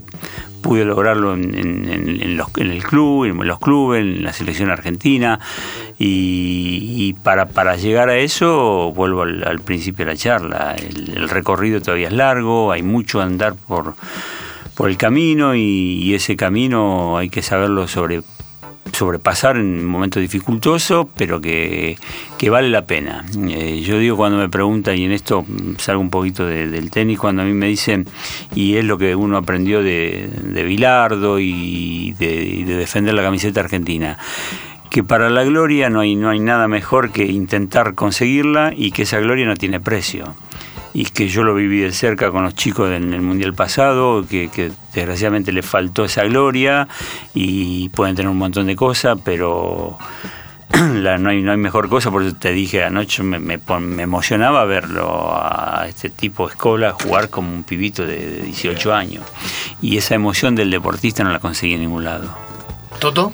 pude 0.62 0.86
lograrlo 0.86 1.34
en, 1.34 1.56
en- 1.58 1.90
en- 2.22 2.38
los- 2.38 2.50
en 2.58 2.72
el 2.72 2.84
club, 2.84 3.26
en 3.26 3.48
los 3.48 3.60
clubes, 3.60 4.02
en 4.02 4.24
la 4.24 4.34
selección 4.34 4.70
argentina. 4.70 5.40
Y, 6.00 6.96
y 6.98 7.14
para, 7.14 7.48
para 7.50 7.76
llegar 7.76 8.10
a 8.10 8.18
eso, 8.18 8.92
vuelvo 8.96 9.24
al, 9.24 9.60
principio 9.62 10.06
de 10.06 10.12
la 10.14 10.18
charla, 10.18 10.76
el, 10.78 11.18
el 11.18 11.30
recorrido 11.30 11.82
todavía 11.82 12.08
es 12.08 12.14
largo, 12.14 12.72
hay 12.72 12.82
mucho 12.84 13.22
andar 13.22 13.56
por, 13.56 13.96
por 14.76 14.90
el 14.90 14.98
camino 14.98 15.56
y 15.56 16.14
ese 16.14 16.36
camino 16.36 17.18
hay 17.18 17.30
que 17.30 17.42
saberlo 17.42 17.88
sobre 17.88 18.22
sobrepasar 18.94 19.58
en 19.58 19.86
momentos 19.86 20.22
dificultosos, 20.22 21.08
pero 21.16 21.40
que, 21.40 21.98
que 22.38 22.50
vale 22.50 22.70
la 22.70 22.86
pena. 22.86 23.26
Eh, 23.50 23.82
yo 23.86 23.98
digo 24.00 24.18
cuando 24.18 24.38
me 24.38 24.50
preguntan, 24.50 24.98
y 24.98 25.06
en 25.06 25.12
esto 25.12 25.46
salgo 25.78 26.02
un 26.02 26.10
poquito 26.10 26.46
de- 26.46 26.68
del 26.68 26.92
tenis, 26.92 27.18
cuando 27.20 27.42
a 27.42 27.46
mí 27.46 27.54
me 27.54 27.68
dicen, 27.68 28.06
y 28.56 28.76
es 28.76 28.86
lo 28.86 28.98
que 28.98 29.16
uno 29.16 29.38
aprendió 29.38 29.82
de, 29.82 30.30
de 30.44 30.64
Bilardo 30.64 31.40
y 31.40 32.14
de, 32.20 32.44
y 32.44 32.64
de 32.64 32.76
defender 32.76 33.14
la 33.14 33.24
camiseta 33.24 33.62
argentina, 33.62 34.18
que 34.90 35.04
para 35.04 35.30
la 35.30 35.44
gloria 35.46 35.90
no 35.90 36.02
hay, 36.02 36.16
no 36.16 36.30
hay 36.30 36.40
nada 36.40 36.68
mejor 36.68 37.12
que 37.12 37.26
intentar 37.26 37.96
conseguirla 37.96 38.74
y 38.76 38.92
que 38.92 39.04
esa 39.04 39.20
gloria 39.20 39.46
no 39.46 39.56
tiene 39.56 39.80
precio 39.80 40.36
y 40.94 41.06
que 41.06 41.28
yo 41.28 41.44
lo 41.44 41.56
viví 41.56 41.80
de 41.80 41.92
cerca 41.92 42.32
con 42.32 42.44
los 42.44 42.54
chicos 42.54 42.92
en 42.92 43.14
el 43.14 43.22
Mundial 43.22 43.54
pasado, 43.54 44.26
que, 44.28 44.72
desgraciadamente 44.94 45.52
les 45.52 45.66
faltó 45.66 46.06
esa 46.06 46.24
gloria 46.24 46.88
y 47.34 47.90
pueden 47.90 48.16
tener 48.16 48.30
un 48.30 48.38
montón 48.38 48.68
de 48.68 48.76
cosas, 48.76 49.18
pero 49.24 49.98
no, 50.74 51.30
hay, 51.30 51.42
no 51.42 51.52
hay 51.52 51.58
mejor 51.58 51.90
cosa, 51.90 52.12
por 52.12 52.24
eso 52.24 52.36
te 52.36 52.52
dije 52.52 52.84
anoche, 52.84 53.24
me, 53.24 53.40
me 53.40 54.04
emocionaba 54.04 54.66
verlo 54.66 55.32
a 55.34 55.86
este 55.88 56.10
tipo 56.10 56.48
de 56.48 56.54
escola 56.54 56.94
jugar 56.94 57.30
como 57.30 57.54
un 57.54 57.64
pibito 57.64 58.06
de, 58.06 58.18
de 58.18 58.42
18 58.44 58.94
años. 58.94 59.24
Y 59.82 59.98
esa 59.98 60.16
emoción 60.16 60.56
del 60.56 60.70
deportista 60.70 61.24
no 61.24 61.32
la 61.32 61.40
conseguí 61.40 61.74
en 61.74 61.82
ningún 61.82 62.04
lado. 62.04 62.36
Toto. 63.00 63.32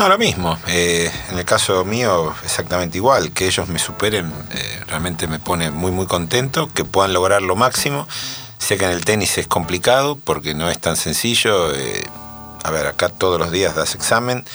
No, 0.00 0.08
lo 0.08 0.16
mismo. 0.16 0.58
Eh, 0.66 1.10
en 1.30 1.38
el 1.38 1.44
caso 1.44 1.84
mío, 1.84 2.34
exactamente 2.42 2.96
igual. 2.96 3.32
Que 3.32 3.44
ellos 3.44 3.68
me 3.68 3.78
superen 3.78 4.32
eh, 4.50 4.80
realmente 4.86 5.26
me 5.26 5.38
pone 5.38 5.70
muy, 5.70 5.92
muy 5.92 6.06
contento. 6.06 6.70
Que 6.72 6.86
puedan 6.86 7.12
lograr 7.12 7.42
lo 7.42 7.54
máximo. 7.54 8.08
Sé 8.56 8.78
que 8.78 8.86
en 8.86 8.92
el 8.92 9.04
tenis 9.04 9.36
es 9.36 9.46
complicado 9.46 10.16
porque 10.16 10.54
no 10.54 10.70
es 10.70 10.78
tan 10.78 10.96
sencillo. 10.96 11.74
eh, 11.74 12.02
a 12.64 12.70
ver, 12.70 12.86
acá 12.86 13.10
todos 13.10 13.38
los 13.38 13.50
días 13.50 13.74
das 13.74 13.94
examen. 13.94 14.46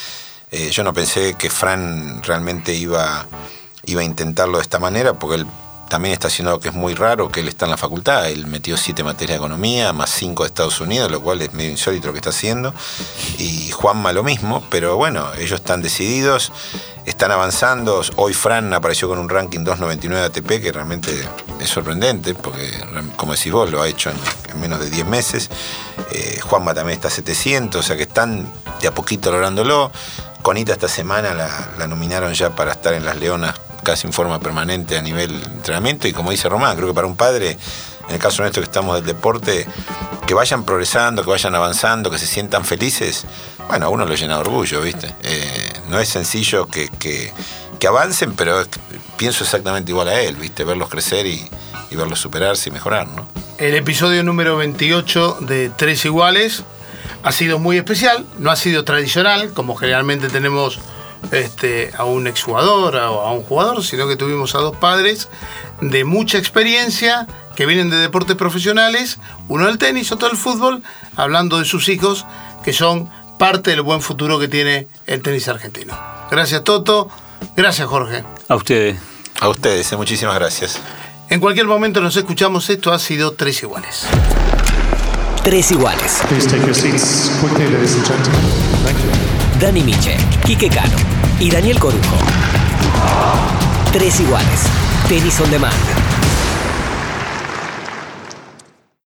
Yo 0.71 0.83
no 0.83 0.93
pensé 0.93 1.35
que 1.35 1.49
Fran 1.51 2.23
realmente 2.23 2.73
iba, 2.73 3.27
iba 3.85 4.01
a 4.01 4.03
intentarlo 4.03 4.57
de 4.57 4.61
esta 4.63 4.79
manera 4.79 5.13
porque 5.13 5.35
él 5.35 5.47
también 5.89 6.13
está 6.13 6.27
haciendo 6.27 6.51
algo 6.51 6.61
que 6.61 6.69
es 6.69 6.75
muy 6.75 6.93
raro, 6.95 7.29
que 7.29 7.41
él 7.41 7.47
está 7.47 7.65
en 7.65 7.71
la 7.71 7.77
facultad. 7.77 8.29
Él 8.29 8.47
metió 8.47 8.77
siete 8.77 9.03
materias 9.03 9.39
de 9.39 9.45
economía, 9.45 9.93
más 9.93 10.09
cinco 10.09 10.43
de 10.43 10.47
Estados 10.47 10.81
Unidos, 10.81 11.11
lo 11.11 11.21
cual 11.21 11.41
es 11.41 11.53
medio 11.53 11.71
insólito 11.71 12.07
lo 12.07 12.13
que 12.13 12.19
está 12.19 12.31
haciendo. 12.31 12.73
Y 13.38 13.69
Juanma 13.71 14.11
lo 14.13 14.23
mismo, 14.23 14.63
pero 14.69 14.97
bueno, 14.97 15.27
ellos 15.36 15.59
están 15.59 15.81
decididos, 15.81 16.51
están 17.05 17.31
avanzando. 17.31 18.01
Hoy 18.15 18.33
Fran 18.33 18.73
apareció 18.73 19.07
con 19.07 19.19
un 19.19 19.29
ranking 19.29 19.63
299 19.63 20.25
ATP, 20.25 20.63
que 20.63 20.71
realmente 20.71 21.11
es 21.59 21.69
sorprendente, 21.69 22.33
porque 22.33 22.71
como 23.15 23.33
decís 23.33 23.51
vos, 23.51 23.69
lo 23.69 23.81
ha 23.81 23.88
hecho 23.88 24.09
en, 24.09 24.17
en 24.51 24.59
menos 24.59 24.79
de 24.79 24.89
10 24.89 25.05
meses. 25.05 25.49
Eh, 26.11 26.39
Juanma 26.41 26.73
también 26.73 26.95
está 26.95 27.09
a 27.09 27.11
700, 27.11 27.79
o 27.79 27.83
sea 27.83 27.95
que 27.95 28.03
están 28.03 28.51
de 28.81 28.88
a 28.88 28.93
poquito 28.93 29.31
lográndolo. 29.31 29.91
Conita 30.41 30.73
esta 30.73 30.88
semana 30.88 31.33
la 31.33 31.88
nominaron 31.88 32.33
ya 32.33 32.55
para 32.55 32.73
estar 32.73 32.93
en 32.93 33.03
las 33.03 33.17
Leonas 33.17 33.55
casi 33.86 34.05
en 34.07 34.11
forma 34.11 34.41
permanente 34.41 34.97
a 34.97 35.01
nivel 35.01 35.31
entrenamiento 35.33 36.09
y 36.09 36.11
como 36.11 36.31
dice 36.31 36.49
Román, 36.49 36.75
creo 36.75 36.89
que 36.89 36.93
para 36.93 37.07
un 37.07 37.15
padre, 37.15 37.57
en 38.09 38.13
el 38.15 38.19
caso 38.19 38.41
nuestro 38.41 38.61
que 38.61 38.65
estamos 38.67 38.95
del 38.97 39.05
deporte, 39.05 39.65
que 40.27 40.33
vayan 40.33 40.65
progresando, 40.65 41.23
que 41.23 41.29
vayan 41.29 41.55
avanzando, 41.55 42.11
que 42.11 42.17
se 42.17 42.27
sientan 42.27 42.65
felices, 42.65 43.25
bueno, 43.69 43.86
a 43.86 43.89
uno 43.89 44.05
lo 44.05 44.13
llena 44.15 44.33
de 44.36 44.41
orgullo, 44.41 44.81
¿viste? 44.81 45.15
Eh, 45.23 45.71
no 45.89 45.99
es 45.99 46.09
sencillo 46.09 46.67
que, 46.67 46.89
que- 46.99 47.31
avancen, 47.88 48.33
pero 48.33 48.63
pienso 49.15 49.43
exactamente 49.43 49.91
igual 49.91 50.07
a 50.07 50.19
él, 50.19 50.36
¿viste? 50.38 50.63
Verlos 50.63 50.89
crecer 50.89 51.27
y, 51.27 51.47
y 51.91 51.95
verlos 51.95 52.19
superarse 52.19 52.69
y 52.69 52.71
mejorar, 52.71 53.07
¿no? 53.07 53.27
El 53.59 53.75
episodio 53.75 54.23
número 54.23 54.57
28 54.57 55.38
de 55.41 55.69
Tres 55.69 56.03
Iguales 56.03 56.63
ha 57.21 57.31
sido 57.31 57.59
muy 57.59 57.77
especial, 57.77 58.25
no 58.39 58.49
ha 58.49 58.55
sido 58.55 58.83
tradicional, 58.86 59.51
como 59.53 59.75
generalmente 59.75 60.29
tenemos 60.29 60.79
este, 61.32 61.91
a 61.97 62.05
un 62.05 62.28
exjugador 62.28 62.95
o 62.95 63.21
a 63.21 63.32
un 63.32 63.43
jugador, 63.43 63.84
sino 63.84 64.07
que 64.07 64.15
tuvimos 64.15 64.55
a 64.55 64.59
dos 64.59 64.76
padres 64.78 65.30
de 65.82 66.03
mucha 66.03 66.38
experiencia 66.38 67.28
que 67.55 67.65
vienen 67.65 67.89
de 67.89 67.97
deportes 67.97 68.36
profesionales, 68.36 69.17
uno 69.47 69.65
del 69.67 69.78
tenis, 69.78 70.11
otro 70.11 70.28
del 70.28 70.38
fútbol, 70.38 70.84
hablando 71.15 71.59
de 71.59 71.65
sus 71.65 71.89
hijos, 71.89 72.26
que 72.63 72.73
son 72.73 73.09
parte 73.38 73.71
del 73.71 73.82
buen 73.82 74.01
futuro 74.01 74.39
que 74.39 74.47
tiene 74.47 74.88
el 75.07 75.21
tenis 75.21 75.47
argentino. 75.47 75.97
Gracias 76.32 76.63
Toto, 76.63 77.09
gracias 77.55 77.88
Jorge. 77.88 78.23
A 78.47 78.55
ustedes. 78.55 78.97
A 79.39 79.49
ustedes, 79.49 79.91
eh, 79.91 79.97
muchísimas 79.97 80.36
gracias. 80.36 80.80
En 81.30 81.39
cualquier 81.39 81.65
momento 81.65 82.01
nos 82.01 82.15
escuchamos, 82.15 82.69
esto 82.69 82.93
ha 82.93 82.99
sido 82.99 83.34
Tres 83.34 83.63
Iguales. 83.63 84.07
Tres 85.45 85.71
iguales. 85.71 86.23
Please 86.28 86.47
take 86.47 86.65
your 86.65 86.73
seats 86.73 87.30
quickly, 87.39 87.69
ladies 87.69 87.93
and 87.95 88.03
gentlemen. 88.03 88.41
Thank 88.84 88.97
you. 88.97 89.24
Dani 89.60 89.82
Miche, 89.84 90.18
Quique 90.43 90.70
Cano 90.70 90.97
y 91.39 91.49
Daniel 91.49 91.80
Corujo. 91.80 92.18
Tres 93.91 94.20
iguales. 94.20 94.62
Tenis 95.08 95.39
on 95.39 95.49
demand. 95.49 96.14